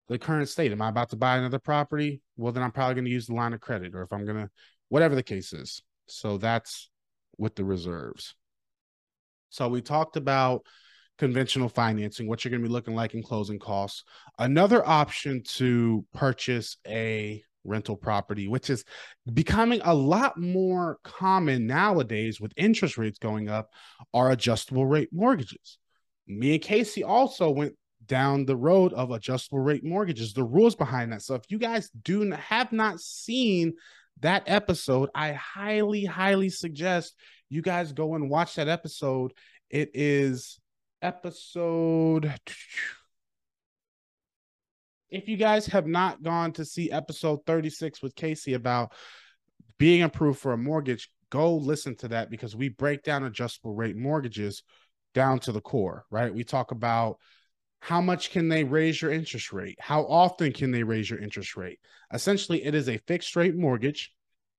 the 0.08 0.18
current 0.18 0.48
state. 0.48 0.72
Am 0.72 0.82
I 0.82 0.90
about 0.90 1.10
to 1.10 1.16
buy 1.16 1.36
another 1.36 1.58
property? 1.58 2.20
Well, 2.36 2.52
then 2.52 2.62
I'm 2.62 2.72
probably 2.72 2.94
going 2.94 3.06
to 3.06 3.10
use 3.10 3.26
the 3.26 3.34
line 3.34 3.54
of 3.54 3.60
credit, 3.60 3.94
or 3.94 4.02
if 4.02 4.12
I'm 4.12 4.26
going 4.26 4.36
to, 4.36 4.50
whatever 4.88 5.14
the 5.14 5.22
case 5.22 5.52
is. 5.52 5.82
So 6.06 6.36
that's 6.36 6.90
with 7.38 7.54
the 7.54 7.64
reserves. 7.64 8.34
So 9.50 9.68
we 9.68 9.82
talked 9.82 10.16
about 10.16 10.66
conventional 11.18 11.68
financing, 11.68 12.26
what 12.26 12.44
you're 12.44 12.50
going 12.50 12.62
to 12.62 12.68
be 12.68 12.72
looking 12.72 12.94
like 12.94 13.14
in 13.14 13.22
closing 13.22 13.58
costs. 13.58 14.04
Another 14.38 14.86
option 14.86 15.42
to 15.44 16.04
purchase 16.12 16.76
a 16.86 17.42
rental 17.64 17.96
property, 17.96 18.48
which 18.48 18.68
is 18.68 18.84
becoming 19.32 19.80
a 19.84 19.94
lot 19.94 20.38
more 20.38 20.98
common 21.04 21.66
nowadays 21.66 22.40
with 22.40 22.52
interest 22.56 22.98
rates 22.98 23.18
going 23.18 23.48
up, 23.48 23.70
are 24.12 24.32
adjustable 24.32 24.86
rate 24.86 25.10
mortgages. 25.12 25.78
Me 26.26 26.54
and 26.54 26.62
Casey 26.62 27.04
also 27.04 27.50
went 27.50 27.74
down 28.06 28.44
the 28.44 28.56
road 28.56 28.92
of 28.92 29.10
adjustable 29.10 29.60
rate 29.60 29.84
mortgages, 29.84 30.32
the 30.32 30.44
rules 30.44 30.74
behind 30.74 31.12
that. 31.12 31.22
So 31.22 31.34
if 31.34 31.42
you 31.48 31.58
guys 31.58 31.90
do 32.02 32.30
have 32.32 32.72
not 32.72 33.00
seen 33.00 33.74
that 34.20 34.44
episode, 34.46 35.10
I 35.14 35.32
highly, 35.32 36.04
highly 36.04 36.48
suggest 36.48 37.14
you 37.48 37.62
guys 37.62 37.92
go 37.92 38.14
and 38.14 38.30
watch 38.30 38.54
that 38.56 38.68
episode. 38.68 39.32
It 39.70 39.90
is 39.94 40.58
episode. 41.02 42.32
If 45.10 45.28
you 45.28 45.36
guys 45.36 45.66
have 45.66 45.86
not 45.86 46.22
gone 46.22 46.52
to 46.52 46.64
see 46.64 46.90
episode 46.90 47.40
36 47.46 48.02
with 48.02 48.14
Casey 48.14 48.54
about 48.54 48.92
being 49.78 50.02
approved 50.02 50.40
for 50.40 50.52
a 50.52 50.58
mortgage, 50.58 51.10
go 51.30 51.54
listen 51.54 51.94
to 51.96 52.08
that 52.08 52.30
because 52.30 52.56
we 52.56 52.68
break 52.68 53.02
down 53.02 53.24
adjustable 53.24 53.74
rate 53.74 53.96
mortgages 53.96 54.62
down 55.14 55.38
to 55.40 55.52
the 55.52 55.60
core, 55.60 56.04
right? 56.10 56.34
We 56.34 56.44
talk 56.44 56.70
about 56.72 57.18
how 57.84 58.00
much 58.00 58.30
can 58.30 58.48
they 58.48 58.64
raise 58.64 59.02
your 59.02 59.12
interest 59.12 59.52
rate? 59.52 59.76
How 59.78 60.04
often 60.04 60.54
can 60.54 60.70
they 60.70 60.82
raise 60.82 61.10
your 61.10 61.18
interest 61.18 61.54
rate? 61.54 61.78
Essentially, 62.14 62.64
it 62.64 62.74
is 62.74 62.88
a 62.88 62.96
fixed 62.96 63.36
rate 63.36 63.54
mortgage, 63.54 64.10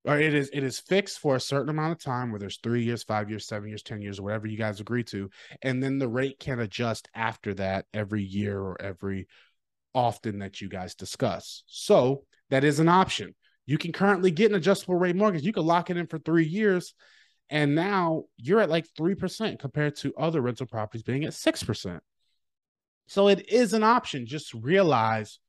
or 0.03 0.19
it 0.19 0.35
is 0.35 0.51
it 0.53 0.61
is 0.61 0.77
fixed 0.77 1.17
for 1.17 1.35
a 1.35 1.39
certain 1.39 1.69
amount 1.69 1.91
of 1.93 1.97
time, 1.97 2.31
whether 2.31 2.45
it's 2.45 2.59
three 2.61 2.83
years, 2.83 3.01
five 3.01 3.31
years, 3.31 3.47
seven 3.47 3.67
years, 3.67 3.81
ten 3.81 3.99
years, 3.99 4.21
whatever 4.21 4.45
you 4.45 4.59
guys 4.59 4.79
agree 4.79 5.03
to, 5.05 5.31
and 5.63 5.81
then 5.81 5.97
the 5.97 6.07
rate 6.07 6.38
can 6.39 6.59
adjust 6.59 7.09
after 7.15 7.55
that 7.55 7.88
every 7.95 8.21
year 8.21 8.59
or 8.61 8.79
every 8.79 9.27
often 9.95 10.38
that 10.38 10.61
you 10.61 10.69
guys 10.69 10.93
discuss. 10.93 11.63
So 11.65 12.25
that 12.51 12.63
is 12.63 12.79
an 12.79 12.89
option. 12.89 13.33
You 13.65 13.79
can 13.79 13.91
currently 13.91 14.29
get 14.29 14.51
an 14.51 14.57
adjustable 14.57 14.97
rate 14.97 15.15
mortgage. 15.15 15.41
You 15.41 15.53
can 15.53 15.65
lock 15.65 15.89
it 15.89 15.97
in 15.97 16.05
for 16.05 16.19
three 16.19 16.45
years 16.45 16.93
and 17.49 17.73
now 17.73 18.25
you're 18.38 18.59
at 18.59 18.69
like 18.69 18.85
3% 18.99 19.57
compared 19.57 19.95
to 19.97 20.13
other 20.15 20.41
rental 20.41 20.67
properties 20.67 21.01
being 21.01 21.23
at 21.23 21.33
6%. 21.33 21.99
So 23.08 23.28
it 23.28 23.50
is 23.50 23.74
an 23.74 23.84
option. 23.84 24.26
Just 24.26 24.54
realize 24.54 25.39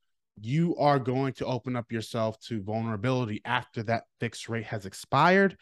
you 0.40 0.77
are 0.77 0.99
going 0.99 1.33
to 1.35 1.47
open 1.47 1.77
up 1.77 1.90
yourself 1.90 2.38
to 2.40 2.62
vulnerability 2.62 3.40
after 3.45 3.83
that 3.85 4.05
fixed 4.21 4.49
rate 4.49 4.66
has 4.66 4.85
expired. 4.87 5.57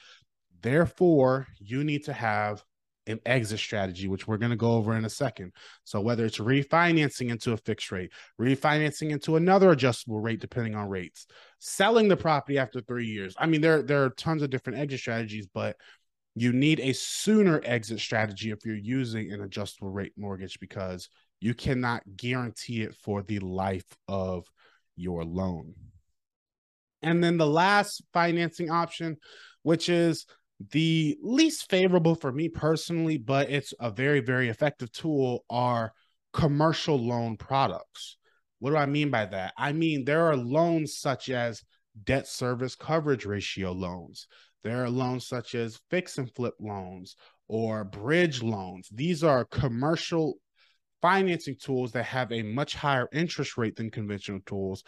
Therefore, 0.63 1.47
you 1.59 1.85
need 1.85 2.05
to 2.05 2.13
have 2.13 2.65
an 3.07 3.21
exit 3.27 3.59
strategy, 3.59 4.09
which 4.09 4.27
we're 4.27 4.39
going 4.39 4.51
to 4.51 4.57
go 4.57 4.73
over 4.73 4.97
in 4.97 5.05
a 5.05 5.11
second. 5.11 5.53
So, 5.85 6.01
whether 6.01 6.25
it's 6.25 6.39
refinancing 6.39 7.29
into 7.29 7.53
a 7.53 7.57
fixed 7.59 7.93
rate, 7.93 8.11
refinancing 8.41 9.11
into 9.11 9.37
another 9.37 9.71
adjustable 9.71 10.21
rate, 10.21 10.41
depending 10.41 10.75
on 10.75 10.89
rates, 10.89 11.27
selling 11.59 12.09
the 12.09 12.17
property 12.17 12.59
after 12.59 12.81
three 12.81 13.07
years. 13.07 13.35
I 13.39 13.47
mean, 13.47 13.61
there, 13.61 13.83
there 13.83 14.05
are 14.05 14.11
tons 14.11 14.43
of 14.43 14.51
different 14.51 14.79
exit 14.79 15.01
strategies, 15.01 15.47
but 15.47 15.77
you 16.35 16.53
need 16.53 16.81
a 16.81 16.93
sooner 16.93 17.61
exit 17.65 18.01
strategy 18.01 18.51
if 18.51 18.65
you're 18.65 18.75
using 18.75 19.33
an 19.33 19.43
adjustable 19.43 19.91
rate 19.91 20.13
mortgage 20.17 20.59
because 20.59 21.09
you 21.41 21.55
cannot 21.55 22.03
guarantee 22.17 22.83
it 22.83 22.95
for 22.95 23.23
the 23.23 23.39
life 23.39 23.87
of 24.09 24.47
your 24.97 25.25
loan. 25.25 25.75
And 27.03 27.23
then 27.23 27.37
the 27.37 27.47
last 27.47 28.03
financing 28.13 28.71
option, 28.71 29.19
which 29.63 29.89
is 29.89 30.27
the 30.71 31.17
least 31.23 31.69
favorable 31.71 32.15
for 32.15 32.33
me 32.33 32.49
personally, 32.49 33.19
but 33.19 33.51
it's 33.51 33.75
a 33.79 33.91
very, 33.91 34.21
very 34.21 34.49
effective 34.49 34.91
tool, 34.91 35.45
are 35.51 35.93
commercial 36.33 36.99
loan 36.99 37.37
products. 37.37 38.17
What 38.59 38.71
do 38.71 38.77
I 38.77 38.87
mean 38.87 39.11
by 39.11 39.27
that? 39.27 39.53
I 39.59 39.73
mean, 39.73 40.05
there 40.05 40.27
are 40.27 40.37
loans 40.37 40.99
such 40.99 41.29
as 41.29 41.63
debt 42.03 42.27
service 42.27 42.75
coverage 42.75 43.27
ratio 43.27 43.73
loans. 43.73 44.27
There 44.65 44.83
are 44.83 44.91
loans 44.91 45.29
such 45.29 45.55
as 45.55 45.79
fix 45.91 46.19
and 46.19 46.35
flip 46.35 46.55
loans 46.59 47.17
or 47.47 47.85
bridge 47.85 48.43
loans. 48.43 48.89
These 48.91 49.23
are 49.23 49.45
commercial 49.45 50.39
financing 51.03 51.57
tools 51.61 51.93
that 51.93 52.05
have 52.05 52.33
a 52.33 52.43
much 52.43 52.75
higher 52.75 53.07
interest 53.13 53.59
rate 53.59 53.77
than 53.77 53.91
conventional 53.91 54.41
tools, 54.47 54.83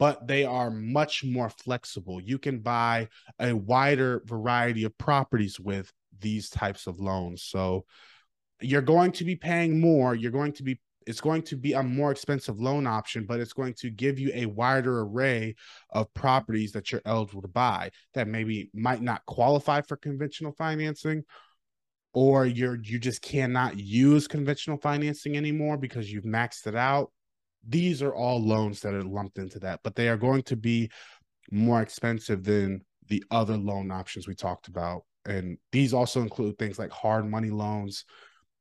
but 0.00 0.26
they 0.26 0.44
are 0.44 0.70
much 0.70 1.22
more 1.24 1.48
flexible. 1.48 2.20
You 2.20 2.38
can 2.38 2.58
buy 2.58 3.08
a 3.38 3.54
wider 3.54 4.22
variety 4.26 4.82
of 4.82 4.98
properties 4.98 5.60
with 5.60 5.92
these 6.18 6.50
types 6.50 6.88
of 6.88 6.98
loans. 6.98 7.44
So 7.44 7.84
you're 8.60 8.82
going 8.82 9.12
to 9.12 9.24
be 9.24 9.36
paying 9.36 9.80
more. 9.80 10.14
You're 10.14 10.32
going 10.32 10.54
to 10.54 10.64
be 10.64 10.80
it's 11.06 11.20
going 11.20 11.42
to 11.42 11.56
be 11.56 11.72
a 11.72 11.82
more 11.82 12.10
expensive 12.10 12.60
loan 12.60 12.86
option, 12.86 13.24
but 13.26 13.40
it's 13.40 13.52
going 13.52 13.74
to 13.74 13.90
give 13.90 14.18
you 14.18 14.30
a 14.34 14.46
wider 14.46 15.00
array 15.00 15.54
of 15.90 16.12
properties 16.14 16.72
that 16.72 16.92
you're 16.92 17.02
eligible 17.04 17.42
to 17.42 17.48
buy 17.48 17.90
that 18.14 18.28
maybe 18.28 18.70
might 18.74 19.02
not 19.02 19.24
qualify 19.26 19.80
for 19.80 19.96
conventional 19.96 20.52
financing 20.52 21.24
or 22.12 22.44
you're 22.44 22.78
you 22.82 22.98
just 22.98 23.22
cannot 23.22 23.78
use 23.78 24.26
conventional 24.26 24.76
financing 24.76 25.36
anymore 25.36 25.76
because 25.76 26.12
you've 26.12 26.24
maxed 26.24 26.66
it 26.66 26.74
out. 26.74 27.12
These 27.66 28.02
are 28.02 28.14
all 28.14 28.42
loans 28.44 28.80
that 28.80 28.94
are 28.94 29.02
lumped 29.02 29.38
into 29.38 29.58
that, 29.60 29.80
but 29.84 29.94
they 29.94 30.08
are 30.08 30.16
going 30.16 30.42
to 30.44 30.56
be 30.56 30.90
more 31.50 31.82
expensive 31.82 32.42
than 32.44 32.84
the 33.08 33.22
other 33.30 33.56
loan 33.56 33.90
options 33.90 34.26
we 34.26 34.34
talked 34.34 34.68
about. 34.68 35.02
And 35.26 35.58
these 35.72 35.92
also 35.92 36.22
include 36.22 36.58
things 36.58 36.78
like 36.78 36.90
hard 36.90 37.28
money 37.28 37.50
loans 37.50 38.04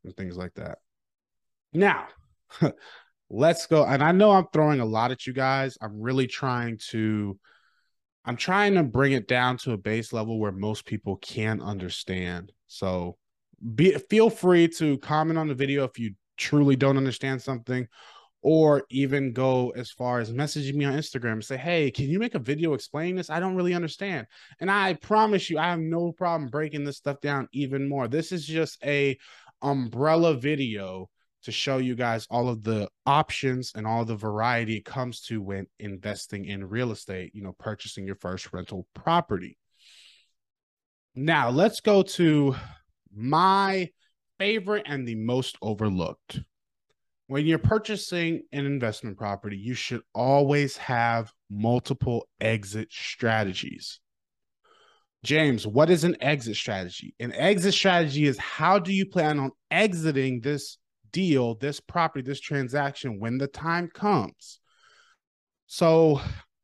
and 0.03 0.15
things 0.15 0.37
like 0.37 0.53
that. 0.55 0.79
Now, 1.73 2.07
let's 3.29 3.67
go. 3.67 3.85
And 3.85 4.03
I 4.03 4.11
know 4.11 4.31
I'm 4.31 4.47
throwing 4.51 4.79
a 4.79 4.85
lot 4.85 5.11
at 5.11 5.27
you 5.27 5.33
guys. 5.33 5.77
I'm 5.81 6.01
really 6.01 6.27
trying 6.27 6.79
to 6.89 7.37
I'm 8.25 8.35
trying 8.35 8.75
to 8.75 8.83
bring 8.83 9.13
it 9.13 9.27
down 9.27 9.57
to 9.59 9.71
a 9.71 9.77
base 9.77 10.13
level 10.13 10.39
where 10.39 10.51
most 10.51 10.85
people 10.85 11.15
can 11.17 11.61
understand. 11.61 12.51
So 12.67 13.17
be 13.75 13.93
feel 14.09 14.29
free 14.29 14.67
to 14.69 14.97
comment 14.99 15.39
on 15.39 15.47
the 15.47 15.55
video 15.55 15.83
if 15.83 15.97
you 15.99 16.13
truly 16.37 16.75
don't 16.75 16.97
understand 16.97 17.41
something 17.41 17.87
or 18.41 18.83
even 18.89 19.33
go 19.33 19.71
as 19.71 19.91
far 19.91 20.19
as 20.19 20.31
messaging 20.31 20.75
me 20.75 20.85
on 20.85 20.93
Instagram 20.93 21.33
and 21.33 21.43
say, 21.43 21.57
Hey, 21.57 21.91
can 21.91 22.05
you 22.05 22.19
make 22.19 22.35
a 22.35 22.39
video 22.39 22.73
explaining 22.73 23.15
this? 23.15 23.29
I 23.29 23.39
don't 23.39 23.55
really 23.55 23.73
understand. 23.73 24.27
And 24.59 24.71
I 24.71 24.93
promise 24.93 25.49
you, 25.49 25.57
I 25.57 25.69
have 25.69 25.79
no 25.79 26.11
problem 26.13 26.49
breaking 26.49 26.85
this 26.85 26.97
stuff 26.97 27.19
down 27.19 27.49
even 27.51 27.89
more. 27.89 28.07
This 28.07 28.31
is 28.31 28.45
just 28.45 28.81
a 28.83 29.17
umbrella 29.61 30.35
video 30.35 31.09
to 31.43 31.51
show 31.51 31.77
you 31.77 31.95
guys 31.95 32.27
all 32.29 32.49
of 32.49 32.63
the 32.63 32.89
options 33.05 33.71
and 33.75 33.87
all 33.87 34.05
the 34.05 34.15
variety 34.15 34.77
it 34.77 34.85
comes 34.85 35.21
to 35.21 35.41
when 35.41 35.67
investing 35.79 36.45
in 36.45 36.67
real 36.67 36.91
estate, 36.91 37.31
you 37.33 37.41
know, 37.41 37.55
purchasing 37.57 38.05
your 38.05 38.15
first 38.15 38.51
rental 38.51 38.85
property. 38.93 39.57
Now, 41.15 41.49
let's 41.49 41.79
go 41.79 42.03
to 42.03 42.55
my 43.15 43.89
favorite 44.37 44.83
and 44.85 45.07
the 45.07 45.15
most 45.15 45.57
overlooked. 45.61 46.41
When 47.27 47.45
you're 47.45 47.59
purchasing 47.59 48.43
an 48.51 48.65
investment 48.65 49.17
property, 49.17 49.57
you 49.57 49.75
should 49.75 50.01
always 50.15 50.77
have 50.77 51.31
multiple 51.49 52.27
exit 52.41 52.87
strategies. 52.91 53.99
James, 55.23 55.67
what 55.67 55.89
is 55.89 56.05
an 56.05 56.15
exit 56.21 56.55
strategy? 56.55 57.13
An 57.19 57.33
exit 57.33 57.73
strategy 57.73 58.25
is 58.25 58.37
how 58.37 58.79
do 58.79 58.93
you 58.93 59.05
plan 59.05 59.39
on 59.39 59.51
exiting 59.69 60.39
this 60.39 60.77
deal, 61.11 61.55
this 61.55 61.79
property, 61.79 62.23
this 62.23 62.39
transaction 62.39 63.19
when 63.19 63.37
the 63.37 63.47
time 63.47 63.89
comes. 63.93 64.59
So, 65.67 66.21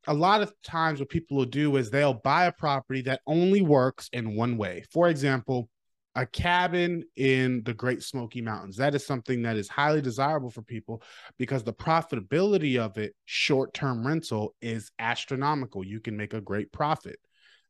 a 0.08 0.14
lot 0.14 0.42
of 0.42 0.52
times, 0.62 1.00
what 1.00 1.08
people 1.08 1.36
will 1.36 1.46
do 1.46 1.76
is 1.76 1.90
they'll 1.90 2.14
buy 2.14 2.46
a 2.46 2.52
property 2.52 3.02
that 3.02 3.20
only 3.26 3.60
works 3.60 4.08
in 4.12 4.36
one 4.36 4.56
way. 4.56 4.84
For 4.92 5.08
example, 5.08 5.68
a 6.16 6.24
cabin 6.24 7.04
in 7.16 7.62
the 7.64 7.74
Great 7.74 8.02
Smoky 8.02 8.40
Mountains. 8.40 8.76
That 8.76 8.94
is 8.94 9.06
something 9.06 9.42
that 9.42 9.56
is 9.56 9.68
highly 9.68 10.00
desirable 10.00 10.50
for 10.50 10.62
people 10.62 11.02
because 11.38 11.62
the 11.62 11.74
profitability 11.74 12.78
of 12.78 12.96
it, 12.96 13.14
short 13.26 13.74
term 13.74 14.04
rental, 14.04 14.54
is 14.62 14.90
astronomical. 14.98 15.84
You 15.84 16.00
can 16.00 16.16
make 16.16 16.32
a 16.32 16.40
great 16.40 16.72
profit. 16.72 17.18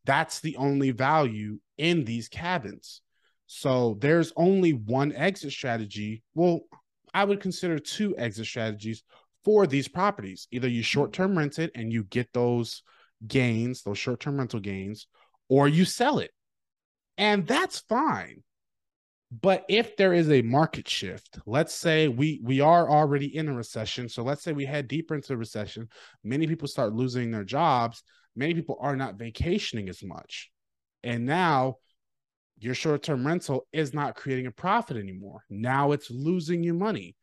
That's 0.04 0.40
the 0.40 0.56
only 0.56 0.92
value 0.92 1.58
in 1.76 2.04
these 2.04 2.28
cabins. 2.28 3.02
So 3.46 3.96
there's 4.00 4.32
only 4.36 4.72
one 4.72 5.12
exit 5.12 5.52
strategy. 5.52 6.22
Well, 6.34 6.60
I 7.14 7.24
would 7.24 7.40
consider 7.40 7.78
two 7.78 8.16
exit 8.18 8.46
strategies 8.46 9.02
for 9.44 9.66
these 9.66 9.88
properties. 9.88 10.48
Either 10.50 10.68
you 10.68 10.80
mm-hmm. 10.80 10.84
short 10.84 11.12
term 11.12 11.38
rent 11.38 11.58
it 11.58 11.70
and 11.74 11.92
you 11.92 12.04
get 12.04 12.32
those 12.32 12.82
gains, 13.26 13.82
those 13.82 13.98
short 13.98 14.20
term 14.20 14.38
rental 14.38 14.60
gains, 14.60 15.06
or 15.48 15.68
you 15.68 15.84
sell 15.84 16.18
it. 16.18 16.32
And 17.16 17.46
that's 17.46 17.78
fine. 17.80 18.42
But 19.30 19.64
if 19.68 19.96
there 19.96 20.12
is 20.12 20.30
a 20.30 20.42
market 20.42 20.88
shift, 20.88 21.38
let's 21.46 21.74
say 21.74 22.08
we 22.08 22.40
we 22.44 22.60
are 22.60 22.88
already 22.88 23.34
in 23.34 23.48
a 23.48 23.54
recession, 23.54 24.08
so 24.08 24.22
let's 24.22 24.42
say 24.42 24.52
we 24.52 24.66
head 24.66 24.86
deeper 24.86 25.14
into 25.14 25.32
a 25.32 25.36
recession, 25.36 25.88
many 26.22 26.46
people 26.46 26.68
start 26.68 26.94
losing 26.94 27.30
their 27.30 27.44
jobs, 27.44 28.02
many 28.36 28.54
people 28.54 28.78
are 28.80 28.94
not 28.94 29.16
vacationing 29.16 29.88
as 29.88 30.02
much. 30.02 30.50
And 31.02 31.26
now 31.26 31.76
your 32.58 32.74
short-term 32.74 33.26
rental 33.26 33.66
is 33.72 33.92
not 33.92 34.16
creating 34.16 34.46
a 34.46 34.50
profit 34.50 34.96
anymore. 34.96 35.44
Now 35.50 35.92
it's 35.92 36.10
losing 36.10 36.62
you 36.62 36.74
money. 36.74 37.16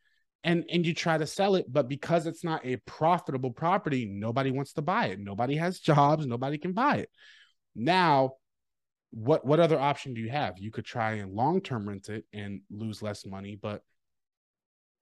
And 0.46 0.66
and 0.70 0.86
you 0.86 0.94
try 0.94 1.18
to 1.18 1.26
sell 1.26 1.56
it, 1.56 1.72
but 1.72 1.88
because 1.88 2.28
it's 2.28 2.44
not 2.44 2.66
a 2.66 2.76
profitable 2.86 3.52
property, 3.52 4.06
nobody 4.06 4.52
wants 4.52 4.74
to 4.74 4.82
buy 4.82 5.06
it. 5.06 5.20
Nobody 5.20 5.56
has 5.56 5.80
jobs, 5.80 6.26
nobody 6.26 6.58
can 6.58 6.74
buy 6.74 6.98
it. 6.98 7.10
Now, 7.76 8.34
what 9.12 9.46
what 9.46 9.62
other 9.62 9.80
option 9.80 10.14
do 10.14 10.20
you 10.20 10.30
have? 10.30 10.56
You 10.60 10.70
could 10.70 10.84
try 10.84 11.14
and 11.14 11.34
long-term 11.34 11.88
rent 11.88 12.10
it 12.10 12.26
and 12.34 12.60
lose 12.70 13.02
less 13.02 13.26
money, 13.26 13.58
but 13.60 13.84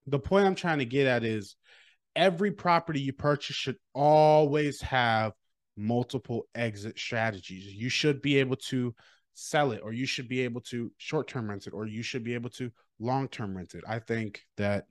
the 0.05 0.19
point 0.19 0.45
I'm 0.45 0.55
trying 0.55 0.79
to 0.79 0.85
get 0.85 1.07
at 1.07 1.23
is 1.23 1.55
every 2.15 2.51
property 2.51 3.01
you 3.01 3.13
purchase 3.13 3.55
should 3.55 3.77
always 3.93 4.81
have 4.81 5.33
multiple 5.77 6.47
exit 6.53 6.99
strategies. 6.99 7.65
You 7.65 7.89
should 7.89 8.21
be 8.21 8.37
able 8.37 8.57
to 8.57 8.93
sell 9.33 9.71
it, 9.71 9.81
or 9.83 9.93
you 9.93 10.05
should 10.05 10.27
be 10.27 10.41
able 10.41 10.61
to 10.61 10.91
short 10.97 11.27
term 11.27 11.49
rent 11.49 11.67
it, 11.67 11.73
or 11.73 11.87
you 11.87 12.03
should 12.03 12.23
be 12.23 12.33
able 12.33 12.49
to 12.51 12.71
long 12.99 13.27
term 13.27 13.55
rent 13.55 13.75
it. 13.75 13.83
I 13.87 13.99
think 13.99 14.41
that 14.57 14.85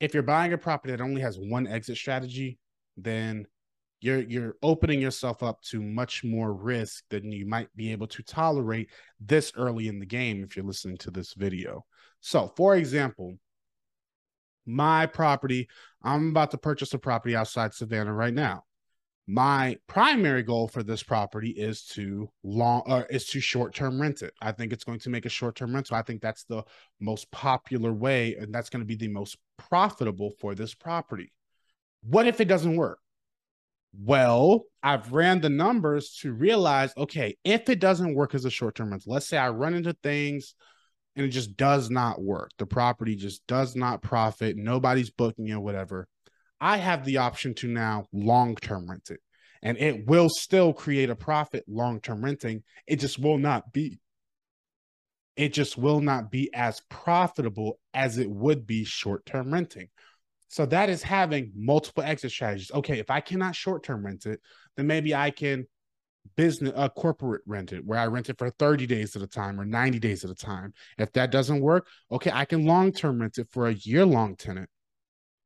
if 0.00 0.14
you're 0.14 0.22
buying 0.22 0.52
a 0.52 0.58
property 0.58 0.92
that 0.92 1.00
only 1.00 1.20
has 1.22 1.38
one 1.38 1.66
exit 1.66 1.96
strategy, 1.96 2.58
then 2.96 3.46
you're 4.00 4.20
you're 4.20 4.56
opening 4.62 5.00
yourself 5.00 5.42
up 5.42 5.60
to 5.62 5.82
much 5.82 6.22
more 6.22 6.52
risk 6.52 7.04
than 7.08 7.32
you 7.32 7.46
might 7.46 7.74
be 7.76 7.92
able 7.92 8.06
to 8.08 8.22
tolerate 8.22 8.90
this 9.20 9.52
early 9.56 9.88
in 9.88 9.98
the 9.98 10.06
game 10.06 10.44
if 10.44 10.56
you're 10.56 10.66
listening 10.66 10.98
to 10.98 11.10
this 11.10 11.34
video. 11.34 11.84
So, 12.20 12.52
for 12.56 12.76
example, 12.76 13.38
my 14.66 15.06
property, 15.06 15.68
I'm 16.02 16.30
about 16.30 16.50
to 16.50 16.58
purchase 16.58 16.92
a 16.92 16.98
property 16.98 17.36
outside 17.36 17.72
Savannah 17.72 18.12
right 18.12 18.34
now 18.34 18.64
my 19.26 19.76
primary 19.88 20.42
goal 20.42 20.68
for 20.68 20.82
this 20.82 21.02
property 21.02 21.50
is 21.50 21.84
to 21.84 22.30
long 22.44 22.82
uh, 22.86 23.02
is 23.10 23.26
to 23.26 23.40
short 23.40 23.74
term 23.74 24.00
rent 24.00 24.22
it. 24.22 24.32
I 24.40 24.52
think 24.52 24.72
it's 24.72 24.84
going 24.84 25.00
to 25.00 25.10
make 25.10 25.26
a 25.26 25.30
short 25.30 25.56
term 25.56 25.74
rental. 25.74 25.96
I 25.96 26.02
think 26.02 26.22
that's 26.22 26.44
the 26.44 26.62
most 27.00 27.30
popular 27.32 27.92
way, 27.92 28.36
and 28.36 28.54
that's 28.54 28.70
going 28.70 28.82
to 28.82 28.86
be 28.86 28.94
the 28.94 29.08
most 29.08 29.36
profitable 29.58 30.32
for 30.38 30.54
this 30.54 30.74
property. 30.74 31.32
What 32.04 32.28
if 32.28 32.40
it 32.40 32.46
doesn't 32.46 32.76
work? 32.76 33.00
Well, 33.98 34.64
I've 34.82 35.12
ran 35.12 35.40
the 35.40 35.48
numbers 35.48 36.18
to 36.20 36.32
realize 36.32 36.92
okay, 36.96 37.36
if 37.42 37.68
it 37.68 37.80
doesn't 37.80 38.14
work 38.14 38.34
as 38.34 38.44
a 38.44 38.50
short 38.50 38.76
term 38.76 38.90
rental, 38.90 39.12
let's 39.12 39.26
say 39.26 39.38
I 39.38 39.48
run 39.48 39.74
into 39.74 39.96
things 40.04 40.54
and 41.16 41.26
it 41.26 41.30
just 41.30 41.56
does 41.56 41.90
not 41.90 42.22
work, 42.22 42.50
the 42.58 42.66
property 42.66 43.16
just 43.16 43.44
does 43.48 43.74
not 43.74 44.02
profit, 44.02 44.56
nobody's 44.56 45.10
booking 45.10 45.48
it, 45.48 45.60
whatever 45.60 46.06
I 46.60 46.78
have 46.78 47.04
the 47.04 47.18
option 47.18 47.54
to 47.56 47.68
now 47.68 48.06
long 48.12 48.56
term 48.56 48.88
rent 48.88 49.10
it. 49.10 49.20
And 49.62 49.76
it 49.78 50.06
will 50.06 50.28
still 50.28 50.72
create 50.72 51.10
a 51.10 51.16
profit 51.16 51.64
long 51.66 52.00
term 52.00 52.24
renting. 52.24 52.62
It 52.86 52.96
just 52.96 53.18
will 53.18 53.38
not 53.38 53.72
be. 53.72 53.98
It 55.36 55.52
just 55.52 55.76
will 55.76 56.00
not 56.00 56.30
be 56.30 56.52
as 56.54 56.80
profitable 56.88 57.78
as 57.92 58.16
it 58.16 58.30
would 58.30 58.66
be 58.66 58.84
short 58.84 59.26
term 59.26 59.52
renting. 59.52 59.88
So 60.48 60.64
that 60.66 60.88
is 60.88 61.02
having 61.02 61.52
multiple 61.56 62.04
exit 62.04 62.30
strategies. 62.30 62.70
Okay, 62.72 62.98
if 62.98 63.10
I 63.10 63.20
cannot 63.20 63.54
short 63.54 63.82
term 63.82 64.06
rent 64.06 64.26
it, 64.26 64.40
then 64.76 64.86
maybe 64.86 65.14
I 65.14 65.30
can 65.30 65.66
business 66.36 66.72
uh, 66.74 66.88
corporate 66.88 67.42
rent 67.46 67.72
it 67.72 67.84
where 67.84 67.98
I 67.98 68.06
rent 68.06 68.28
it 68.28 68.38
for 68.38 68.50
30 68.50 68.86
days 68.86 69.14
at 69.14 69.22
a 69.22 69.26
time 69.26 69.60
or 69.60 69.64
90 69.64 69.98
days 69.98 70.24
at 70.24 70.30
a 70.30 70.34
time. 70.34 70.72
If 70.98 71.12
that 71.12 71.30
doesn't 71.30 71.60
work, 71.60 71.86
okay, 72.10 72.30
I 72.32 72.44
can 72.44 72.64
long 72.66 72.92
term 72.92 73.20
rent 73.20 73.38
it 73.38 73.48
for 73.50 73.68
a 73.68 73.74
year 73.74 74.04
long 74.04 74.36
tenant. 74.36 74.68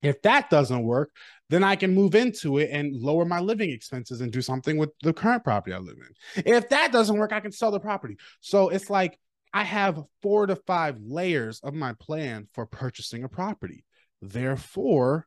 If 0.03 0.23
that 0.23 0.51
doesn't 0.51 0.83
work, 0.83 1.11
then 1.51 1.65
I 1.65 1.77
can 1.77 1.95
move 1.95 2.15
into 2.15 2.59
it 2.59 2.71
and 2.73 2.95
lower 2.95 3.25
my 3.25 3.41
living 3.41 3.71
expenses 3.71 4.21
and 4.21 4.33
do 4.33 4.41
something 4.41 4.77
with 4.79 4.91
the 5.03 5.13
current 5.13 5.45
property 5.45 5.75
I 5.75 5.79
live 5.79 5.97
in. 5.97 6.45
If 6.47 6.69
that 6.71 6.93
doesn't 6.93 7.19
work, 7.19 7.33
I 7.33 7.41
can 7.41 7.53
sell 7.53 7.71
the 7.71 7.81
property. 7.81 8.17
So 8.41 8.69
it's 8.69 8.89
like 8.89 9.19
I 9.53 9.65
have 9.65 10.03
four 10.23 10.47
to 10.47 10.57
five 10.57 10.99
layers 11.01 11.61
of 11.61 11.75
my 11.75 11.93
plan 11.95 12.49
for 12.55 12.67
purchasing 12.67 13.25
a 13.25 13.29
property. 13.29 13.85
Therefore, 14.23 15.27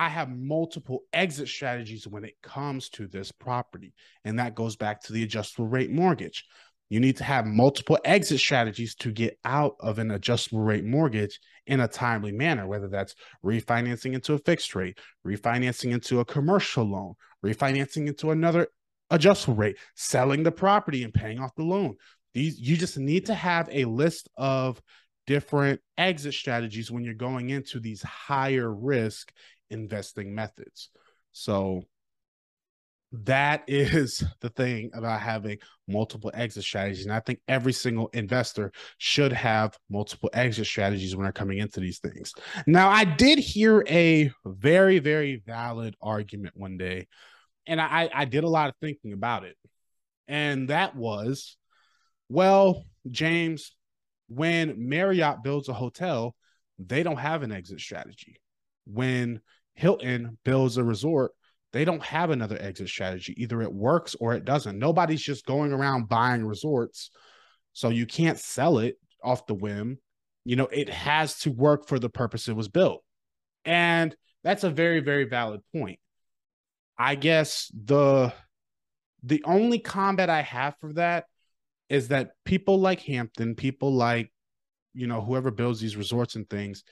I 0.00 0.08
have 0.08 0.30
multiple 0.30 1.02
exit 1.12 1.48
strategies 1.48 2.06
when 2.06 2.24
it 2.24 2.36
comes 2.40 2.88
to 2.90 3.08
this 3.08 3.32
property. 3.32 3.94
And 4.24 4.38
that 4.38 4.54
goes 4.54 4.76
back 4.76 5.02
to 5.02 5.12
the 5.12 5.24
adjustable 5.24 5.66
rate 5.66 5.90
mortgage. 5.90 6.44
You 6.88 7.00
need 7.00 7.16
to 7.18 7.24
have 7.24 7.44
multiple 7.46 7.98
exit 8.04 8.40
strategies 8.40 8.94
to 8.96 9.12
get 9.12 9.38
out 9.44 9.76
of 9.80 9.98
an 9.98 10.10
adjustable 10.10 10.60
rate 10.60 10.84
mortgage 10.84 11.38
in 11.66 11.80
a 11.80 11.88
timely 11.88 12.32
manner, 12.32 12.66
whether 12.66 12.88
that's 12.88 13.14
refinancing 13.44 14.14
into 14.14 14.34
a 14.34 14.38
fixed 14.38 14.74
rate, 14.74 14.98
refinancing 15.26 15.92
into 15.92 16.20
a 16.20 16.24
commercial 16.24 16.84
loan, 16.84 17.14
refinancing 17.44 18.06
into 18.06 18.30
another 18.30 18.68
adjustable 19.10 19.56
rate, 19.56 19.76
selling 19.94 20.42
the 20.42 20.52
property 20.52 21.04
and 21.04 21.12
paying 21.12 21.40
off 21.40 21.54
the 21.56 21.62
loan. 21.62 21.94
These 22.34 22.58
you 22.58 22.76
just 22.76 22.98
need 22.98 23.26
to 23.26 23.34
have 23.34 23.68
a 23.70 23.84
list 23.84 24.28
of 24.36 24.80
different 25.26 25.80
exit 25.98 26.32
strategies 26.32 26.90
when 26.90 27.04
you're 27.04 27.14
going 27.14 27.50
into 27.50 27.80
these 27.80 28.02
higher 28.02 28.72
risk 28.72 29.30
investing 29.68 30.34
methods. 30.34 30.88
So 31.32 31.82
that 33.12 33.64
is 33.66 34.22
the 34.40 34.50
thing 34.50 34.90
about 34.94 35.20
having 35.20 35.58
multiple 35.86 36.30
exit 36.34 36.64
strategies. 36.64 37.04
And 37.04 37.14
I 37.14 37.20
think 37.20 37.40
every 37.48 37.72
single 37.72 38.08
investor 38.12 38.72
should 38.98 39.32
have 39.32 39.76
multiple 39.88 40.30
exit 40.32 40.66
strategies 40.66 41.16
when 41.16 41.24
they're 41.24 41.32
coming 41.32 41.58
into 41.58 41.80
these 41.80 41.98
things. 41.98 42.32
Now, 42.66 42.88
I 42.88 43.04
did 43.04 43.38
hear 43.38 43.84
a 43.88 44.30
very, 44.44 44.98
very 44.98 45.42
valid 45.46 45.96
argument 46.02 46.56
one 46.56 46.76
day, 46.76 47.06
and 47.66 47.80
I, 47.80 48.10
I 48.12 48.24
did 48.24 48.44
a 48.44 48.48
lot 48.48 48.68
of 48.68 48.74
thinking 48.80 49.12
about 49.12 49.44
it. 49.44 49.56
And 50.26 50.68
that 50.68 50.94
was, 50.94 51.56
well, 52.28 52.84
James, 53.10 53.74
when 54.28 54.88
Marriott 54.88 55.42
builds 55.42 55.70
a 55.70 55.72
hotel, 55.72 56.34
they 56.78 57.02
don't 57.02 57.16
have 57.16 57.42
an 57.42 57.50
exit 57.50 57.80
strategy. 57.80 58.36
When 58.86 59.40
Hilton 59.74 60.38
builds 60.44 60.76
a 60.76 60.84
resort, 60.84 61.32
they 61.72 61.84
don't 61.84 62.02
have 62.02 62.30
another 62.30 62.56
exit 62.60 62.88
strategy. 62.88 63.34
Either 63.36 63.62
it 63.62 63.72
works 63.72 64.16
or 64.20 64.34
it 64.34 64.44
doesn't. 64.44 64.78
Nobody's 64.78 65.22
just 65.22 65.44
going 65.46 65.72
around 65.72 66.08
buying 66.08 66.44
resorts. 66.44 67.10
So 67.72 67.90
you 67.90 68.06
can't 68.06 68.38
sell 68.38 68.78
it 68.78 68.96
off 69.22 69.46
the 69.46 69.54
whim. 69.54 69.98
You 70.44 70.56
know, 70.56 70.66
it 70.66 70.88
has 70.88 71.38
to 71.40 71.50
work 71.50 71.86
for 71.86 71.98
the 71.98 72.08
purpose 72.08 72.48
it 72.48 72.56
was 72.56 72.68
built. 72.68 73.04
And 73.64 74.16
that's 74.42 74.64
a 74.64 74.70
very, 74.70 75.00
very 75.00 75.24
valid 75.24 75.60
point. 75.74 75.98
I 76.98 77.14
guess 77.14 77.70
the 77.72 78.32
the 79.22 79.42
only 79.44 79.78
combat 79.78 80.30
I 80.30 80.42
have 80.42 80.74
for 80.80 80.92
that 80.94 81.24
is 81.88 82.08
that 82.08 82.30
people 82.44 82.78
like 82.80 83.00
Hampton, 83.00 83.54
people 83.54 83.92
like, 83.92 84.32
you 84.94 85.06
know, 85.06 85.20
whoever 85.20 85.50
builds 85.50 85.80
these 85.80 85.96
resorts 85.96 86.34
and 86.36 86.48
things, 86.48 86.84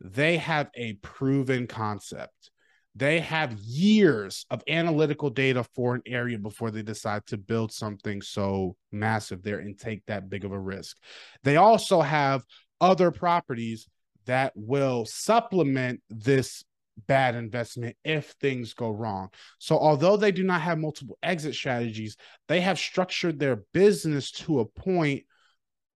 they 0.00 0.36
have 0.36 0.70
a 0.74 0.94
proven 0.94 1.66
concept 1.66 2.50
they 2.96 3.20
have 3.20 3.52
years 3.60 4.44
of 4.50 4.62
analytical 4.68 5.30
data 5.30 5.64
for 5.74 5.94
an 5.94 6.02
area 6.06 6.38
before 6.38 6.70
they 6.70 6.82
decide 6.82 7.24
to 7.26 7.38
build 7.38 7.72
something 7.72 8.20
so 8.20 8.76
massive 8.90 9.42
there 9.42 9.60
and 9.60 9.78
take 9.78 10.04
that 10.06 10.28
big 10.28 10.44
of 10.44 10.52
a 10.52 10.58
risk. 10.58 10.96
They 11.44 11.56
also 11.56 12.00
have 12.00 12.42
other 12.80 13.10
properties 13.10 13.88
that 14.26 14.52
will 14.56 15.04
supplement 15.06 16.00
this 16.10 16.64
bad 17.06 17.34
investment 17.34 17.96
if 18.04 18.34
things 18.40 18.74
go 18.74 18.90
wrong. 18.90 19.30
So, 19.58 19.78
although 19.78 20.16
they 20.16 20.32
do 20.32 20.42
not 20.42 20.60
have 20.60 20.78
multiple 20.78 21.18
exit 21.22 21.54
strategies, 21.54 22.16
they 22.48 22.60
have 22.60 22.78
structured 22.78 23.38
their 23.38 23.62
business 23.72 24.30
to 24.32 24.60
a 24.60 24.66
point 24.66 25.24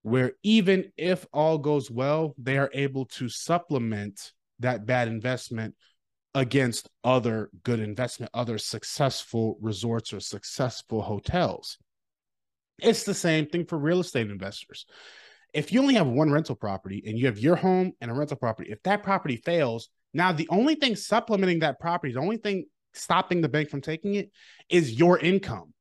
where 0.03 0.33
even 0.43 0.93
if 0.97 1.27
all 1.33 1.59
goes 1.59 1.91
well, 1.91 2.35
they 2.39 2.59
are 2.59 2.71
able 2.73 3.07
to 3.07 3.29
supplement 3.29 4.33
that 4.61 4.87
bad 4.87 5.09
investment 5.09 5.75
against 6.35 6.89
other 7.05 7.51
good 7.63 7.81
investment, 7.81 8.31
other 8.35 8.59
successful 8.59 9.57
resorts 9.61 10.13
or 10.13 10.21
successful 10.21 11.03
hotels. 11.03 11.79
It's 12.81 13.05
the 13.05 13.15
same 13.15 13.47
thing 13.47 13.67
for 13.67 13.79
real 13.79 14.01
estate 14.01 14.31
investors. 14.31 14.87
If 15.53 15.73
you 15.73 15.81
only 15.81 15.95
have 15.95 16.09
one 16.09 16.33
rental 16.33 16.57
property 16.57 17.05
and 17.07 17.17
you 17.17 17.27
have 17.27 17.39
your 17.39 17.55
home 17.55 17.93
and 18.01 18.11
a 18.11 18.15
rental 18.15 18.37
property, 18.37 18.73
if 18.73 18.83
that 18.83 19.05
property 19.05 19.37
fails, 19.37 19.89
now 20.13 20.33
the 20.33 20.49
only 20.51 20.75
thing 20.75 20.97
supplementing 20.97 21.61
that 21.61 21.79
property, 21.79 22.13
the 22.13 22.21
only 22.21 22.39
thing 22.39 22.67
stopping 22.93 23.41
the 23.41 23.49
bank 23.49 23.71
from 23.71 23.81
taking 23.81 24.17
it 24.17 24.31
is 24.69 24.99
your 24.99 25.19
income. 25.19 25.73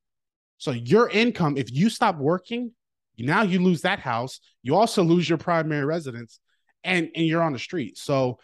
So 0.59 0.71
your 0.71 1.09
income, 1.09 1.57
if 1.57 1.71
you 1.71 1.89
stop 1.89 2.17
working, 2.17 2.71
now 3.17 3.41
you 3.41 3.59
lose 3.59 3.81
that 3.81 3.99
house. 3.99 4.39
You 4.61 4.75
also 4.75 5.03
lose 5.03 5.27
your 5.27 5.37
primary 5.37 5.85
residence 5.85 6.39
and, 6.83 7.09
and 7.15 7.25
you're 7.25 7.43
on 7.43 7.53
the 7.53 7.59
street. 7.59 7.97
So 7.97 8.39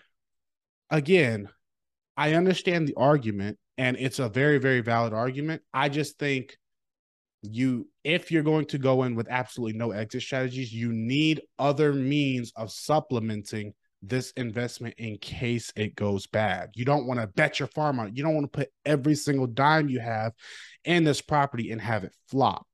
again, 0.90 1.50
I 2.20 2.34
understand 2.34 2.86
the 2.86 2.96
argument, 2.98 3.58
and 3.78 3.96
it's 3.98 4.20
a 4.20 4.28
very, 4.28 4.58
very 4.58 4.82
valid 4.82 5.14
argument. 5.14 5.62
I 5.74 5.88
just 5.88 6.20
think 6.20 6.58
you, 7.42 7.88
if 8.04 8.30
you're 8.30 8.44
going 8.44 8.66
to 8.66 8.78
go 8.78 9.04
in 9.04 9.16
with 9.16 9.30
absolutely 9.30 9.78
no 9.78 9.92
exit 9.92 10.24
strategies, 10.24 10.74
you 10.74 10.92
need 10.92 11.42
other 11.58 11.94
means 11.94 12.52
of 12.58 12.74
supplementing 12.74 13.74
this 14.02 14.32
investment 14.32 14.96
in 14.98 15.18
case 15.18 15.72
it 15.78 15.96
goes 15.96 16.28
bad. 16.28 16.72
You 16.76 16.84
don't 16.84 17.08
want 17.08 17.22
to 17.22 17.28
bet 17.28 17.58
your 17.58 17.70
farm 17.70 18.02
on 18.02 18.08
it. 18.08 18.18
You 18.18 18.24
don't 18.24 18.36
want 18.36 18.52
to 18.52 18.58
put 18.58 18.70
every 18.86 19.16
single 19.16 19.48
dime 19.48 19.88
you 19.88 20.02
have 20.02 20.34
in 20.84 21.06
this 21.06 21.22
property 21.22 21.72
and 21.72 21.80
have 21.80 22.04
it 22.04 22.12
flop. 22.28 22.68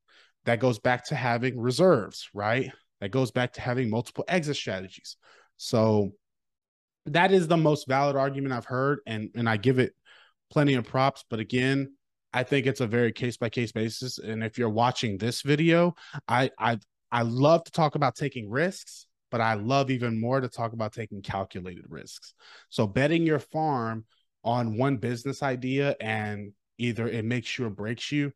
That 0.46 0.60
goes 0.60 0.80
back 0.80 1.06
to 1.10 1.16
having 1.16 1.60
reserves, 1.60 2.30
right? 2.34 2.72
That 3.00 3.10
goes 3.10 3.30
back 3.30 3.54
to 3.54 3.62
having 3.62 3.92
multiple 3.92 4.26
exit 4.28 4.56
strategies. 4.56 5.18
So 5.58 6.14
that 7.08 7.32
is 7.32 7.48
the 7.48 7.58
most 7.58 7.88
valid 7.88 8.16
argument 8.16 8.54
I've 8.54 8.66
heard, 8.66 9.00
and 9.06 9.30
and 9.36 9.50
I 9.50 9.58
give 9.58 9.80
it 9.80 9.94
plenty 10.50 10.76
of 10.76 10.86
props. 10.86 11.24
But 11.30 11.40
again, 11.40 11.94
I 12.34 12.44
think 12.44 12.66
it's 12.66 12.82
a 12.82 12.88
very 12.88 13.12
case 13.12 13.38
by 13.38 13.50
case 13.50 13.72
basis. 13.72 14.18
And 14.18 14.44
if 14.44 14.58
you're 14.58 14.70
watching 14.70 15.18
this 15.18 15.42
video, 15.42 15.96
I 16.28 16.52
I 16.60 16.80
I 17.12 17.22
love 17.22 17.64
to 17.66 17.72
talk 17.72 17.96
about 17.96 18.16
taking 18.16 18.50
risks, 18.50 19.08
but 19.32 19.42
I 19.42 19.54
love 19.54 19.92
even 19.92 20.20
more 20.20 20.42
to 20.42 20.50
talk 20.50 20.74
about 20.74 20.94
taking 20.94 21.22
calculated 21.22 21.86
risks. 21.88 22.34
So 22.70 22.88
betting 22.88 23.26
your 23.26 23.40
farm 23.40 24.06
on 24.44 24.78
one 24.78 24.98
business 24.98 25.42
idea 25.42 25.96
and 26.00 26.52
either 26.78 27.08
it 27.08 27.26
makes 27.26 27.58
you 27.58 27.66
or 27.66 27.70
breaks 27.70 28.12
you, 28.12 28.32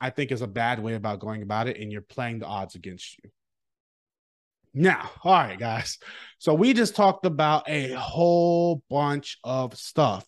I 0.00 0.10
think 0.10 0.32
is 0.32 0.42
a 0.42 0.46
bad 0.46 0.82
way 0.82 0.94
about 0.94 1.20
going 1.20 1.42
about 1.42 1.68
it, 1.68 1.78
and 1.78 1.90
you're 1.90 2.00
playing 2.00 2.40
the 2.40 2.46
odds 2.46 2.74
against 2.74 3.18
you. 3.22 3.30
Now, 4.74 5.10
all 5.22 5.32
right, 5.32 5.58
guys. 5.58 5.98
So 6.38 6.54
we 6.54 6.72
just 6.72 6.96
talked 6.96 7.26
about 7.26 7.68
a 7.68 7.92
whole 7.92 8.82
bunch 8.88 9.38
of 9.44 9.76
stuff. 9.76 10.24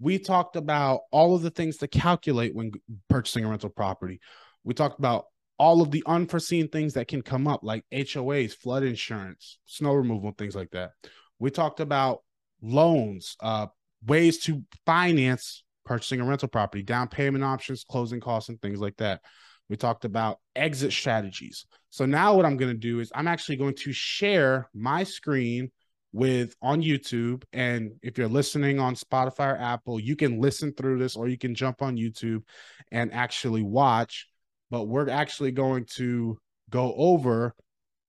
We 0.00 0.18
talked 0.18 0.56
about 0.56 1.02
all 1.12 1.36
of 1.36 1.42
the 1.42 1.50
things 1.50 1.76
to 1.78 1.88
calculate 1.88 2.54
when 2.54 2.72
purchasing 3.08 3.44
a 3.44 3.48
rental 3.48 3.70
property. 3.70 4.20
We 4.64 4.74
talked 4.74 4.98
about 4.98 5.26
all 5.58 5.80
of 5.80 5.92
the 5.92 6.02
unforeseen 6.06 6.68
things 6.68 6.94
that 6.94 7.06
can 7.06 7.22
come 7.22 7.46
up, 7.46 7.60
like 7.62 7.84
HOAs, 7.92 8.52
flood 8.54 8.82
insurance, 8.82 9.58
snow 9.66 9.94
removal, 9.94 10.32
things 10.32 10.56
like 10.56 10.70
that. 10.70 10.90
We 11.38 11.50
talked 11.50 11.78
about 11.78 12.22
loans, 12.60 13.36
uh, 13.40 13.66
ways 14.04 14.38
to 14.44 14.62
finance 14.84 15.62
purchasing 15.84 16.20
a 16.20 16.24
rental 16.24 16.48
property, 16.48 16.82
down 16.82 17.08
payment 17.08 17.44
options, 17.44 17.84
closing 17.84 18.20
costs, 18.20 18.48
and 18.48 18.60
things 18.60 18.80
like 18.80 18.96
that. 18.96 19.20
We 19.68 19.76
talked 19.76 20.04
about 20.04 20.40
exit 20.56 20.92
strategies. 20.92 21.66
So 21.94 22.06
now 22.06 22.34
what 22.34 22.44
I'm 22.44 22.56
going 22.56 22.72
to 22.72 22.76
do 22.76 22.98
is 22.98 23.12
I'm 23.14 23.28
actually 23.28 23.54
going 23.54 23.76
to 23.76 23.92
share 23.92 24.68
my 24.74 25.04
screen 25.04 25.70
with 26.12 26.56
on 26.60 26.82
YouTube. 26.82 27.44
And 27.52 27.92
if 28.02 28.18
you're 28.18 28.26
listening 28.26 28.80
on 28.80 28.96
Spotify 28.96 29.52
or 29.52 29.56
Apple, 29.58 30.00
you 30.00 30.16
can 30.16 30.40
listen 30.40 30.72
through 30.72 30.98
this 30.98 31.14
or 31.14 31.28
you 31.28 31.38
can 31.38 31.54
jump 31.54 31.82
on 31.82 31.96
YouTube 31.96 32.42
and 32.90 33.14
actually 33.14 33.62
watch. 33.62 34.26
But 34.72 34.88
we're 34.88 35.08
actually 35.08 35.52
going 35.52 35.84
to 35.94 36.36
go 36.68 36.92
over 36.96 37.54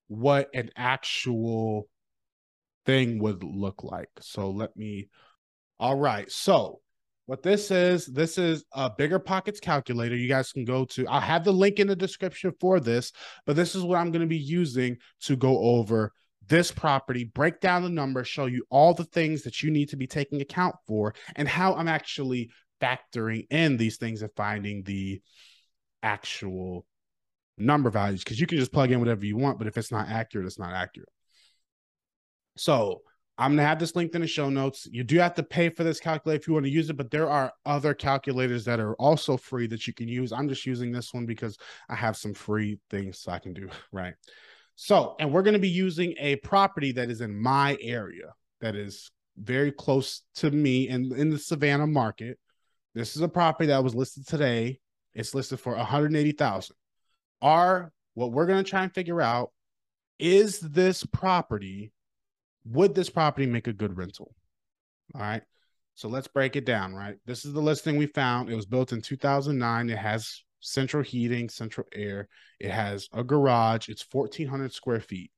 what 0.08 0.50
an 0.56 0.72
actual 0.76 1.88
thing 2.88 3.20
would 3.20 3.44
look 3.44 3.84
like. 3.84 4.10
So 4.20 4.50
let 4.50 4.76
me. 4.76 5.10
All 5.80 6.00
right. 6.00 6.32
So 6.32 6.80
what 7.26 7.42
this 7.42 7.72
is, 7.72 8.06
this 8.06 8.38
is 8.38 8.64
a 8.74 8.90
BiggerPockets 8.90 9.60
calculator. 9.60 10.16
You 10.16 10.28
guys 10.28 10.52
can 10.52 10.66
go 10.66 10.86
to, 10.86 11.08
I'll 11.08 11.20
have 11.20 11.44
the 11.44 11.52
link 11.52 11.80
in 11.80 11.88
the 11.88 11.96
description 11.96 12.54
for 12.60 12.80
this, 12.80 13.12
but 13.46 13.56
this 13.56 13.74
is 13.74 13.84
what 13.84 13.98
I'm 13.98 14.12
going 14.12 14.22
to 14.22 14.28
be 14.28 14.38
using 14.38 14.98
to 15.22 15.36
go 15.36 15.58
over 15.58 16.12
this 16.48 16.72
property, 16.72 17.24
break 17.24 17.60
down 17.60 17.82
the 17.82 17.90
numbers, 17.90 18.28
show 18.28 18.46
you 18.46 18.64
all 18.70 18.94
the 18.94 19.06
things 19.06 19.42
that 19.44 19.64
you 19.64 19.72
need 19.72 19.90
to 19.90 19.98
be 19.98 20.06
taking 20.06 20.42
account 20.42 20.76
for, 20.86 21.16
and 21.36 21.48
how 21.48 21.74
I'm 21.74 21.88
actually 21.88 22.52
factoring 22.80 23.48
in 23.50 23.78
these 23.78 23.98
things 23.98 24.22
and 24.22 24.30
finding 24.36 24.84
the 24.84 25.22
actual 26.04 26.86
number 27.58 27.90
values. 27.90 28.24
Because 28.24 28.40
you 28.40 28.46
can 28.46 28.60
just 28.60 28.72
plug 28.72 28.92
in 28.92 29.00
whatever 29.00 29.26
you 29.26 29.38
want, 29.38 29.58
but 29.58 29.66
if 29.66 29.78
it's 29.78 29.92
not 29.92 30.08
accurate, 30.10 30.46
it's 30.46 30.60
not 30.60 30.74
accurate. 30.74 31.10
So 32.58 33.02
I'm 33.38 33.52
gonna 33.52 33.68
have 33.68 33.80
this 33.80 33.96
linked 33.96 34.16
in 34.16 34.22
the 34.22 34.28
show 34.28 34.50
notes. 34.50 34.88
You 34.90 35.04
do 35.04 35.18
have 35.20 35.36
to 35.36 35.44
pay 35.44 35.70
for 35.70 35.84
this 35.84 36.00
calculator 36.00 36.40
if 36.40 36.48
you 36.48 36.54
want 36.54 36.66
to 36.66 36.72
use 36.72 36.90
it, 36.90 36.96
but 36.96 37.12
there 37.12 37.30
are 37.30 37.52
other 37.66 37.94
calculators 37.94 38.64
that 38.66 38.80
are 38.80 38.94
also 38.96 39.36
free 39.36 39.68
that 39.68 39.88
you 39.88 39.94
can 39.94 40.08
use. 40.08 40.32
I'm 40.32 40.48
just 40.48 40.66
using 40.66 40.92
this 40.92 41.14
one 41.14 41.26
because 41.26 41.58
I 41.90 41.96
have 41.96 42.16
some 42.16 42.34
free 42.34 42.80
things 42.90 43.28
I 43.28 43.40
can 43.40 43.54
do 43.54 43.70
right. 43.92 44.14
So, 44.76 45.16
and 45.20 45.32
we're 45.32 45.44
going 45.44 45.54
to 45.54 45.60
be 45.60 45.70
using 45.70 46.16
a 46.20 46.36
property 46.38 46.92
that 46.94 47.10
is 47.10 47.22
in 47.22 47.38
my 47.38 47.78
area 47.82 48.34
that 48.60 48.76
is 48.76 49.10
very 49.38 49.72
close 49.72 50.22
to 50.36 50.52
me 50.52 50.90
in, 50.90 51.14
in 51.16 51.30
the 51.30 51.38
Savannah 51.38 51.88
market. 51.88 52.38
This 52.94 53.16
is 53.16 53.22
a 53.22 53.28
property 53.28 53.68
that 53.68 53.84
was 53.84 53.96
listed 53.96 54.28
today. 54.28 54.80
It's 55.14 55.34
listed 55.34 55.60
for 55.60 55.76
180,000. 55.76 56.76
Our 57.42 57.92
what 58.16 58.32
we're 58.32 58.46
going 58.46 58.64
to 58.64 58.70
try 58.70 58.84
and 58.84 58.94
figure 58.94 59.22
out 59.22 59.52
is 60.20 60.60
this 60.60 61.06
property 61.06 61.92
would 62.66 62.96
this 62.96 63.10
property 63.10 63.46
make 63.46 63.68
a 63.68 63.74
good 63.74 63.98
rental? 63.98 64.34
All 65.14 65.22
right. 65.22 65.44
So 65.94 66.10
let's 66.10 66.28
break 66.28 66.56
it 66.56 66.66
down, 66.66 66.94
right? 66.94 67.16
This 67.26 67.46
is 67.46 67.54
the 67.54 67.62
listing 67.62 67.96
we 67.96 68.08
found. 68.08 68.50
It 68.50 68.56
was 68.56 68.66
built 68.66 68.92
in 68.92 69.02
2009. 69.02 69.90
It 69.90 69.98
has 69.98 70.44
central 70.60 71.04
heating, 71.04 71.48
central 71.48 71.88
air. 71.94 72.28
It 72.60 72.72
has 72.72 73.08
a 73.14 73.24
garage. 73.24 73.88
It's 73.88 74.06
1,400 74.12 74.74
square 74.74 75.00
feet, 75.00 75.32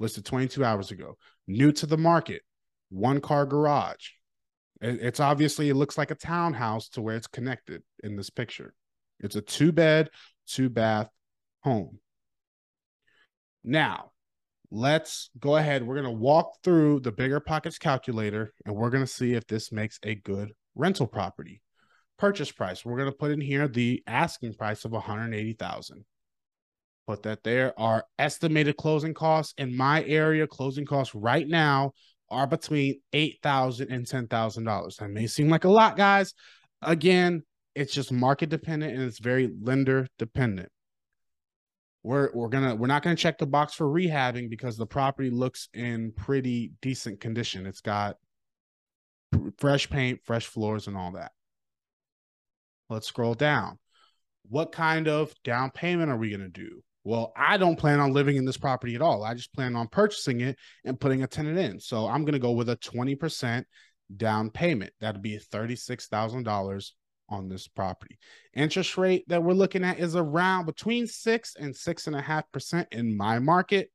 listed 0.00 0.24
22 0.24 0.64
hours 0.64 0.90
ago. 0.90 1.16
New 1.46 1.70
to 1.72 1.86
the 1.86 1.96
market, 1.96 2.42
one 2.88 3.20
car 3.20 3.46
garage. 3.46 4.08
It's 4.80 5.20
obviously, 5.20 5.68
it 5.68 5.74
looks 5.74 5.98
like 5.98 6.10
a 6.10 6.16
townhouse 6.16 6.88
to 6.90 7.02
where 7.02 7.14
it's 7.14 7.26
connected 7.26 7.82
in 8.02 8.16
this 8.16 8.30
picture. 8.30 8.74
It's 9.20 9.36
a 9.36 9.42
two 9.42 9.70
bed, 9.70 10.08
two 10.46 10.70
bath 10.70 11.10
home. 11.62 11.98
Now, 13.62 14.09
let's 14.70 15.30
go 15.38 15.56
ahead. 15.56 15.86
We're 15.86 16.00
going 16.00 16.04
to 16.04 16.20
walk 16.20 16.58
through 16.62 17.00
the 17.00 17.12
BiggerPockets 17.12 17.78
calculator 17.78 18.52
and 18.64 18.74
we're 18.74 18.90
going 18.90 19.04
to 19.04 19.10
see 19.10 19.34
if 19.34 19.46
this 19.46 19.72
makes 19.72 19.98
a 20.02 20.14
good 20.14 20.52
rental 20.74 21.06
property. 21.06 21.62
Purchase 22.18 22.52
price. 22.52 22.84
We're 22.84 22.98
going 22.98 23.10
to 23.10 23.16
put 23.16 23.30
in 23.30 23.40
here 23.40 23.66
the 23.66 24.02
asking 24.06 24.54
price 24.54 24.84
of 24.84 24.92
180,000. 24.92 26.04
Put 27.06 27.22
that 27.24 27.42
there. 27.42 27.78
Our 27.80 28.04
estimated 28.18 28.76
closing 28.76 29.14
costs 29.14 29.54
in 29.56 29.76
my 29.76 30.04
area, 30.04 30.46
closing 30.46 30.84
costs 30.84 31.14
right 31.14 31.48
now 31.48 31.92
are 32.28 32.46
between 32.46 33.00
$8,000 33.12 33.92
and 33.92 34.06
$10,000. 34.06 34.96
That 34.96 35.10
may 35.10 35.26
seem 35.26 35.48
like 35.48 35.64
a 35.64 35.70
lot, 35.70 35.96
guys. 35.96 36.34
Again, 36.82 37.42
it's 37.74 37.92
just 37.92 38.12
market 38.12 38.50
dependent 38.50 38.94
and 38.94 39.02
it's 39.02 39.18
very 39.18 39.50
lender 39.62 40.06
dependent 40.18 40.70
we're 42.02 42.30
we're 42.32 42.48
gonna 42.48 42.74
we're 42.74 42.86
not 42.86 43.02
gonna 43.02 43.16
check 43.16 43.38
the 43.38 43.46
box 43.46 43.74
for 43.74 43.86
rehabbing 43.86 44.48
because 44.48 44.76
the 44.76 44.86
property 44.86 45.30
looks 45.30 45.68
in 45.74 46.12
pretty 46.12 46.72
decent 46.80 47.20
condition. 47.20 47.66
It's 47.66 47.80
got 47.82 48.16
fresh 49.58 49.88
paint, 49.90 50.20
fresh 50.24 50.46
floors, 50.46 50.86
and 50.86 50.96
all 50.96 51.12
that. 51.12 51.32
Let's 52.88 53.06
scroll 53.06 53.34
down. 53.34 53.78
What 54.48 54.72
kind 54.72 55.08
of 55.08 55.34
down 55.44 55.70
payment 55.70 56.10
are 56.10 56.16
we 56.16 56.30
gonna 56.30 56.48
do? 56.48 56.82
Well, 57.04 57.32
I 57.36 57.56
don't 57.56 57.78
plan 57.78 58.00
on 58.00 58.12
living 58.12 58.36
in 58.36 58.44
this 58.44 58.58
property 58.58 58.94
at 58.94 59.02
all. 59.02 59.22
I 59.22 59.34
just 59.34 59.52
plan 59.52 59.76
on 59.76 59.88
purchasing 59.88 60.40
it 60.40 60.58
and 60.84 61.00
putting 61.00 61.22
a 61.22 61.26
tenant 61.26 61.58
in. 61.58 61.80
So 61.80 62.06
I'm 62.06 62.24
gonna 62.24 62.38
go 62.38 62.52
with 62.52 62.70
a 62.70 62.76
20% 62.76 63.64
down 64.16 64.50
payment. 64.50 64.92
That'd 65.00 65.22
be 65.22 65.38
$36,000 65.38 66.92
on 67.30 67.48
this 67.48 67.68
property. 67.68 68.18
Interest 68.54 68.98
rate 68.98 69.24
that 69.28 69.42
we're 69.42 69.54
looking 69.54 69.84
at 69.84 69.98
is 69.98 70.16
around 70.16 70.66
between 70.66 71.06
six 71.06 71.54
and 71.58 71.74
six 71.74 72.06
and 72.06 72.16
a 72.16 72.20
half 72.20 72.50
percent 72.52 72.88
in 72.92 73.16
my 73.16 73.38
market. 73.38 73.90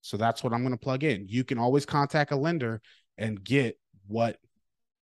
So 0.00 0.16
that's 0.16 0.42
what 0.42 0.52
I'm 0.52 0.62
going 0.62 0.72
to 0.72 0.78
plug 0.78 1.04
in. 1.04 1.26
You 1.28 1.44
can 1.44 1.58
always 1.58 1.86
contact 1.86 2.32
a 2.32 2.36
lender 2.36 2.80
and 3.18 3.42
get 3.42 3.78
what 4.08 4.38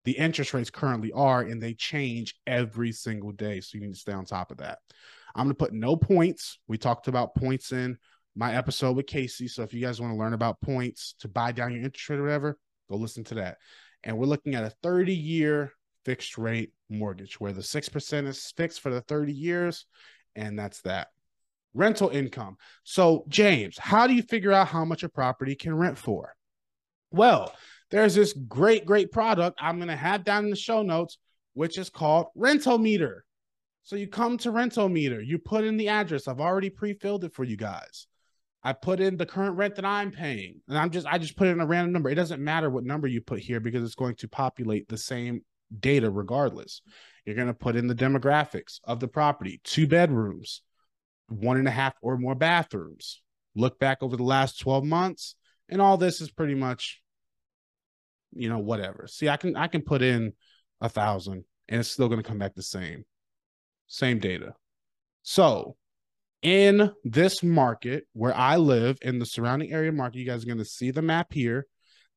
the 0.04 0.12
interest 0.12 0.54
rates 0.54 0.70
currently 0.70 1.12
are, 1.12 1.42
and 1.42 1.62
they 1.62 1.74
change 1.74 2.34
every 2.46 2.90
single 2.90 3.32
day. 3.32 3.60
So 3.60 3.76
you 3.76 3.82
need 3.82 3.92
to 3.92 4.00
stay 4.00 4.12
on 4.12 4.24
top 4.24 4.50
of 4.50 4.58
that. 4.58 4.78
I'm 5.34 5.44
going 5.44 5.54
to 5.54 5.58
put 5.58 5.72
no 5.72 5.94
points. 5.94 6.58
We 6.66 6.78
talked 6.78 7.06
about 7.06 7.34
points 7.34 7.72
in 7.72 7.98
my 8.34 8.54
episode 8.54 8.96
with 8.96 9.06
Casey. 9.06 9.48
So 9.48 9.62
if 9.62 9.74
you 9.74 9.80
guys 9.80 10.00
want 10.00 10.12
to 10.12 10.18
learn 10.18 10.32
about 10.32 10.60
points 10.60 11.14
to 11.20 11.28
buy 11.28 11.52
down 11.52 11.72
your 11.72 11.84
interest 11.84 12.08
rate 12.08 12.18
or 12.18 12.22
whatever, 12.22 12.58
go 12.88 12.96
listen 12.96 13.24
to 13.24 13.34
that. 13.34 13.58
And 14.02 14.16
we're 14.16 14.26
looking 14.26 14.54
at 14.54 14.64
a 14.64 14.72
30 14.82 15.14
year 15.14 15.72
fixed 16.10 16.36
rate 16.36 16.72
mortgage 16.88 17.38
where 17.38 17.52
the 17.52 17.60
6% 17.60 18.26
is 18.26 18.52
fixed 18.56 18.80
for 18.80 18.90
the 18.90 19.00
30 19.02 19.32
years 19.32 19.86
and 20.34 20.58
that's 20.58 20.80
that. 20.80 21.06
Rental 21.72 22.08
income. 22.08 22.56
So, 22.82 23.24
James, 23.28 23.78
how 23.78 24.08
do 24.08 24.14
you 24.14 24.22
figure 24.22 24.50
out 24.50 24.66
how 24.66 24.84
much 24.84 25.04
a 25.04 25.08
property 25.08 25.54
can 25.54 25.72
rent 25.72 25.96
for? 25.96 26.34
Well, 27.12 27.54
there's 27.92 28.16
this 28.16 28.32
great, 28.32 28.84
great 28.84 29.12
product 29.12 29.60
I'm 29.62 29.76
going 29.76 29.86
to 29.86 29.94
have 29.94 30.24
down 30.24 30.42
in 30.42 30.50
the 30.50 30.56
show 30.56 30.82
notes, 30.82 31.16
which 31.54 31.78
is 31.78 31.90
called 31.90 32.26
Rentometer. 32.36 33.20
So, 33.84 33.94
you 33.94 34.08
come 34.08 34.36
to 34.38 34.50
Rentometer, 34.50 35.24
you 35.24 35.38
put 35.38 35.62
in 35.62 35.76
the 35.76 35.90
address. 35.90 36.26
I've 36.26 36.40
already 36.40 36.70
pre 36.70 36.94
filled 36.94 37.22
it 37.22 37.34
for 37.34 37.44
you 37.44 37.56
guys. 37.56 38.08
I 38.64 38.72
put 38.72 38.98
in 38.98 39.16
the 39.16 39.26
current 39.26 39.56
rent 39.56 39.76
that 39.76 39.84
I'm 39.84 40.10
paying, 40.10 40.60
and 40.68 40.76
I'm 40.76 40.90
just 40.90 41.06
I 41.06 41.18
just 41.18 41.36
put 41.36 41.46
in 41.46 41.60
a 41.60 41.66
random 41.66 41.92
number. 41.92 42.10
It 42.10 42.16
doesn't 42.16 42.42
matter 42.42 42.68
what 42.68 42.84
number 42.84 43.06
you 43.06 43.20
put 43.20 43.38
here 43.38 43.60
because 43.60 43.84
it's 43.84 43.94
going 43.94 44.16
to 44.16 44.28
populate 44.28 44.88
the 44.88 44.98
same 44.98 45.42
data 45.78 46.10
regardless. 46.10 46.82
You're 47.24 47.36
going 47.36 47.48
to 47.48 47.54
put 47.54 47.76
in 47.76 47.86
the 47.86 47.94
demographics 47.94 48.80
of 48.84 49.00
the 49.00 49.08
property, 49.08 49.60
two 49.64 49.86
bedrooms, 49.86 50.62
one 51.28 51.58
and 51.58 51.68
a 51.68 51.72
half 51.72 51.94
or 52.02 52.16
more 52.16 52.34
bathrooms. 52.34 53.22
Look 53.54 53.78
back 53.78 53.98
over 54.02 54.16
the 54.16 54.22
last 54.22 54.60
12 54.60 54.84
months, 54.84 55.34
and 55.68 55.80
all 55.82 55.96
this 55.96 56.20
is 56.20 56.30
pretty 56.30 56.54
much, 56.54 57.02
you 58.32 58.48
know, 58.48 58.58
whatever. 58.58 59.06
See, 59.08 59.28
I 59.28 59.36
can 59.36 59.56
I 59.56 59.66
can 59.66 59.82
put 59.82 60.02
in 60.02 60.32
a 60.80 60.88
thousand 60.88 61.44
and 61.68 61.80
it's 61.80 61.90
still 61.90 62.08
going 62.08 62.22
to 62.22 62.28
come 62.28 62.38
back 62.38 62.54
the 62.54 62.62
same. 62.62 63.04
Same 63.86 64.18
data. 64.18 64.54
So 65.22 65.76
in 66.42 66.92
this 67.04 67.42
market 67.42 68.06
where 68.12 68.34
I 68.34 68.56
live 68.56 68.98
in 69.02 69.18
the 69.18 69.26
surrounding 69.26 69.72
area 69.72 69.92
market, 69.92 70.18
you 70.18 70.26
guys 70.26 70.42
are 70.42 70.46
going 70.46 70.58
to 70.58 70.64
see 70.64 70.90
the 70.90 71.02
map 71.02 71.32
here. 71.32 71.66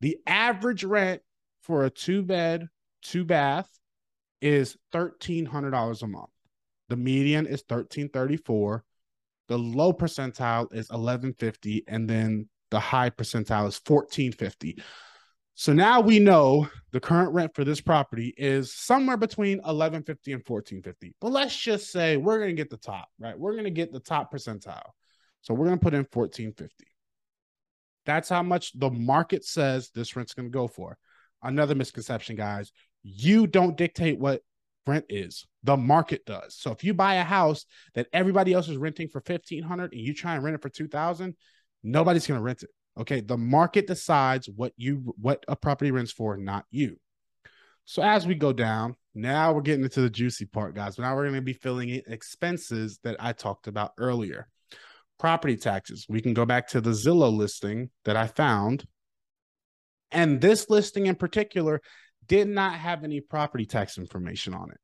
The 0.02 0.18
average 0.26 0.84
rent 0.84 1.22
for 1.62 1.86
a 1.86 1.90
two 1.90 2.24
bed, 2.24 2.68
two 3.04 3.26
bath 3.26 3.70
is 4.42 4.78
$1,300 4.94 6.02
a 6.02 6.08
month. 6.08 6.30
The 6.90 6.96
median 6.98 7.46
is 7.46 7.64
1334. 7.68 8.84
The 9.48 9.58
low 9.58 9.94
percentile 9.94 10.66
is 10.74 10.90
1150. 10.90 11.84
And 11.88 12.10
then 12.10 12.50
the 12.72 12.80
high 12.80 13.10
percentile 13.10 13.68
is 13.68 13.80
1450. 13.86 14.82
So 15.56 15.72
now 15.72 16.02
we 16.02 16.18
know 16.18 16.68
the 16.92 17.00
current 17.00 17.32
rent 17.32 17.54
for 17.54 17.64
this 17.64 17.80
property 17.80 18.34
is 18.38 18.74
somewhere 18.74 19.18
between 19.18 19.60
1150 19.60 20.34
and 20.34 20.42
1450. 20.46 21.16
But 21.22 21.32
let's 21.32 21.56
just 21.56 21.92
say 21.92 22.18
we're 22.18 22.40
going 22.40 22.50
to 22.50 22.60
get 22.60 22.72
the 22.72 22.78
top, 22.78 23.08
right? 23.20 23.38
We're 23.38 23.52
going 23.52 23.66
to 23.66 23.70
get 23.70 23.94
the 23.94 24.00
top 24.00 24.34
percentile. 24.34 24.90
So 25.42 25.54
we're 25.54 25.68
going 25.68 25.78
to 25.78 25.84
put 25.84 25.94
in 25.94 26.08
1450. 26.12 26.86
That's 28.06 28.30
how 28.30 28.42
much 28.42 28.78
the 28.78 28.90
market 28.90 29.46
says 29.46 29.92
this 29.94 30.16
rent's 30.16 30.34
going 30.34 30.48
to 30.48 30.54
go 30.54 30.68
for. 30.68 30.98
Another 31.44 31.76
misconception, 31.76 32.36
guys. 32.36 32.72
You 33.04 33.48
don't 33.48 33.78
dictate 33.78 34.20
what 34.20 34.42
rent 34.88 35.06
is. 35.10 35.46
The 35.64 35.78
market 35.78 36.26
does. 36.26 36.56
So 36.58 36.72
if 36.72 36.84
you 36.84 36.94
buy 36.94 37.16
a 37.16 37.24
house 37.24 37.66
that 37.96 38.08
everybody 38.14 38.54
else 38.54 38.68
is 38.68 38.78
renting 38.78 39.08
for 39.08 39.22
1500 39.26 39.94
and 39.94 40.02
you 40.02 40.14
try 40.14 40.36
and 40.36 40.44
rent 40.44 40.56
it 40.56 40.62
for 40.62 40.70
2000, 40.70 41.36
nobody's 41.84 42.28
going 42.28 42.40
to 42.40 42.44
rent 42.44 42.64
it. 42.64 42.70
Okay? 43.00 43.22
The 43.22 43.38
market 43.38 43.88
decides 43.88 44.50
what 44.50 44.74
you 44.78 45.14
what 45.20 45.44
a 45.48 45.56
property 45.56 45.92
rents 45.92 46.12
for, 46.12 46.38
not 46.38 46.66
you. 46.72 46.98
So 47.86 48.02
as 48.02 48.26
we 48.26 48.36
go 48.36 48.54
down, 48.54 48.96
now 49.14 49.52
we're 49.52 49.62
getting 49.62 49.84
into 49.84 50.02
the 50.02 50.10
juicy 50.10 50.46
part, 50.46 50.76
guys. 50.76 50.98
Now 50.98 51.16
we're 51.16 51.24
going 51.24 51.36
to 51.36 51.42
be 51.42 51.54
filling 51.54 51.90
in 51.90 52.02
expenses 52.08 53.00
that 53.04 53.18
I 53.20 53.34
talked 53.34 53.68
about 53.68 53.92
earlier. 53.98 54.48
Property 55.20 55.58
taxes. 55.58 56.06
We 56.10 56.22
can 56.22 56.34
go 56.34 56.46
back 56.46 56.70
to 56.70 56.82
the 56.82 56.92
Zillow 56.92 57.36
listing 57.36 57.90
that 58.06 58.18
I 58.18 58.28
found. 58.28 58.86
And 60.12 60.40
this 60.40 60.70
listing 60.70 61.08
in 61.08 61.16
particular 61.16 61.82
did 62.28 62.48
not 62.48 62.74
have 62.74 63.04
any 63.04 63.22
property 63.22 63.66
tax 63.66 63.98
information 63.98 64.54
on 64.54 64.72
it. 64.72 64.78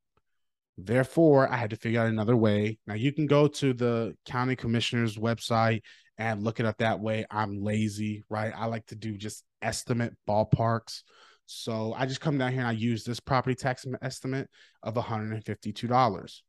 Therefore, 0.77 1.51
I 1.51 1.57
had 1.57 1.71
to 1.71 1.75
figure 1.75 2.01
out 2.01 2.07
another 2.07 2.37
way. 2.37 2.79
Now, 2.87 2.93
you 2.93 3.11
can 3.11 3.25
go 3.25 3.47
to 3.47 3.73
the 3.73 4.15
county 4.25 4.55
commissioner's 4.55 5.17
website 5.17 5.81
and 6.17 6.43
look 6.43 6.59
it 6.59 6.65
up 6.65 6.77
that 6.77 6.99
way. 6.99 7.25
I'm 7.29 7.61
lazy, 7.61 8.23
right? 8.29 8.53
I 8.55 8.65
like 8.65 8.85
to 8.87 8.95
do 8.95 9.17
just 9.17 9.43
estimate 9.61 10.13
ballparks. 10.27 11.01
So 11.45 11.93
I 11.97 12.05
just 12.05 12.21
come 12.21 12.37
down 12.37 12.51
here 12.51 12.61
and 12.61 12.69
I 12.69 12.73
use 12.73 13.03
this 13.03 13.19
property 13.19 13.55
tax 13.55 13.85
estimate 14.01 14.49
of 14.83 14.95
$152. 14.95 16.41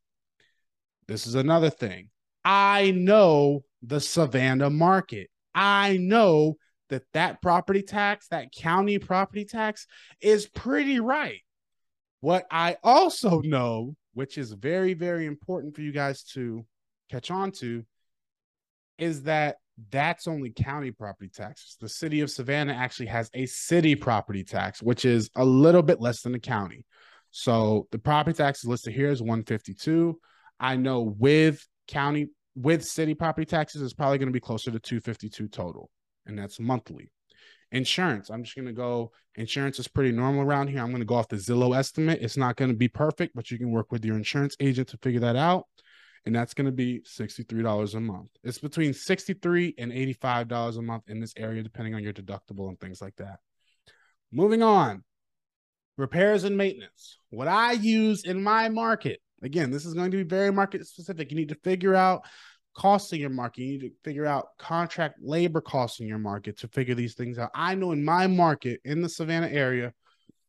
This 1.09 1.27
is 1.27 1.35
another 1.35 1.71
thing. 1.71 2.11
I 2.45 2.93
know 2.93 3.65
the 3.83 4.01
Savannah 4.01 4.71
market. 4.71 5.31
I 5.55 5.97
know 5.97 6.57
that 6.91 7.03
that 7.13 7.43
property 7.43 7.83
tax, 7.83 8.29
that 8.29 8.53
county 8.53 8.99
property 8.99 9.45
tax 9.45 9.87
is 10.21 10.47
pretty 10.47 11.01
right. 11.01 11.41
What 12.21 12.47
I 12.51 12.77
also 12.85 13.41
know, 13.41 13.97
which 14.15 14.37
is 14.37 14.53
very, 14.53 14.95
very 14.95 15.27
important 15.27 15.75
for 15.75 15.81
you 15.81 15.93
guys 15.93 16.23
to 16.35 16.65
catch 17.11 17.31
on 17.31 17.53
to, 17.53 17.85
is 18.99 19.23
that 19.23 19.57
that's 19.91 20.29
only 20.29 20.51
county 20.51 20.91
property 20.91 21.31
taxes. 21.35 21.77
The 21.81 21.89
city 21.89 22.21
of 22.21 22.31
Savannah 22.31 22.75
actually 22.75 23.07
has 23.07 23.31
a 23.33 23.47
city 23.47 23.95
property 23.95 24.45
tax, 24.45 24.83
which 24.83 25.07
is 25.07 25.31
a 25.37 25.45
little 25.45 25.83
bit 25.83 26.01
less 26.01 26.21
than 26.21 26.33
the 26.33 26.39
county. 26.39 26.85
So 27.31 27.89
the 27.91 27.99
property 27.99 28.37
tax 28.37 28.59
is 28.59 28.69
listed 28.69 28.93
here 28.93 29.11
is 29.11 29.23
152. 29.23 30.19
I 30.59 30.77
know 30.77 31.15
with 31.19 31.67
county 31.89 32.29
with 32.57 32.85
city 32.85 33.15
property 33.15 33.47
taxes 33.47 33.81
is 33.81 33.95
probably 33.95 34.19
going 34.19 34.29
to 34.29 34.33
be 34.33 34.41
closer 34.41 34.71
to 34.71 34.79
252 34.79 35.49
total 35.49 35.89
and 36.27 36.39
that's 36.39 36.61
monthly. 36.61 37.11
Insurance, 37.73 38.31
I'm 38.31 38.43
just 38.43 38.57
going 38.57 38.67
to 38.67 38.73
go, 38.73 39.13
insurance 39.37 39.79
is 39.79 39.87
pretty 39.89 40.11
normal 40.11 40.43
around 40.43 40.69
here. 40.69 40.81
I'm 40.81 40.91
going 40.91 41.01
to 41.01 41.07
go 41.07 41.15
off 41.15 41.29
the 41.29 41.37
Zillow 41.37 41.77
estimate. 41.77 42.21
It's 42.21 42.37
not 42.37 42.57
going 42.57 42.71
to 42.71 42.77
be 42.77 42.89
perfect, 42.89 43.35
but 43.35 43.51
you 43.51 43.59
can 43.59 43.71
work 43.71 43.93
with 43.93 44.05
your 44.05 44.17
insurance 44.17 44.57
agent 44.59 44.89
to 44.89 44.99
figure 44.99 45.21
that 45.21 45.37
out. 45.37 45.67
And 46.27 46.35
that's 46.35 46.53
going 46.53 46.67
to 46.67 46.73
be 46.73 47.01
$63 47.01 47.95
a 47.95 48.01
month. 48.01 48.29
It's 48.43 48.59
between 48.59 48.93
63 48.93 49.75
and 49.79 49.93
$85 49.93 50.79
a 50.79 50.83
month 50.83 51.05
in 51.09 51.21
this 51.21 51.33
area, 51.37 51.63
depending 51.63 51.95
on 51.95 52.03
your 52.03 52.13
deductible 52.13 52.69
and 52.69 52.79
things 52.79 53.01
like 53.01 53.17
that. 53.17 53.39
Moving 54.33 54.63
on, 54.63 55.03
repairs 55.97 56.45
and 56.45 56.57
maintenance. 56.57 57.19
What 57.31 57.49
I 57.49 57.73
use 57.73 58.25
in 58.25 58.43
my 58.43 58.69
market, 58.69 59.21
again, 59.43 59.71
this 59.71 59.87
is 59.87 59.95
going 59.95 60.11
to 60.11 60.17
be 60.17 60.23
very 60.25 60.53
market 60.53 60.87
specific. 60.87 61.31
You 61.31 61.37
need 61.37 61.49
to 61.49 61.55
figure 61.57 61.95
out 61.95 62.23
costs 62.75 63.13
in 63.13 63.21
your 63.21 63.31
market. 63.31 63.63
You 63.63 63.79
need 63.79 63.89
to 63.89 63.95
figure 64.05 64.27
out 64.27 64.49
contract 64.59 65.17
labor 65.21 65.61
costs 65.61 66.01
in 66.01 66.07
your 66.07 66.19
market 66.19 66.59
to 66.59 66.69
figure 66.69 66.95
these 66.95 67.15
things 67.15 67.39
out. 67.39 67.51
I 67.55 67.75
know 67.75 67.93
in 67.93 68.05
my 68.05 68.27
market 68.27 68.81
in 68.85 69.03
the 69.03 69.09
Savannah 69.09 69.49
area, 69.49 69.93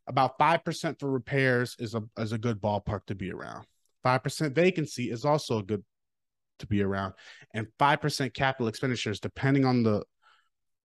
about 0.07 0.37
5% 0.39 0.99
for 0.99 1.09
repairs 1.09 1.75
is 1.79 1.95
a 1.95 2.03
is 2.17 2.31
a 2.31 2.37
good 2.37 2.61
ballpark 2.61 3.05
to 3.07 3.15
be 3.15 3.31
around. 3.31 3.65
5% 4.05 4.53
vacancy 4.53 5.11
is 5.11 5.25
also 5.25 5.59
a 5.59 5.63
good 5.63 5.83
to 6.59 6.67
be 6.67 6.81
around. 6.81 7.13
And 7.53 7.67
5% 7.79 8.33
capital 8.33 8.67
expenditures 8.67 9.19
depending 9.19 9.65
on 9.65 9.83
the 9.83 10.03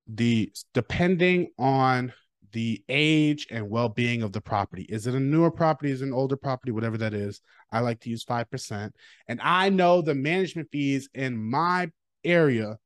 the 0.08 0.52
depending 0.72 1.48
on 1.58 2.12
the 2.56 2.82
age 2.88 3.46
and 3.50 3.68
well-being 3.68 4.22
of 4.22 4.32
the 4.32 4.40
property. 4.40 4.86
Is 4.88 5.06
it 5.06 5.14
a 5.14 5.20
newer 5.20 5.50
property? 5.50 5.90
Is 5.90 6.00
it 6.00 6.06
an 6.06 6.14
older 6.14 6.38
property? 6.38 6.72
Whatever 6.72 6.96
that 6.96 7.12
is, 7.12 7.42
I 7.70 7.80
like 7.80 8.00
to 8.00 8.08
use 8.08 8.24
5%. 8.24 8.92
And 9.28 9.40
I 9.42 9.68
know 9.68 10.00
the 10.00 10.14
management 10.14 10.70
fees 10.72 11.10
in 11.12 11.36
my 11.36 11.90
area 12.24 12.78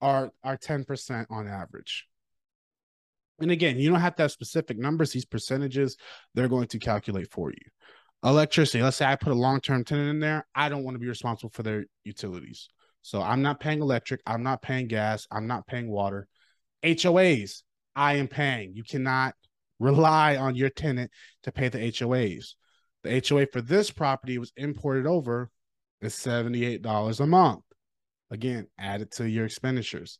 are 0.00 0.32
are 0.42 0.58
10% 0.58 1.26
on 1.30 1.46
average. 1.46 2.08
And 3.38 3.52
again, 3.52 3.78
you 3.78 3.90
don't 3.90 4.00
have 4.00 4.16
to 4.16 4.22
have 4.22 4.32
specific 4.32 4.76
numbers. 4.76 5.12
These 5.12 5.24
percentages, 5.24 5.96
they're 6.34 6.48
going 6.48 6.66
to 6.66 6.80
calculate 6.80 7.30
for 7.30 7.50
you. 7.50 7.70
Electricity, 8.24 8.82
let's 8.82 8.96
say 8.96 9.06
I 9.06 9.14
put 9.14 9.32
a 9.32 9.36
long-term 9.36 9.84
tenant 9.84 10.10
in 10.10 10.18
there. 10.18 10.48
I 10.52 10.68
don't 10.68 10.82
want 10.82 10.96
to 10.96 10.98
be 10.98 11.06
responsible 11.06 11.50
for 11.50 11.62
their 11.62 11.84
utilities. 12.02 12.68
So 13.02 13.22
I'm 13.22 13.40
not 13.40 13.60
paying 13.60 13.82
electric, 13.82 14.20
I'm 14.26 14.42
not 14.42 14.62
paying 14.62 14.88
gas, 14.88 15.28
I'm 15.30 15.46
not 15.46 15.68
paying 15.68 15.88
water. 15.88 16.26
HOAs, 16.82 17.62
I 17.96 18.14
am 18.14 18.28
paying. 18.28 18.74
You 18.74 18.84
cannot 18.84 19.34
rely 19.80 20.36
on 20.36 20.54
your 20.54 20.70
tenant 20.70 21.10
to 21.42 21.52
pay 21.52 21.68
the 21.68 21.78
HOAs. 21.78 22.54
The 23.02 23.22
HOA 23.26 23.46
for 23.46 23.60
this 23.60 23.90
property 23.90 24.38
was 24.38 24.52
imported 24.56 25.06
over 25.06 25.50
is 26.00 26.14
$78 26.14 27.20
a 27.20 27.26
month. 27.26 27.62
Again, 28.30 28.66
add 28.78 29.00
it 29.00 29.12
to 29.12 29.28
your 29.28 29.46
expenditures. 29.46 30.18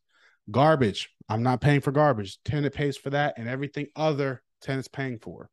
Garbage. 0.50 1.10
I'm 1.28 1.42
not 1.42 1.60
paying 1.60 1.80
for 1.80 1.90
garbage. 1.90 2.38
Tenant 2.44 2.74
pays 2.74 2.96
for 2.96 3.10
that 3.10 3.34
and 3.36 3.48
everything 3.48 3.88
other 3.96 4.42
tenants 4.62 4.88
paying 4.88 5.18
for. 5.18 5.50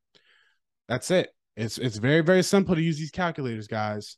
That's 0.88 1.10
it. 1.12 1.30
It's 1.56 1.78
it's 1.78 1.98
very, 1.98 2.22
very 2.22 2.44
simple 2.44 2.76
to 2.76 2.82
use 2.82 2.98
these 2.98 3.12
calculators, 3.12 3.68
guys. 3.68 4.18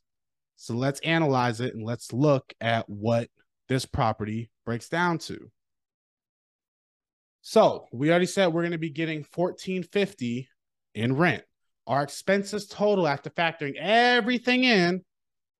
So 0.56 0.74
let's 0.74 1.00
analyze 1.00 1.60
it 1.60 1.74
and 1.74 1.84
let's 1.84 2.12
look 2.12 2.52
at 2.60 2.88
what 2.88 3.28
this 3.68 3.84
property 3.84 4.50
breaks 4.64 4.88
down 4.88 5.18
to. 5.18 5.50
So 7.48 7.86
we 7.92 8.10
already 8.10 8.26
said 8.26 8.48
we're 8.48 8.62
going 8.62 8.72
to 8.72 8.78
be 8.78 8.90
getting 8.90 9.18
1450 9.18 10.48
in 10.96 11.16
rent. 11.16 11.44
Our 11.86 12.02
expenses 12.02 12.66
total 12.66 13.06
after 13.06 13.30
factoring 13.30 13.76
everything 13.76 14.64
in 14.64 15.04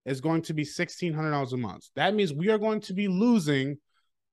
is 0.05 0.21
going 0.21 0.43
to 0.43 0.53
be 0.53 0.65
$1,600 0.65 1.53
a 1.53 1.57
month. 1.57 1.89
That 1.95 2.17
means 2.17 2.33
we 2.33 2.51
are 2.51 2.59
going 2.59 2.81
to 2.81 2.93
be 2.93 3.07
losing 3.07 3.77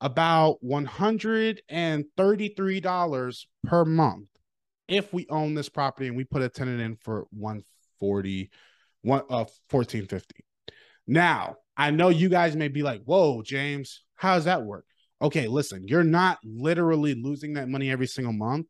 about 0.01 0.57
$133 0.65 3.45
per 3.63 3.85
month 3.85 4.29
if 4.87 5.13
we 5.13 5.27
own 5.29 5.53
this 5.53 5.69
property 5.69 6.07
and 6.07 6.17
we 6.17 6.23
put 6.23 6.41
a 6.41 6.49
tenant 6.49 6.81
in 6.81 6.95
for 6.95 7.27
140 7.29 8.49
one 9.03 9.21
uh 9.29 9.45
1450 9.69 10.43
now 11.05 11.55
i 11.77 11.91
know 11.91 12.09
you 12.09 12.29
guys 12.29 12.55
may 12.55 12.67
be 12.67 12.81
like 12.83 13.01
whoa 13.03 13.41
james 13.41 14.03
how 14.15 14.35
does 14.35 14.45
that 14.45 14.63
work 14.63 14.85
okay, 15.23 15.47
listen, 15.47 15.87
you're 15.87 16.03
not 16.03 16.37
literally 16.43 17.15
losing 17.15 17.53
that 17.53 17.69
money 17.69 17.89
every 17.89 18.07
single 18.07 18.33
month 18.33 18.67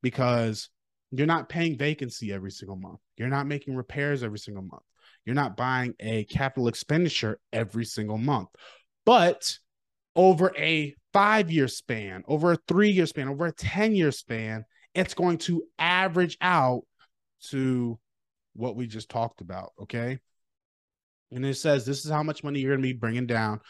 because 0.00 0.70
you're 1.10 1.26
not 1.26 1.48
paying 1.48 1.76
vacancy 1.76 2.32
every 2.32 2.52
single 2.52 2.76
month. 2.76 3.00
You're 3.16 3.28
not 3.28 3.48
making 3.48 3.74
repairs 3.74 4.22
every 4.22 4.38
single 4.38 4.62
month. 4.62 4.82
You're 5.24 5.34
not 5.34 5.56
buying 5.56 5.94
a 5.98 6.24
capital 6.24 6.68
expenditure 6.68 7.40
every 7.52 7.84
single 7.84 8.16
month. 8.16 8.48
But 9.04 9.58
over 10.14 10.52
a 10.56 10.94
five 11.12 11.50
year 11.50 11.66
span, 11.66 12.22
over 12.28 12.52
a 12.52 12.58
three 12.68 12.90
year 12.90 13.06
span, 13.06 13.28
over 13.28 13.46
a 13.46 13.52
10 13.52 13.94
year 13.94 14.12
span, 14.12 14.64
it's 14.94 15.14
going 15.14 15.38
to 15.38 15.64
average 15.78 16.38
out 16.40 16.82
to 17.50 17.98
what 18.54 18.76
we 18.76 18.86
just 18.86 19.08
talked 19.08 19.40
about. 19.40 19.72
Okay. 19.82 20.18
And 21.32 21.44
it 21.44 21.56
says 21.56 21.84
this 21.84 22.04
is 22.04 22.10
how 22.10 22.22
much 22.22 22.44
money 22.44 22.60
you're 22.60 22.72
going 22.72 22.82
to 22.82 22.94
be 22.94 22.98
bringing 22.98 23.26
down 23.26 23.60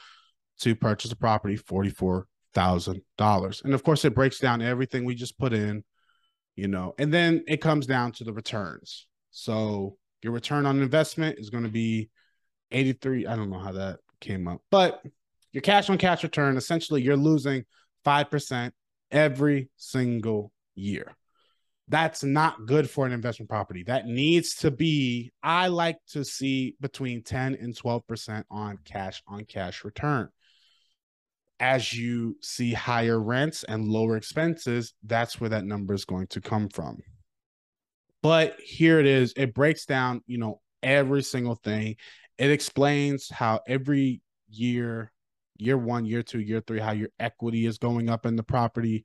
to 0.61 0.75
purchase 0.75 1.13
a 1.13 1.17
property 1.17 1.57
$44,000. 1.57 3.65
And 3.65 3.75
of 3.75 3.85
course, 3.85 4.05
it 4.05 4.15
breaks 4.15 4.39
down 4.39 4.63
everything 4.63 5.05
we 5.05 5.15
just 5.15 5.39
put 5.39 5.53
in, 5.53 5.85
you 6.57 6.69
know, 6.69 6.95
and 6.99 7.13
then 7.13 7.45
it 7.47 7.61
comes 7.61 7.87
down 7.87 8.13
to 8.13 8.25
the 8.25 8.33
returns. 8.33 9.07
So 9.31 9.97
your 10.23 10.33
return 10.33 10.67
on 10.67 10.83
investment 10.83 11.39
is 11.39 11.51
going 11.51 11.65
to 11.65 11.71
be 11.71 12.11
83. 12.73 13.27
I 13.27 13.37
don't 13.37 13.51
know 13.51 13.59
how 13.59 13.73
that 13.73 14.01
came 14.21 14.49
up, 14.49 14.61
but 14.71 15.03
your 15.53 15.63
cash 15.63 15.89
on 15.89 15.99
cash 15.99 16.23
return 16.23 16.57
essentially 16.57 17.03
you're 17.03 17.17
losing 17.17 17.65
5% 18.05 18.73
every 19.11 19.71
single 19.77 20.53
year. 20.75 21.15
That's 21.89 22.23
not 22.23 22.67
good 22.67 22.91
for 22.91 23.07
an 23.07 23.13
investment 23.13 23.49
property. 23.49 23.85
That 23.85 24.07
needs 24.07 24.57
to 24.57 24.71
be, 24.71 25.33
I 25.43 25.69
like 25.69 25.97
to 26.09 26.25
see 26.25 26.77
between 26.81 27.23
10 27.23 27.55
and 27.55 27.75
12% 27.75 28.45
on 28.51 28.79
cash 28.85 29.23
on 29.27 29.45
cash 29.45 29.85
return. 29.85 30.29
As 31.61 31.93
you 31.93 32.37
see 32.41 32.73
higher 32.73 33.21
rents 33.21 33.65
and 33.65 33.89
lower 33.89 34.17
expenses, 34.17 34.95
that's 35.03 35.41
where 35.41 35.51
that 35.51 35.65
number 35.65 35.95
is 35.95 36.05
going 36.05 36.27
to 36.29 36.41
come 36.41 36.69
from. 36.69 36.99
But 38.23 38.57
here 38.61 39.01
it 39.01 39.07
is. 39.07 39.33
It 39.37 39.55
breaks 39.55 39.85
down, 39.85 40.23
you 40.27 40.39
know, 40.39 40.61
every 40.83 41.23
single 41.23 41.57
thing. 41.57 41.97
It 42.37 42.51
explains 42.51 43.29
how 43.29 43.61
every 43.67 44.21
year, 44.49 45.13
year 45.57 45.77
one, 45.79 46.05
year 46.05 46.23
two, 46.23 46.41
year 46.41 46.63
three, 46.67 46.81
how 46.81 46.93
your 46.93 47.11
equity 47.19 47.67
is 47.67 47.79
going 47.79 48.09
up 48.09 48.27
in 48.27 48.37
the 48.37 48.43
property. 48.43 49.05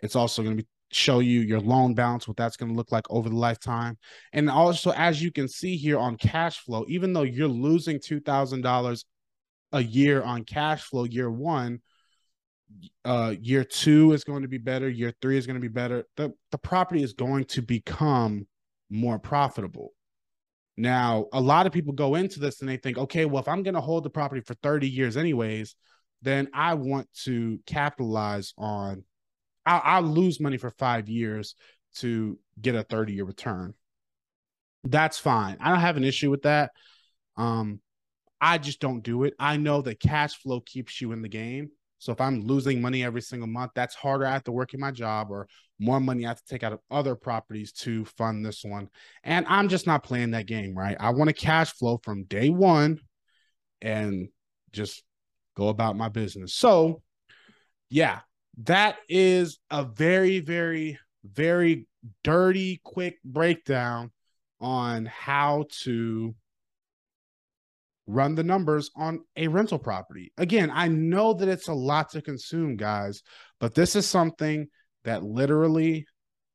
It's 0.00 0.16
also 0.16 0.42
going 0.42 0.56
to 0.56 0.62
be 0.62 0.68
show 0.94 1.18
you 1.18 1.40
your 1.40 1.60
loan 1.60 1.94
balance, 1.94 2.28
what 2.28 2.36
that's 2.36 2.56
going 2.56 2.70
to 2.70 2.76
look 2.76 2.92
like 2.92 3.10
over 3.10 3.28
the 3.28 3.36
lifetime. 3.36 3.98
And 4.32 4.48
also, 4.48 4.92
as 4.92 5.22
you 5.22 5.32
can 5.32 5.48
see 5.48 5.76
here 5.76 5.98
on 5.98 6.16
cash 6.16 6.58
flow, 6.60 6.84
even 6.88 7.12
though 7.12 7.22
you're 7.22 7.48
losing 7.48 7.98
$2,000 7.98 9.04
a 9.72 9.82
year 9.82 10.22
on 10.22 10.44
cash 10.44 10.82
flow 10.84 11.04
year 11.04 11.30
one, 11.30 11.80
uh, 13.04 13.34
year 13.40 13.64
two 13.64 14.12
is 14.12 14.24
going 14.24 14.42
to 14.42 14.48
be 14.48 14.58
better, 14.58 14.88
year 14.88 15.12
three 15.20 15.36
is 15.36 15.46
going 15.46 15.54
to 15.54 15.60
be 15.60 15.68
better. 15.68 16.04
The, 16.16 16.32
the 16.50 16.58
property 16.58 17.02
is 17.02 17.12
going 17.12 17.44
to 17.46 17.62
become 17.62 18.46
more 18.90 19.18
profitable. 19.18 19.92
Now, 20.76 21.26
a 21.32 21.40
lot 21.40 21.66
of 21.66 21.72
people 21.72 21.92
go 21.92 22.16
into 22.16 22.40
this 22.40 22.60
and 22.60 22.68
they 22.68 22.76
think, 22.76 22.98
okay, 22.98 23.26
well, 23.26 23.40
if 23.40 23.48
I'm 23.48 23.62
going 23.62 23.74
to 23.74 23.80
hold 23.80 24.04
the 24.04 24.10
property 24.10 24.40
for 24.40 24.54
30 24.54 24.88
years, 24.88 25.16
anyways, 25.16 25.76
then 26.22 26.48
I 26.52 26.74
want 26.74 27.08
to 27.24 27.60
capitalize 27.66 28.54
on 28.58 29.04
I'll, 29.66 29.80
I'll 29.84 30.02
lose 30.02 30.40
money 30.40 30.56
for 30.56 30.70
five 30.70 31.08
years 31.08 31.54
to 31.96 32.38
get 32.60 32.74
a 32.74 32.82
30 32.82 33.14
year 33.14 33.24
return. 33.24 33.74
That's 34.82 35.18
fine. 35.18 35.56
I 35.60 35.70
don't 35.70 35.80
have 35.80 35.96
an 35.96 36.04
issue 36.04 36.30
with 36.30 36.42
that. 36.42 36.72
Um, 37.36 37.80
I 38.40 38.58
just 38.58 38.80
don't 38.80 39.02
do 39.02 39.24
it. 39.24 39.34
I 39.38 39.56
know 39.56 39.80
that 39.82 40.00
cash 40.00 40.34
flow 40.34 40.60
keeps 40.60 41.00
you 41.00 41.12
in 41.12 41.22
the 41.22 41.28
game. 41.28 41.70
So 42.04 42.12
if 42.12 42.20
I'm 42.20 42.42
losing 42.42 42.82
money 42.82 43.02
every 43.02 43.22
single 43.22 43.48
month, 43.48 43.72
that's 43.74 43.94
harder. 43.94 44.26
I 44.26 44.32
have 44.32 44.44
to 44.44 44.52
work 44.52 44.74
in 44.74 44.80
my 44.80 44.90
job 44.90 45.30
or 45.30 45.48
more 45.78 46.00
money 46.00 46.26
I 46.26 46.28
have 46.28 46.36
to 46.36 46.46
take 46.46 46.62
out 46.62 46.74
of 46.74 46.80
other 46.90 47.14
properties 47.14 47.72
to 47.72 48.04
fund 48.04 48.44
this 48.44 48.62
one. 48.62 48.90
And 49.22 49.46
I'm 49.48 49.70
just 49.70 49.86
not 49.86 50.04
playing 50.04 50.32
that 50.32 50.46
game, 50.46 50.76
right? 50.76 50.98
I 51.00 51.10
want 51.10 51.28
to 51.28 51.34
cash 51.34 51.72
flow 51.72 51.98
from 52.02 52.24
day 52.24 52.50
one 52.50 53.00
and 53.80 54.28
just 54.72 55.02
go 55.56 55.68
about 55.68 55.96
my 55.96 56.10
business. 56.10 56.52
So, 56.52 57.00
yeah, 57.88 58.20
that 58.64 58.96
is 59.08 59.58
a 59.70 59.84
very, 59.84 60.40
very, 60.40 60.98
very 61.24 61.86
dirty, 62.22 62.82
quick 62.84 63.16
breakdown 63.24 64.12
on 64.60 65.06
how 65.06 65.64
to 65.84 66.34
run 68.06 68.34
the 68.34 68.44
numbers 68.44 68.90
on 68.96 69.20
a 69.36 69.48
rental 69.48 69.78
property. 69.78 70.32
Again, 70.36 70.70
I 70.72 70.88
know 70.88 71.34
that 71.34 71.48
it's 71.48 71.68
a 71.68 71.74
lot 71.74 72.10
to 72.10 72.22
consume, 72.22 72.76
guys, 72.76 73.22
but 73.60 73.74
this 73.74 73.96
is 73.96 74.06
something 74.06 74.68
that 75.04 75.22
literally 75.22 76.06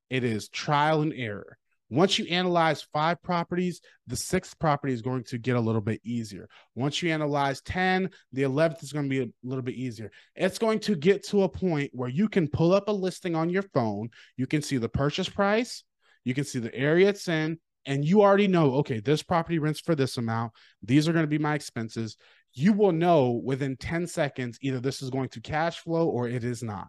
it 0.09 0.23
is 0.23 0.49
trial 0.49 1.01
and 1.01 1.13
error. 1.15 1.57
Once 1.91 2.19
you 2.19 2.25
analyze 2.27 2.85
five 2.93 3.21
properties, 3.23 3.81
the 4.05 4.15
sixth 4.15 4.57
property 4.59 4.93
is 4.93 5.01
going 5.01 5.23
to 5.23 5.39
get 5.39 5.55
a 5.55 5.59
little 5.59 5.81
bit 5.81 5.99
easier. 6.03 6.47
Once 6.75 7.01
you 7.01 7.11
analyze 7.11 7.61
10, 7.61 8.09
the 8.31 8.43
11th 8.43 8.83
is 8.83 8.93
going 8.93 9.05
to 9.05 9.09
be 9.09 9.21
a 9.21 9.29
little 9.43 9.63
bit 9.63 9.73
easier. 9.73 10.11
It's 10.35 10.59
going 10.59 10.79
to 10.81 10.95
get 10.95 11.25
to 11.27 11.43
a 11.43 11.49
point 11.49 11.89
where 11.93 12.09
you 12.09 12.29
can 12.29 12.47
pull 12.47 12.73
up 12.73 12.89
a 12.89 12.91
listing 12.91 13.35
on 13.35 13.49
your 13.49 13.63
phone. 13.73 14.09
You 14.37 14.45
can 14.45 14.61
see 14.61 14.77
the 14.77 14.89
purchase 14.89 15.29
price, 15.29 15.83
you 16.23 16.35
can 16.35 16.43
see 16.43 16.59
the 16.59 16.73
area 16.75 17.09
it's 17.09 17.27
in, 17.27 17.57
and 17.89 18.05
you 18.05 18.21
already 18.21 18.47
know, 18.47 18.75
okay, 18.75 18.99
this 18.99 19.23
property 19.23 19.59
rents 19.59 19.79
for 19.79 19.95
this 19.95 20.17
amount. 20.17 20.53
These 20.83 21.07
are 21.07 21.13
going 21.13 21.23
to 21.23 21.27
be 21.27 21.39
my 21.39 21.55
expenses. 21.55 22.17
You 22.53 22.73
will 22.73 22.91
know 22.91 23.41
within 23.43 23.75
10 23.75 24.07
seconds 24.07 24.59
either 24.61 24.79
this 24.79 25.01
is 25.01 25.09
going 25.09 25.29
to 25.29 25.41
cash 25.41 25.79
flow 25.79 26.07
or 26.07 26.27
it 26.27 26.43
is 26.43 26.63
not. 26.63 26.87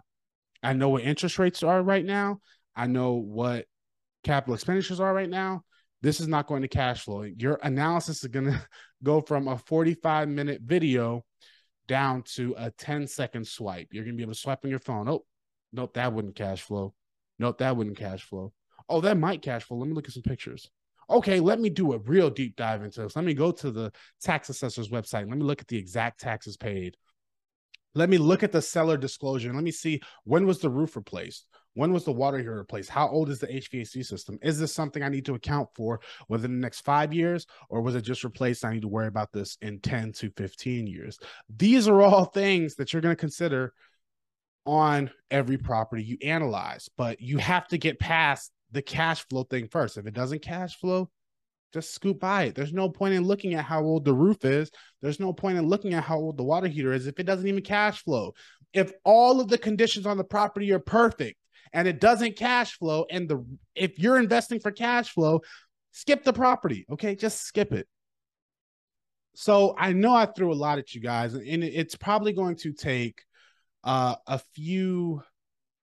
I 0.62 0.74
know 0.74 0.90
what 0.90 1.03
interest 1.03 1.38
rates 1.38 1.62
are 1.62 1.82
right 1.82 2.05
now. 2.05 2.40
I 2.76 2.86
know 2.86 3.14
what 3.14 3.64
capital 4.24 4.55
expenditures 4.55 5.01
are 5.01 5.12
right 5.12 5.28
now, 5.28 5.64
this 6.03 6.20
is 6.20 6.28
not 6.28 6.46
going 6.46 6.62
to 6.62 6.68
cash 6.68 7.05
flow. 7.05 7.22
Your 7.22 7.59
analysis 7.62 8.22
is 8.22 8.28
going 8.28 8.46
to 8.53 8.66
go 9.03 9.20
from 9.20 9.48
a 9.48 9.57
45 9.57 10.28
minute 10.28 10.61
video 10.62 11.24
down 11.88 12.22
to 12.34 12.55
a 12.57 12.70
10 12.70 13.07
second 13.07 13.46
swipe. 13.46 13.88
You're 13.90 14.05
going 14.05 14.14
to 14.14 14.18
be 14.18 14.22
able 14.22 14.34
to 14.34 14.38
swipe 14.38 14.64
on 14.64 14.70
your 14.70 14.78
phone. 14.78 15.09
Oh, 15.09 15.24
nope, 15.72 15.94
that 15.94 16.12
wouldn't 16.12 16.36
cash 16.36 16.62
flow. 16.62 16.94
Nope, 17.38 17.59
that 17.59 17.76
wouldn't 17.76 17.96
cash 17.96 18.22
flow. 18.22 18.53
Oh, 18.88 19.01
that 19.01 19.16
might 19.16 19.42
cash 19.42 19.64
flow. 19.64 19.78
Let 19.78 19.88
me 19.88 19.94
look 19.94 20.09
at 20.09 20.14
some 20.14 20.22
pictures. 20.22 20.70
Okay, 21.11 21.40
let 21.40 21.58
me 21.61 21.70
do 21.70 21.92
a 21.92 21.98
real 21.98 22.30
deep 22.30 22.54
dive 22.54 22.84
into 22.84 23.02
this. 23.02 23.16
Let 23.16 23.24
me 23.24 23.34
go 23.34 23.50
to 23.50 23.70
the 23.70 23.92
tax 24.22 24.48
assessor's 24.48 24.90
website. 24.90 25.28
Let 25.28 25.38
me 25.38 25.42
look 25.42 25.61
at 25.61 25.68
the 25.68 25.76
exact 25.76 26.20
taxes 26.20 26.56
paid. 26.56 26.96
Let 27.96 28.08
me 28.08 28.18
look 28.18 28.44
at 28.44 28.52
the 28.52 28.62
seller 28.62 28.96
disclosure. 28.96 29.52
Let 29.52 29.64
me 29.64 29.72
see 29.72 30.00
when 30.22 30.46
was 30.46 30.61
the 30.61 30.70
roof 30.70 30.94
replaced? 30.94 31.46
When 31.74 31.92
was 31.92 32.04
the 32.04 32.12
water 32.12 32.38
heater 32.38 32.54
replaced? 32.54 32.90
How 32.90 33.08
old 33.08 33.30
is 33.30 33.40
the 33.40 33.48
HVAC 33.48 34.04
system? 34.06 34.38
Is 34.42 34.61
this 34.61 34.72
something 34.72 35.02
I 35.02 35.08
need 35.08 35.24
to 35.26 35.34
account 35.34 35.68
for 35.74 36.00
within 36.28 36.52
the 36.52 36.61
next 36.61 36.82
five 36.82 37.12
years, 37.12 37.46
or 37.68 37.80
was 37.80 37.96
it 37.96 38.02
just 38.02 38.22
replaced? 38.22 38.64
I 38.64 38.72
need 38.72 38.82
to 38.82 38.88
worry 38.88 39.08
about 39.08 39.32
this 39.32 39.56
in 39.61 39.80
10 39.80 40.12
to 40.12 40.30
15 40.36 40.86
years. 40.86 41.18
These 41.56 41.88
are 41.88 42.00
all 42.00 42.26
things 42.26 42.76
that 42.76 42.92
you're 42.92 43.02
going 43.02 43.16
to 43.16 43.20
consider 43.20 43.72
on 44.66 45.11
every 45.30 45.58
property 45.58 46.04
you 46.04 46.18
analyze, 46.22 46.88
but 46.96 47.20
you 47.20 47.38
have 47.38 47.66
to 47.68 47.78
get 47.78 47.98
past 47.98 48.52
the 48.72 48.82
cash 48.82 49.26
flow 49.28 49.44
thing 49.44 49.68
first. 49.68 49.96
If 49.96 50.06
it 50.06 50.14
doesn't 50.14 50.42
cash 50.42 50.76
flow, 50.76 51.10
just 51.72 51.94
scoop 51.94 52.20
by 52.20 52.44
it. 52.44 52.54
There's 52.54 52.72
no 52.72 52.88
point 52.88 53.14
in 53.14 53.24
looking 53.24 53.54
at 53.54 53.64
how 53.64 53.82
old 53.82 54.04
the 54.04 54.14
roof 54.14 54.44
is. 54.44 54.70
There's 55.02 55.20
no 55.20 55.32
point 55.32 55.58
in 55.58 55.66
looking 55.66 55.94
at 55.94 56.04
how 56.04 56.16
old 56.16 56.36
the 56.36 56.44
water 56.44 56.66
heater 56.66 56.92
is 56.92 57.06
if 57.06 57.18
it 57.18 57.26
doesn't 57.26 57.46
even 57.46 57.62
cash 57.62 58.02
flow. 58.02 58.34
If 58.72 58.92
all 59.04 59.40
of 59.40 59.48
the 59.48 59.58
conditions 59.58 60.06
on 60.06 60.16
the 60.16 60.24
property 60.24 60.72
are 60.72 60.80
perfect, 60.80 61.36
and 61.72 61.86
it 61.86 62.00
doesn't 62.00 62.36
cash 62.36 62.76
flow 62.78 63.06
and 63.10 63.28
the 63.28 63.44
if 63.74 63.98
you're 63.98 64.18
investing 64.18 64.60
for 64.60 64.70
cash 64.70 65.10
flow 65.10 65.40
skip 65.92 66.24
the 66.24 66.32
property 66.32 66.86
okay 66.90 67.14
just 67.14 67.42
skip 67.42 67.72
it 67.72 67.86
so 69.34 69.74
i 69.78 69.92
know 69.92 70.14
i 70.14 70.26
threw 70.26 70.52
a 70.52 70.54
lot 70.54 70.78
at 70.78 70.94
you 70.94 71.00
guys 71.00 71.34
and 71.34 71.64
it's 71.64 71.94
probably 71.94 72.32
going 72.32 72.56
to 72.56 72.72
take 72.72 73.22
uh, 73.84 74.14
a 74.26 74.38
few 74.54 75.22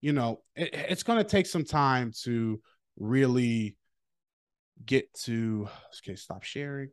you 0.01 0.13
know 0.13 0.41
it, 0.55 0.69
it's 0.73 1.03
going 1.03 1.17
to 1.17 1.23
take 1.23 1.45
some 1.45 1.63
time 1.63 2.11
to 2.23 2.61
really 2.97 3.75
get 4.85 5.11
to 5.13 5.67
okay 5.99 6.15
stop 6.15 6.43
sharing 6.43 6.89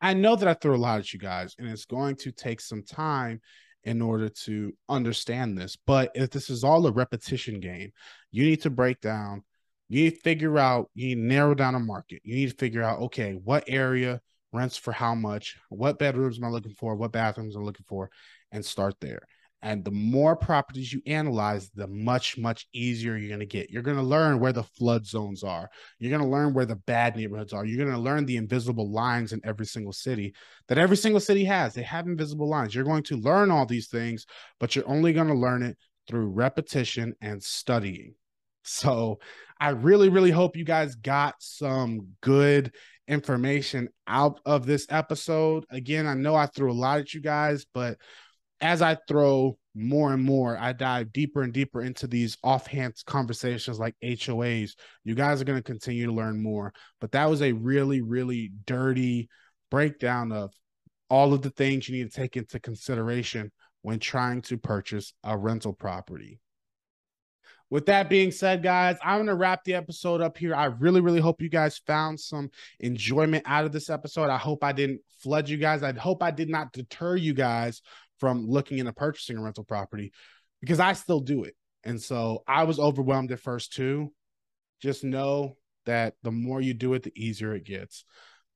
i 0.00 0.14
know 0.14 0.36
that 0.36 0.48
i 0.48 0.54
threw 0.54 0.74
a 0.74 0.78
lot 0.78 0.98
at 0.98 1.12
you 1.12 1.18
guys 1.18 1.54
and 1.58 1.68
it's 1.68 1.86
going 1.86 2.14
to 2.14 2.30
take 2.30 2.60
some 2.60 2.82
time 2.82 3.40
in 3.86 4.02
order 4.02 4.28
to 4.28 4.72
understand 4.88 5.56
this. 5.56 5.78
But 5.86 6.10
if 6.14 6.30
this 6.30 6.50
is 6.50 6.64
all 6.64 6.86
a 6.86 6.92
repetition 6.92 7.60
game, 7.60 7.92
you 8.32 8.44
need 8.44 8.62
to 8.62 8.70
break 8.70 9.00
down, 9.00 9.44
you 9.88 10.04
need 10.04 10.16
to 10.16 10.20
figure 10.20 10.58
out, 10.58 10.90
you 10.94 11.06
need 11.06 11.22
to 11.22 11.28
narrow 11.28 11.54
down 11.54 11.76
a 11.76 11.80
market. 11.80 12.20
You 12.24 12.34
need 12.34 12.50
to 12.50 12.56
figure 12.56 12.82
out, 12.82 12.98
okay, 13.02 13.34
what 13.34 13.64
area 13.68 14.20
rents 14.52 14.76
for 14.76 14.92
how 14.92 15.14
much, 15.14 15.56
what 15.68 16.00
bedrooms 16.00 16.38
am 16.38 16.44
I 16.44 16.48
looking 16.48 16.74
for, 16.74 16.96
what 16.96 17.12
bathrooms 17.12 17.54
I'm 17.54 17.64
looking 17.64 17.86
for, 17.88 18.10
and 18.50 18.64
start 18.64 18.96
there. 19.00 19.22
And 19.66 19.84
the 19.84 19.90
more 19.90 20.36
properties 20.36 20.92
you 20.92 21.02
analyze, 21.08 21.70
the 21.74 21.88
much, 21.88 22.38
much 22.38 22.68
easier 22.72 23.16
you're 23.16 23.26
going 23.26 23.40
to 23.40 23.46
get. 23.46 23.68
You're 23.68 23.82
going 23.82 23.96
to 23.96 24.02
learn 24.04 24.38
where 24.38 24.52
the 24.52 24.62
flood 24.62 25.04
zones 25.04 25.42
are. 25.42 25.68
You're 25.98 26.16
going 26.16 26.22
to 26.22 26.28
learn 26.28 26.54
where 26.54 26.66
the 26.66 26.76
bad 26.76 27.16
neighborhoods 27.16 27.52
are. 27.52 27.64
You're 27.64 27.84
going 27.84 27.96
to 27.96 28.00
learn 28.00 28.26
the 28.26 28.36
invisible 28.36 28.88
lines 28.88 29.32
in 29.32 29.40
every 29.42 29.66
single 29.66 29.92
city 29.92 30.34
that 30.68 30.78
every 30.78 30.96
single 30.96 31.18
city 31.18 31.44
has. 31.46 31.74
They 31.74 31.82
have 31.82 32.06
invisible 32.06 32.48
lines. 32.48 32.76
You're 32.76 32.84
going 32.84 33.02
to 33.02 33.16
learn 33.16 33.50
all 33.50 33.66
these 33.66 33.88
things, 33.88 34.24
but 34.60 34.76
you're 34.76 34.88
only 34.88 35.12
going 35.12 35.26
to 35.26 35.34
learn 35.34 35.64
it 35.64 35.76
through 36.06 36.28
repetition 36.28 37.16
and 37.20 37.42
studying. 37.42 38.14
So 38.62 39.18
I 39.58 39.70
really, 39.70 40.10
really 40.10 40.30
hope 40.30 40.56
you 40.56 40.64
guys 40.64 40.94
got 40.94 41.34
some 41.40 42.10
good 42.20 42.72
information 43.08 43.88
out 44.06 44.38
of 44.46 44.64
this 44.64 44.86
episode. 44.90 45.64
Again, 45.70 46.06
I 46.06 46.14
know 46.14 46.36
I 46.36 46.46
threw 46.46 46.70
a 46.70 46.72
lot 46.72 47.00
at 47.00 47.14
you 47.14 47.20
guys, 47.20 47.66
but 47.74 47.98
as 48.60 48.82
I 48.82 48.96
throw 49.06 49.58
more 49.74 50.12
and 50.12 50.22
more, 50.22 50.56
I 50.56 50.72
dive 50.72 51.12
deeper 51.12 51.42
and 51.42 51.52
deeper 51.52 51.82
into 51.82 52.06
these 52.06 52.38
offhand 52.42 52.94
conversations 53.06 53.78
like 53.78 53.94
HOAs. 54.02 54.72
You 55.04 55.14
guys 55.14 55.40
are 55.40 55.44
going 55.44 55.58
to 55.58 55.62
continue 55.62 56.06
to 56.06 56.12
learn 56.12 56.42
more. 56.42 56.72
But 57.00 57.12
that 57.12 57.28
was 57.28 57.42
a 57.42 57.52
really, 57.52 58.00
really 58.00 58.52
dirty 58.64 59.28
breakdown 59.70 60.32
of 60.32 60.52
all 61.10 61.34
of 61.34 61.42
the 61.42 61.50
things 61.50 61.88
you 61.88 61.96
need 61.96 62.10
to 62.10 62.20
take 62.20 62.36
into 62.36 62.58
consideration 62.58 63.52
when 63.82 63.98
trying 63.98 64.42
to 64.42 64.56
purchase 64.56 65.12
a 65.22 65.36
rental 65.36 65.72
property. 65.72 66.40
With 67.68 67.86
that 67.86 68.08
being 68.08 68.30
said, 68.30 68.62
guys, 68.62 68.96
I'm 69.02 69.18
going 69.18 69.26
to 69.26 69.34
wrap 69.34 69.64
the 69.64 69.74
episode 69.74 70.20
up 70.20 70.38
here. 70.38 70.54
I 70.54 70.66
really, 70.66 71.00
really 71.00 71.20
hope 71.20 71.42
you 71.42 71.48
guys 71.48 71.78
found 71.78 72.18
some 72.18 72.50
enjoyment 72.78 73.42
out 73.44 73.64
of 73.64 73.72
this 73.72 73.90
episode. 73.90 74.30
I 74.30 74.36
hope 74.36 74.62
I 74.62 74.70
didn't 74.70 75.00
flood 75.20 75.48
you 75.48 75.56
guys. 75.56 75.82
I 75.82 75.92
hope 75.92 76.22
I 76.22 76.30
did 76.30 76.48
not 76.48 76.72
deter 76.72 77.16
you 77.16 77.34
guys 77.34 77.82
from 78.18 78.46
looking 78.48 78.78
into 78.78 78.92
purchasing 78.92 79.38
a 79.38 79.42
rental 79.42 79.64
property 79.64 80.12
because 80.60 80.80
I 80.80 80.92
still 80.94 81.20
do 81.20 81.44
it. 81.44 81.54
And 81.84 82.00
so 82.02 82.42
I 82.48 82.64
was 82.64 82.78
overwhelmed 82.78 83.32
at 83.32 83.40
first 83.40 83.72
too. 83.72 84.12
Just 84.80 85.04
know 85.04 85.56
that 85.86 86.14
the 86.22 86.32
more 86.32 86.60
you 86.60 86.74
do 86.74 86.94
it, 86.94 87.02
the 87.02 87.12
easier 87.14 87.54
it 87.54 87.64
gets. 87.64 88.04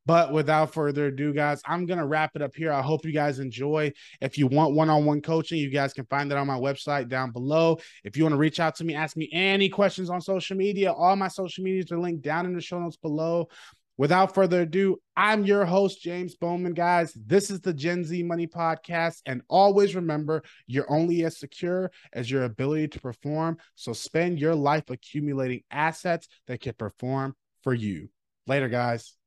But 0.07 0.33
without 0.33 0.73
further 0.73 1.07
ado, 1.07 1.33
guys, 1.33 1.61
I'm 1.67 1.87
going 1.87 1.99
to 1.99 2.07
wrap 2.07 2.33
it 2.35 2.43
up 2.43 2.55
here. 2.55 2.73
I 2.73 2.81
hope 2.81 3.05
you 3.05 3.13
guys 3.13 3.39
enjoy. 3.39 3.93
If 4.21 4.39
you 4.39 4.47
want 4.47 4.75
one 4.75 4.89
on 4.89 5.05
one 5.05 5.21
coaching, 5.21 5.59
you 5.59 5.71
guys 5.71 5.93
can 5.93 6.07
find 6.07 6.31
that 6.31 6.39
on 6.39 6.47
my 6.47 6.59
website 6.59 7.09
down 7.09 7.33
below. 7.33 7.79
If 8.03 8.17
you 8.17 8.25
want 8.25 8.33
to 8.33 8.39
reach 8.39 8.61
out 8.61 8.75
to 8.77 8.85
me, 8.85 8.95
ask 8.95 9.17
me 9.17 9.29
any 9.33 9.69
questions 9.69 10.09
on 10.11 10.21
social 10.21 10.57
media, 10.57 10.93
all 10.93 11.15
my 11.17 11.29
social 11.29 11.63
medias 11.63 11.93
are 11.93 11.99
linked 11.99 12.23
down 12.23 12.47
in 12.47 12.55
the 12.55 12.61
show 12.61 12.81
notes 12.81 12.97
below. 12.97 13.49
Without 14.01 14.35
further 14.35 14.63
ado, 14.63 14.97
I'm 15.15 15.45
your 15.45 15.67
host, 15.67 16.01
James 16.01 16.35
Bowman, 16.35 16.73
guys. 16.73 17.13
This 17.13 17.51
is 17.51 17.61
the 17.61 17.75
Gen 17.75 18.03
Z 18.03 18.23
Money 18.23 18.47
Podcast. 18.47 19.21
And 19.27 19.43
always 19.47 19.95
remember, 19.95 20.43
you're 20.67 20.91
only 20.91 21.23
as 21.25 21.39
secure 21.39 21.91
as 22.15 22.31
your 22.31 22.45
ability 22.45 22.89
to 22.89 23.01
perform. 23.01 23.59
So 23.75 23.93
spend 23.93 24.39
your 24.39 24.55
life 24.55 24.89
accumulating 24.89 25.65
assets 25.71 26.29
that 26.47 26.63
can 26.63 26.73
perform 26.79 27.37
for 27.63 27.75
you. 27.75 28.09
Later, 28.47 28.71
guys. 28.71 29.19